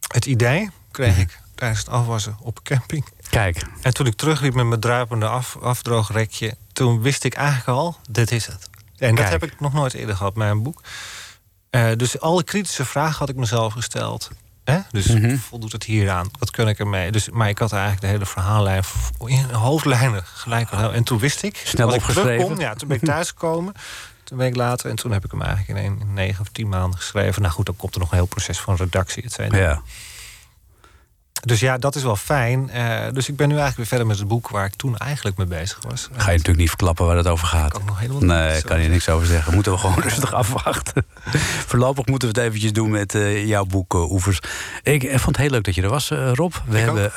het 0.08 0.26
idee 0.26 0.70
kreeg 0.92 1.12
Mhm. 1.12 1.20
ik 1.22 1.40
tijdens 1.56 1.80
het 1.80 1.90
afwassen 1.90 2.38
op 2.42 2.64
camping. 2.64 3.06
Kijk, 3.30 3.64
En 3.82 3.94
toen 3.94 4.06
ik 4.06 4.16
terugliep 4.16 4.54
met 4.54 4.66
mijn 4.66 4.80
druipende 4.80 5.28
af, 5.28 5.58
afdroogrekje, 5.62 6.56
toen 6.74 7.02
wist 7.02 7.24
ik 7.24 7.34
eigenlijk 7.34 7.68
al: 7.68 7.98
dit 8.10 8.32
is 8.32 8.46
het. 8.46 8.70
En 8.98 9.16
dat 9.16 9.30
heb 9.30 9.44
ik 9.44 9.60
nog 9.60 9.74
nooit 9.74 9.94
eerder 9.94 10.16
gehad 10.16 10.36
met 10.36 10.50
een 10.50 10.64
boek. 10.64 10.82
Eh, 11.70 11.92
dus 11.98 12.20
alle 12.20 12.44
kritische 12.44 12.86
vragen 12.86 13.18
had 13.20 13.30
ik 13.30 13.36
mezelf 13.36 13.74
gesteld. 13.74 14.30
Hè? 14.64 14.80
Dus 14.92 15.06
Mhm. 15.08 15.38
voldoet 15.38 15.72
het 15.72 15.84
hieraan? 15.84 16.30
Wat 16.40 16.52
kan 16.52 16.68
ik 16.68 16.80
ermee? 16.80 17.12
Dus, 17.12 17.30
maar 17.30 17.50
ik 17.50 17.58
had 17.58 17.72
eigenlijk 17.72 18.02
de 18.02 18.08
hele 18.08 18.26
verhaallijn 18.26 18.84
in 19.26 19.44
hoofdlijnen 19.50 20.24
gelijk 20.26 20.70
al. 20.70 20.94
En 20.94 21.04
toen 21.04 21.20
wist 21.20 21.44
ik. 21.44 21.62
Snel 21.64 21.88
opgeschreven. 21.94 22.24
terugkom, 22.24 22.60
ja, 22.60 22.74
toen 22.74 22.88
ben 22.88 22.98
ik 22.98 23.04
thuisgekomen. 23.04 23.74
Ben 24.34 24.48
ik 24.48 24.56
later. 24.56 24.90
En 24.90 24.96
toen 24.96 25.12
heb 25.12 25.26
ik 25.26 25.32
hem 25.32 25.42
eigenlijk 25.42 25.80
in, 25.80 25.86
een, 25.86 26.14
negen 26.14 26.42
of 26.42 26.50
tien 26.50 26.70
maanden 26.70 27.00
geschreven. 27.00 27.42
Nou 27.42 27.54
goed, 27.54 27.66
dan 27.66 27.76
komt 27.76 27.94
er 27.94 28.00
nog 28.00 28.12
een 28.12 28.18
heel 28.18 28.26
proces 28.26 28.60
van 28.60 28.76
redactie. 28.76 29.24
et 29.24 29.32
cetera. 29.32 29.58
ja. 29.58 29.82
Dus 31.46 31.60
ja, 31.60 31.78
dat 31.78 31.96
is 31.96 32.04
wel 32.04 32.16
fijn. 32.16 32.70
Eh, 32.70 33.00
dus 33.14 33.30
ik 33.30 33.36
ben 33.36 33.48
nu 33.48 33.54
eigenlijk 33.54 33.78
weer 33.78 33.86
verder 33.86 34.08
met 34.08 34.18
het 34.18 34.28
boek 34.28 34.50
waar 34.50 34.66
ik 34.66 34.76
toen 34.76 34.98
eigenlijk 34.98 35.38
mee 35.38 35.48
bezig 35.48 35.80
was. 35.88 36.10
Ga 36.12 36.26
je 36.26 36.32
natuurlijk 36.32 36.58
niet 36.58 36.68
verklappen 36.68 37.06
waar 37.06 37.18
het 37.18 37.28
over 37.28 37.48
gaat. 37.48 37.72
Kan 37.72 37.82
ik 37.82 37.88
nog 37.88 38.00
helemaal 38.00 38.22
Nee, 38.22 38.62
kan 38.62 38.82
je 38.82 38.90
niks 38.90 39.10
over 39.10 39.28
zeggen. 39.28 39.54
Moeten 39.54 39.72
we 39.72 39.78
gewoon 39.78 40.00
rustig 40.08 40.34
afwachten. 40.34 41.06
Voorlopig 41.68 42.06
moeten 42.06 42.30
we 42.30 42.40
het 42.40 42.48
eventjes 42.48 42.74
doen 42.74 42.90
met 42.90 43.16
eh, 43.16 43.48
jouw 43.48 43.66
boek 43.66 43.94
eh, 43.94 44.12
Oevers. 44.12 44.40
Ik 44.84 45.10
vond 45.10 45.26
het 45.26 45.38
heel 45.38 45.50
leuk 45.50 45.64
dat 45.64 45.76
je 45.76 45.82
er 45.82 45.90
was, 45.90 46.10
Rob. 46.10 46.54
We 46.66 46.78
Ik 46.78 46.84
hebben 46.84 47.12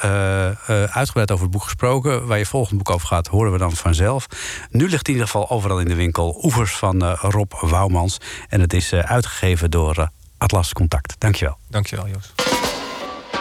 uitgebreid 0.93 1.31
over 1.31 1.45
het 1.45 1.53
boek 1.53 1.63
gesproken. 1.63 2.27
Waar 2.27 2.39
je 2.39 2.47
volgende 2.47 2.77
boek 2.83 2.95
over 2.95 3.07
gaat, 3.07 3.27
horen 3.27 3.53
we 3.53 3.59
dan 3.59 3.73
vanzelf. 3.73 4.27
Nu 4.71 4.89
ligt 4.89 5.07
in 5.07 5.13
ieder 5.13 5.29
geval 5.29 5.51
overal 5.51 5.81
in 5.81 5.89
de 5.89 5.95
winkel 5.95 6.41
Oevers 6.43 6.73
van 6.77 7.05
Rob 7.05 7.53
Wouwmans. 7.61 8.19
En 8.49 8.61
het 8.61 8.73
is 8.73 8.93
uitgegeven 8.95 9.71
door 9.71 10.09
Atlas 10.39 10.73
Contact. 10.73 11.15
Dankjewel. 11.19 11.59
Dankjewel, 11.69 12.09
Joost. 12.09 12.60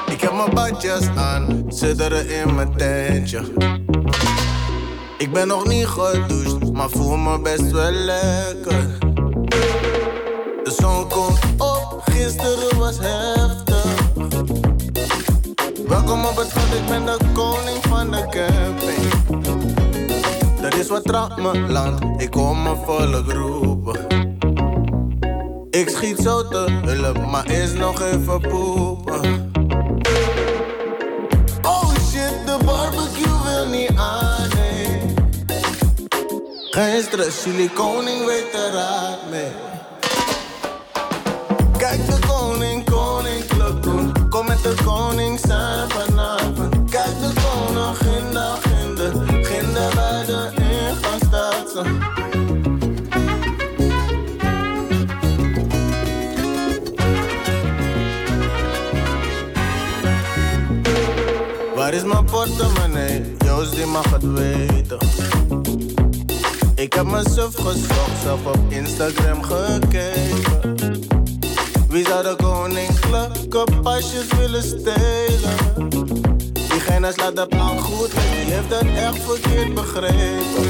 Ik 0.09 0.21
heb 0.21 0.33
mijn 0.33 0.53
badjas 0.53 1.07
aan, 1.15 1.63
zitteren 1.67 2.29
in 2.29 2.55
mijn 2.55 2.77
tentje. 2.77 3.41
Ik 5.17 5.31
ben 5.31 5.47
nog 5.47 5.67
niet 5.67 5.85
gedoucht, 5.85 6.71
maar 6.71 6.89
voel 6.89 7.17
me 7.17 7.39
best 7.39 7.71
wel 7.71 7.91
lekker. 7.91 8.97
De 10.63 10.75
zon 10.77 11.09
komt 11.09 11.39
op, 11.57 12.01
gisteren 12.03 12.77
was 12.77 12.97
heftig. 12.99 13.85
Welkom 15.87 16.25
op 16.25 16.35
het 16.35 16.47
ik 16.47 16.85
ben 16.87 17.05
de 17.05 17.17
koning 17.33 17.83
van 17.87 18.11
de 18.11 18.25
camping. 18.29 19.43
Dat 20.61 20.73
is 20.73 20.87
wat 20.87 21.03
trapt 21.03 21.37
me 21.37 21.59
land, 21.59 22.21
ik 22.21 22.31
kom 22.31 22.63
me 22.63 22.75
volk 22.85 23.31
roepen. 23.31 24.07
Ik 25.69 25.89
schiet 25.89 26.19
zo 26.19 26.47
te 26.47 26.65
hulp, 26.85 27.25
maar 27.31 27.51
is 27.51 27.73
nog 27.73 28.01
even 28.01 28.41
poepen. 28.41 29.48
Geen 36.79 37.03
stress, 37.03 37.43
jullie 37.43 37.69
koning 37.69 38.25
weet 38.25 38.51
de 38.51 38.69
raad 38.73 39.29
mee. 39.29 39.51
Kijk 41.77 42.05
de 42.05 42.19
koning, 42.27 42.89
koning 42.89 43.45
club 43.45 43.83
doen. 43.83 44.29
Kom 44.29 44.47
met 44.47 44.63
de 44.63 44.73
koning 44.85 45.39
zijn 45.39 45.89
vanavond. 45.89 46.91
Kijk 46.91 47.19
de 47.19 47.31
koning, 47.41 47.97
ginder, 47.97 48.57
ginder. 48.61 49.45
Ginder 49.45 49.95
bij 49.95 50.25
de 50.25 50.51
ingang 50.55 51.21
staat 51.27 51.69
ze. 51.69 51.83
Waar 61.75 61.93
is 61.93 62.03
mijn 62.03 62.25
portemonnee? 62.25 63.35
Joost 63.45 63.75
die 63.75 63.85
mag 63.85 64.11
het 64.11 64.33
weten. 64.33 64.97
Ik 66.99 67.05
heb 67.05 67.27
suf 67.27 67.55
gezocht, 67.55 68.21
zelf 68.23 68.45
op 68.45 68.59
Instagram 68.67 69.43
gekeken. 69.43 70.87
Wie 71.89 72.05
zou 72.07 72.23
de 72.23 72.35
koninklijke 72.43 73.63
pasjes 73.81 74.27
willen 74.37 74.63
stelen? 74.63 75.89
Diegene 76.53 77.11
slaat 77.11 77.35
de 77.35 77.47
plan 77.47 77.79
goed, 77.79 78.13
en 78.13 78.45
die 78.45 78.53
heeft 78.53 78.69
het 78.69 78.97
echt 78.97 79.23
verkeerd 79.23 79.73
begrepen. 79.73 80.69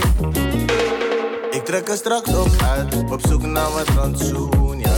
Ik 1.51 1.65
trek 1.65 1.87
er 1.87 1.97
straks 1.97 2.35
op 2.35 2.49
uit, 2.75 3.11
op 3.11 3.19
zoek 3.27 3.41
naar 3.41 3.71
wat 3.71 3.87
rantsoen, 3.95 4.79
ja. 4.79 4.97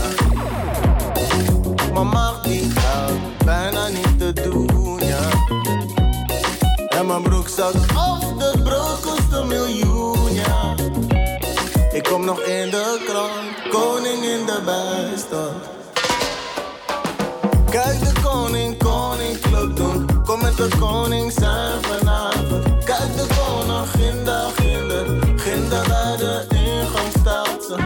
Maar 1.94 2.06
mag 2.06 2.46
niet 2.46 2.72
uit, 2.96 3.44
bijna 3.44 3.88
niet 3.88 4.18
te 4.18 4.32
doen, 4.32 4.98
ja. 4.98 5.28
En 6.88 7.06
mijn 7.06 7.22
broek 7.22 7.48
zak 7.48 7.74
af, 7.94 8.21
kom 12.12 12.24
nog 12.24 12.40
in 12.40 12.70
de 12.70 13.02
krant, 13.06 13.68
koning 13.70 14.24
in 14.24 14.46
de 14.46 14.60
bijstand. 14.64 15.56
Kijk 17.70 18.00
de 18.00 18.20
koning, 18.22 18.78
koning 18.78 19.40
club 19.40 19.76
doen. 19.76 20.22
Kom 20.24 20.42
met 20.42 20.56
de 20.56 20.68
koning 20.78 21.32
zijn 21.32 21.82
vanavond. 21.82 22.84
Kijk 22.84 23.16
de 23.16 23.26
koning, 23.36 23.88
ginder, 23.88 24.50
ginder. 24.56 25.06
Ginder 25.36 25.86
bij 25.88 26.16
de 26.16 26.46
ingang 26.48 27.12
staat 27.20 27.64
ze. 27.64 27.76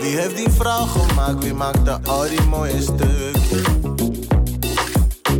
Wie 0.00 0.16
heeft 0.16 0.36
die 0.36 0.50
vrouw 0.50 0.84
gemaakt? 0.86 1.44
Wie 1.44 1.54
maakte 1.54 1.98
al 2.06 2.22
die 2.22 2.42
mooie 2.42 2.82
stukjes? 2.82 3.71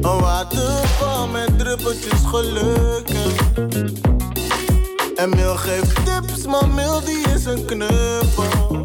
Een 0.03 0.21
waterval 0.21 1.27
met 1.27 1.59
druppeltjes 1.59 2.21
gelukken. 2.27 3.33
En 5.17 5.31
Mil 5.31 5.57
geeft 5.57 5.95
tips, 6.05 6.47
maar 6.47 6.69
Mil 6.69 7.01
die 7.01 7.29
is 7.35 7.45
een 7.45 7.65
knuppel. 7.65 8.81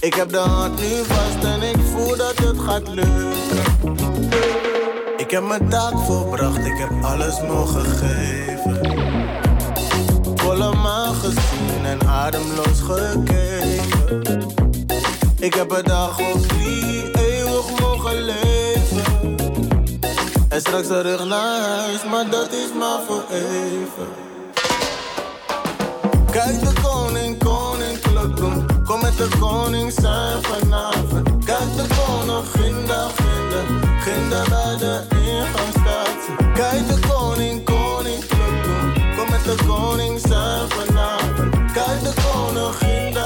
Ik 0.00 0.14
heb 0.14 0.30
de 0.30 0.38
hand 0.38 0.80
nu 0.80 1.04
vast 1.04 1.44
en 1.44 1.62
ik 1.62 1.76
voel 1.92 2.16
dat 2.16 2.38
het 2.38 2.58
gaat 2.60 2.88
lukken. 2.88 3.62
Ik 5.16 5.30
heb 5.30 5.42
mijn 5.42 5.68
taak 5.68 5.98
volbracht, 5.98 6.64
ik 6.66 6.78
heb 6.78 6.90
alles 7.02 7.40
mogen 7.40 7.84
geven. 7.84 8.80
Volle 10.34 10.74
maan 10.74 11.14
gezien 11.14 11.84
en 11.84 12.08
ademloos 12.08 12.80
gekeken. 12.80 14.46
Ik 15.38 15.54
heb 15.54 15.70
een 15.70 15.84
dag 15.84 16.18
of 16.18 16.46
drie 16.46 17.21
En 20.52 20.60
straks 20.60 20.86
terug 20.86 21.24
naar 21.24 21.60
huis, 21.60 22.04
maar 22.04 22.30
dat 22.30 22.52
is 22.52 22.72
maar 22.78 23.00
voor 23.06 23.24
even. 23.30 24.08
Kijk 26.30 26.60
de 26.60 26.72
koning, 26.82 27.38
koning 27.38 27.82
doen. 28.34 28.66
Kom 28.84 29.00
met 29.00 29.16
de 29.16 29.28
koning 29.40 29.92
zijn 29.92 30.42
vanavond. 30.42 31.44
Kijk 31.44 31.76
de 31.76 31.86
koning, 31.96 32.46
ginder, 32.52 33.10
ginder. 33.16 33.64
Ginder 34.00 34.46
bij 34.48 34.76
de 34.78 35.06
ingang 35.10 35.72
staat. 35.80 36.52
Kijk 36.54 36.88
de 36.88 37.08
koning, 37.08 37.64
koning 37.64 38.24
doen. 38.24 38.92
Kom 39.16 39.30
met 39.30 39.44
de 39.44 39.64
koning 39.66 40.20
zijn 40.20 40.70
vanavond. 40.70 41.72
Kijk 41.72 42.02
de 42.02 42.12
koning, 42.22 42.74
ginder, 42.74 43.21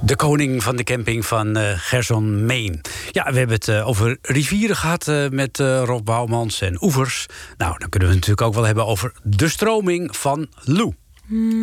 De 0.00 0.16
koning 0.16 0.62
van 0.62 0.76
de 0.76 0.84
camping 0.84 1.26
van 1.26 1.56
eh, 1.56 1.72
Gerson 1.76 2.46
Meen. 2.46 2.80
Ja, 3.10 3.32
we 3.32 3.38
hebben 3.38 3.56
het 3.56 3.68
eh, 3.68 3.88
over 3.88 4.18
rivieren 4.22 4.76
gehad 4.76 5.08
eh, 5.08 5.28
met 5.28 5.58
Rob 5.58 6.04
Bouwmans 6.04 6.60
en 6.60 6.82
oevers. 6.82 7.26
Nou, 7.56 7.78
dan 7.78 7.88
kunnen 7.88 8.08
we 8.08 8.14
het 8.14 8.26
natuurlijk 8.26 8.40
ook 8.40 8.54
wel 8.54 8.64
hebben 8.64 8.86
over 8.86 9.12
de 9.22 9.48
stroming 9.48 10.16
van 10.16 10.46
Lou. 10.60 10.92
Mm, 11.26 11.54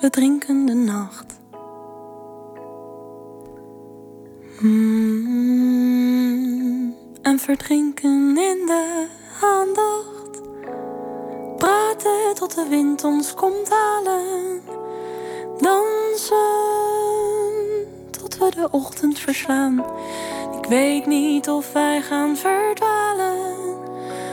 we 0.00 0.10
drinken 0.10 0.66
de 0.66 0.74
nacht. 0.74 1.40
Mm, 4.60 5.34
en 7.22 7.38
verdrinken 7.38 8.36
in 8.36 8.66
de 8.66 9.06
aandacht. 9.40 10.13
Praten 11.58 12.34
tot 12.34 12.54
de 12.54 12.66
wind 12.68 13.04
ons 13.04 13.34
komt 13.34 13.68
halen. 13.70 14.62
Dansen 15.58 16.36
tot 18.10 18.38
we 18.38 18.50
de 18.54 18.68
ochtend 18.70 19.18
verslaan. 19.18 19.84
Ik 20.62 20.66
weet 20.68 21.06
niet 21.06 21.48
of 21.48 21.72
wij 21.72 22.02
gaan 22.02 22.36
verdwalen. 22.36 23.36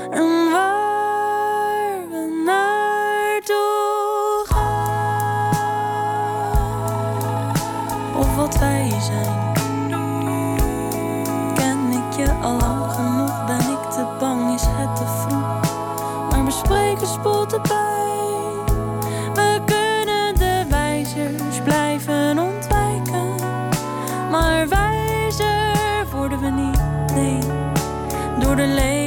En 0.10 0.52
waar 0.52 2.10
we 2.10 2.42
naartoe 2.46 4.44
gaan. 4.44 5.52
Of 8.20 8.36
wat 8.36 8.58
wij 8.58 8.92
zijn. 9.02 9.54
Ken 11.56 11.92
ik 11.92 12.14
je 12.18 12.32
al 12.42 12.58
lang 12.58 13.11
spoelt 17.22 17.54
erbij. 17.54 18.54
We 19.34 19.60
kunnen 19.66 20.36
de 20.36 20.66
wijzers 20.70 21.62
blijven 21.64 22.40
ontwijken. 22.40 23.36
Maar 24.32 24.68
wijzer 24.70 26.06
worden 26.12 26.40
we 26.40 26.50
niet, 26.50 27.14
nee. 27.14 27.40
Door 28.40 28.56
de 28.56 28.68
labels 28.68 29.01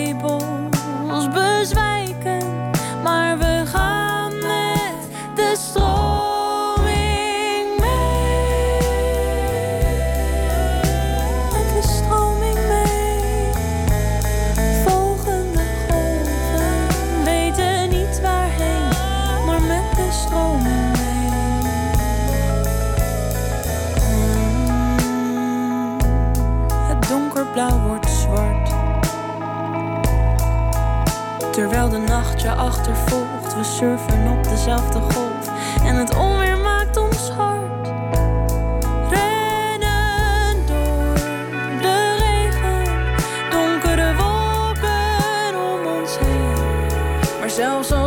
Donkerblauw 27.54 27.86
wordt 27.86 28.10
zwart. 28.10 28.68
Terwijl 31.52 31.88
de 31.88 31.98
nacht 31.98 32.40
je 32.40 32.50
achtervolgt, 32.50 33.54
we 33.56 33.64
surfen 33.64 34.38
op 34.38 34.44
dezelfde 34.44 35.00
golf. 35.00 35.48
En 35.84 35.94
het 35.96 36.16
onweer 36.16 36.58
maakt 36.58 36.96
ons 36.96 37.30
hard. 37.30 37.88
Rennen 39.10 40.66
door 40.66 41.14
de 41.80 42.16
regen, 42.18 42.94
donkere 43.50 44.14
wolken 44.14 45.54
om 45.72 45.86
ons 46.00 46.18
heen. 46.18 47.38
Maar 47.40 47.50
zelfs 47.50 47.92
al 47.92 48.03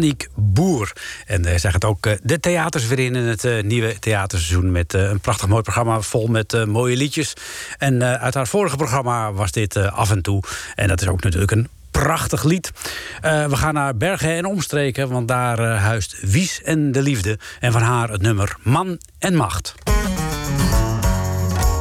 Annick 0.00 0.28
Boer. 0.34 0.92
En 1.26 1.44
eh, 1.44 1.58
zij 1.58 1.70
gaat 1.70 1.84
ook 1.84 2.06
eh, 2.06 2.12
de 2.22 2.40
theaters 2.40 2.86
weer 2.86 2.98
in 2.98 3.14
in 3.14 3.24
het 3.26 3.44
eh, 3.44 3.62
nieuwe 3.62 3.98
theaterseizoen... 3.98 4.72
met 4.72 4.92
een 4.92 5.20
prachtig 5.20 5.48
mooi 5.48 5.62
programma 5.62 6.00
vol 6.00 6.26
met 6.26 6.66
mooie 6.66 6.96
liedjes. 6.96 7.34
En 7.78 8.20
uit 8.20 8.34
haar 8.34 8.46
vorige 8.46 8.76
programma 8.76 9.32
was 9.32 9.52
dit 9.52 9.76
Af 9.76 10.10
en 10.10 10.22
toe. 10.22 10.42
En 10.74 10.88
dat 10.88 11.00
is 11.00 11.08
ook 11.08 11.22
natuurlijk 11.22 11.50
een 11.50 11.68
prachtig 11.90 12.44
lied. 12.44 12.72
We 13.20 13.56
gaan 13.56 13.74
naar 13.74 13.96
Bergen 13.96 14.30
en 14.30 14.44
Omstreken, 14.44 15.08
want 15.08 15.28
daar 15.28 15.60
huist 15.60 16.16
Wies 16.20 16.62
en 16.62 16.92
de 16.92 17.02
Liefde. 17.02 17.38
En 17.60 17.72
van 17.72 17.82
haar 17.82 18.10
het 18.10 18.22
nummer 18.22 18.56
Man 18.62 18.98
en 19.18 19.34
Macht. 19.34 19.74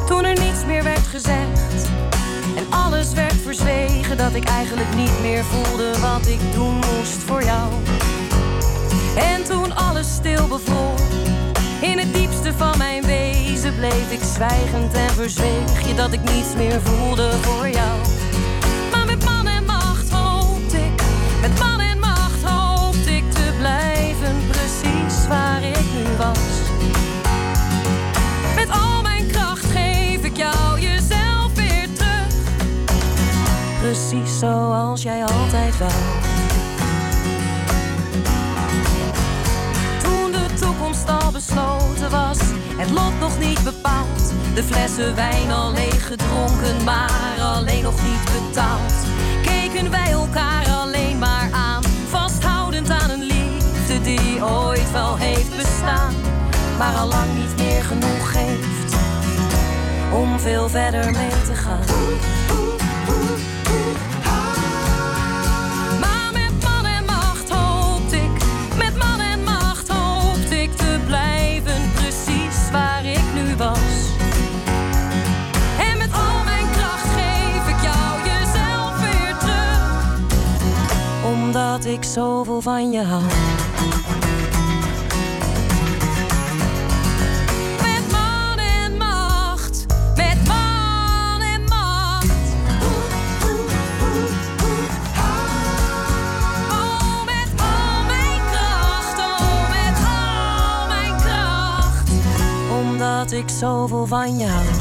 Toen 0.08 0.26
er 0.26 0.40
niets 0.40 0.66
meer 0.66 0.84
werd 0.84 1.08
gezegd 1.08 1.90
en 2.56 2.66
alles 2.70 3.14
werd 3.14 3.36
verzwegen, 3.44 4.18
dat 4.18 4.34
ik 4.34 4.44
eigenlijk 4.44 4.96
niet 4.96 5.22
meer 5.22 5.44
voelde 5.44 6.00
wat 6.00 6.28
ik 6.28 6.40
doen 6.54 6.76
moest 6.76 7.24
voor 7.26 7.44
jou. 7.44 7.72
En 9.16 9.44
toen 9.44 9.76
alles 9.76 10.14
stil 10.14 10.48
bevroor, 10.48 11.00
in 11.82 11.98
het 11.98 12.14
diepste 12.14 12.54
van 12.54 12.78
mijn 12.78 13.06
wezen 13.06 13.76
bleef 13.76 14.12
ik 14.12 14.24
zwijgend 14.36 14.94
en 14.94 15.10
verzweeg 15.10 15.88
je 15.88 15.96
dat 15.96 16.12
ik 16.14 16.20
niets 16.20 16.56
meer 16.56 16.82
voelde 16.82 17.32
voor 17.42 17.70
jou. 17.70 17.98
Maar 18.92 19.06
met 19.06 19.26
man 19.26 19.48
en 19.48 19.66
macht 19.66 20.10
hoopte 20.10 20.78
ik, 20.78 21.02
met 21.42 21.60
man 21.60 21.80
en 21.80 22.00
macht 22.00 22.44
hoopte 22.44 23.12
ik 23.16 23.32
te 23.32 23.54
blijven 23.58 24.36
precies 24.48 25.28
waar 25.28 25.64
ik 25.64 25.86
nu 25.96 26.04
was. 26.18 26.40
Met 28.56 28.70
al 28.70 29.02
mijn 29.02 29.28
kracht 29.28 29.66
geef 29.66 30.24
ik 30.24 30.38
jou 30.38 30.80
jezelf 30.80 31.54
weer 31.56 31.88
terug. 31.94 32.34
Precies 33.82 34.40
zoals 34.40 35.02
jij 35.02 35.24
altijd 35.26 35.78
wou. 35.78 36.49
Besloten 41.46 42.10
was, 42.10 42.38
het 42.78 42.90
lot 42.90 43.20
nog 43.20 43.40
niet 43.40 43.64
bepaald. 43.64 44.34
De 44.54 44.64
flessen 44.64 45.16
wijn 45.16 45.52
al 45.52 45.72
leeg 45.72 46.08
gedronken, 46.08 46.84
maar 46.84 47.40
alleen 47.42 47.84
nog 47.84 48.04
niet 48.04 48.24
betaald. 48.24 48.94
Keken 49.42 49.92
wij 49.92 50.12
elkaar 50.12 50.68
alleen 50.68 51.18
maar 51.18 51.50
aan, 51.52 51.84
vasthoudend 52.10 52.90
aan 52.90 53.10
een 53.10 53.24
liefde 53.24 54.02
die 54.02 54.44
ooit 54.44 54.92
wel 54.92 55.18
heeft 55.18 55.56
bestaan, 55.56 56.14
maar 56.78 56.96
al 56.96 57.08
lang 57.08 57.34
niet 57.36 57.58
meer 57.58 57.84
genoeg 57.84 58.32
geeft 58.32 58.94
om 60.14 60.40
veel 60.40 60.70
verder 60.70 61.12
mee 61.12 61.42
te 61.46 61.56
gaan. 61.56 62.39
Ik 82.00 82.06
zoveel 82.06 82.62
van 82.62 82.92
je 82.92 83.02
hou. 83.04 83.24
Met 87.82 88.12
man 88.12 88.58
en 88.58 88.98
macht, 88.98 89.86
met 90.16 90.48
man 90.48 91.42
en 91.42 91.64
macht. 91.64 92.30
Oh, 96.72 97.26
met 97.26 97.50
al 97.58 98.04
mijn 98.08 98.42
kracht, 98.52 99.18
oh, 99.18 99.70
met 99.70 99.98
al 100.06 100.88
mijn 100.88 101.16
kracht. 101.18 102.10
Omdat 102.82 103.32
ik 103.32 103.50
zoveel 103.50 104.06
van 104.06 104.38
je. 104.38 104.79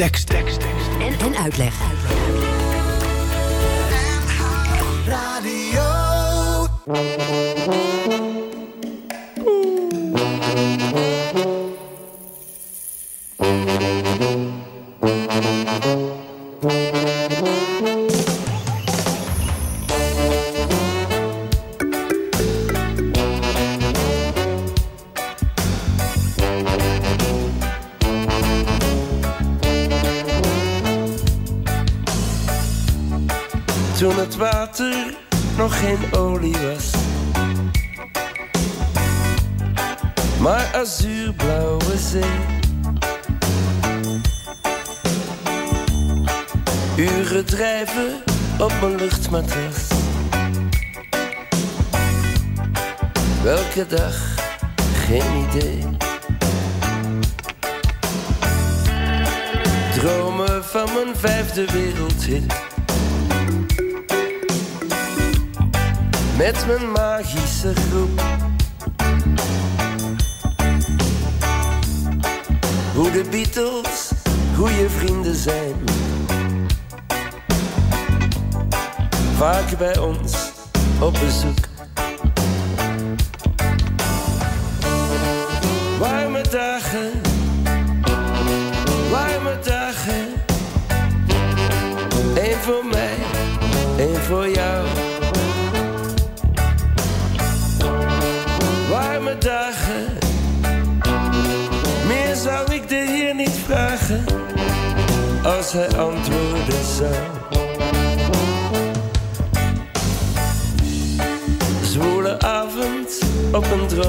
Tekst, 0.00 0.26
tekst, 0.26 0.60
tekst. 0.60 0.88
En, 0.98 1.18
en 1.18 1.36
uitleg. 1.36 1.74
Toen 14.18 14.39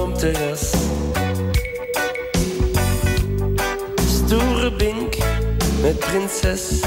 droomterras. 0.02 0.72
Stoere 4.08 4.72
bink 4.78 5.16
met 5.82 6.00
prinses. 6.00 6.80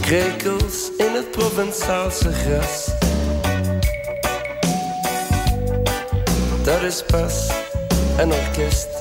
Krekels 0.00 0.90
in 0.96 1.12
het 1.14 1.30
Provençaalse 1.30 2.32
gras. 2.32 2.88
Dat 6.64 6.82
is 6.82 7.04
pas 7.06 7.50
een 8.18 8.32
orkest. 8.32 8.91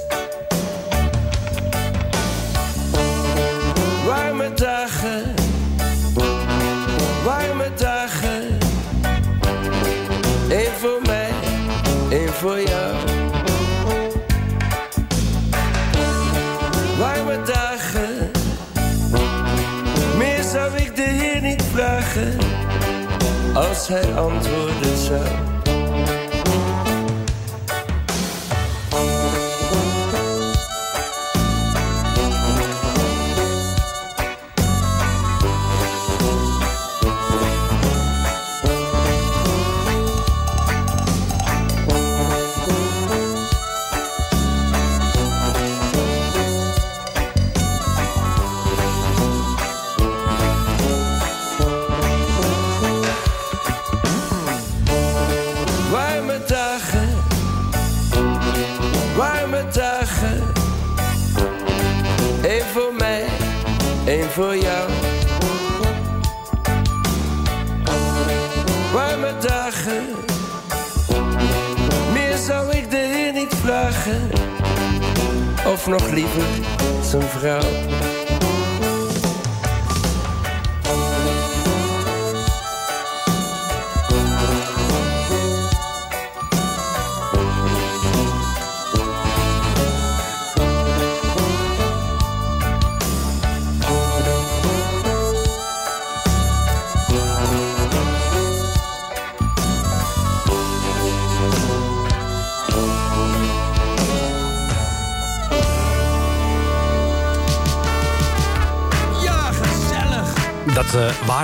Als 23.81 23.89
hij 23.89 24.15
antwoorden 24.15 24.97
zou. 24.97 25.50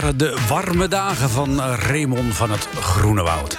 Waren 0.02 0.18
de 0.18 0.38
warme 0.48 0.88
dagen 0.88 1.30
van 1.30 1.62
eh, 1.62 1.74
Raymond 1.78 2.36
van 2.36 2.52
het 2.52 2.68
Groene 2.80 3.24
Woud. 3.24 3.58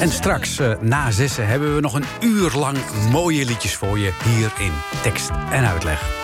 En 0.00 0.10
straks, 0.10 0.58
eh, 0.58 0.72
na 0.80 1.10
zessen, 1.10 1.46
hebben 1.46 1.74
we 1.74 1.80
nog 1.80 1.94
een 1.94 2.04
uur 2.20 2.52
lang 2.52 2.78
mooie 3.10 3.44
liedjes 3.44 3.74
voor 3.74 3.98
je... 3.98 4.12
hier 4.24 4.52
in 4.58 4.72
tekst 5.02 5.30
en 5.50 5.64
uitleg. 5.64 6.23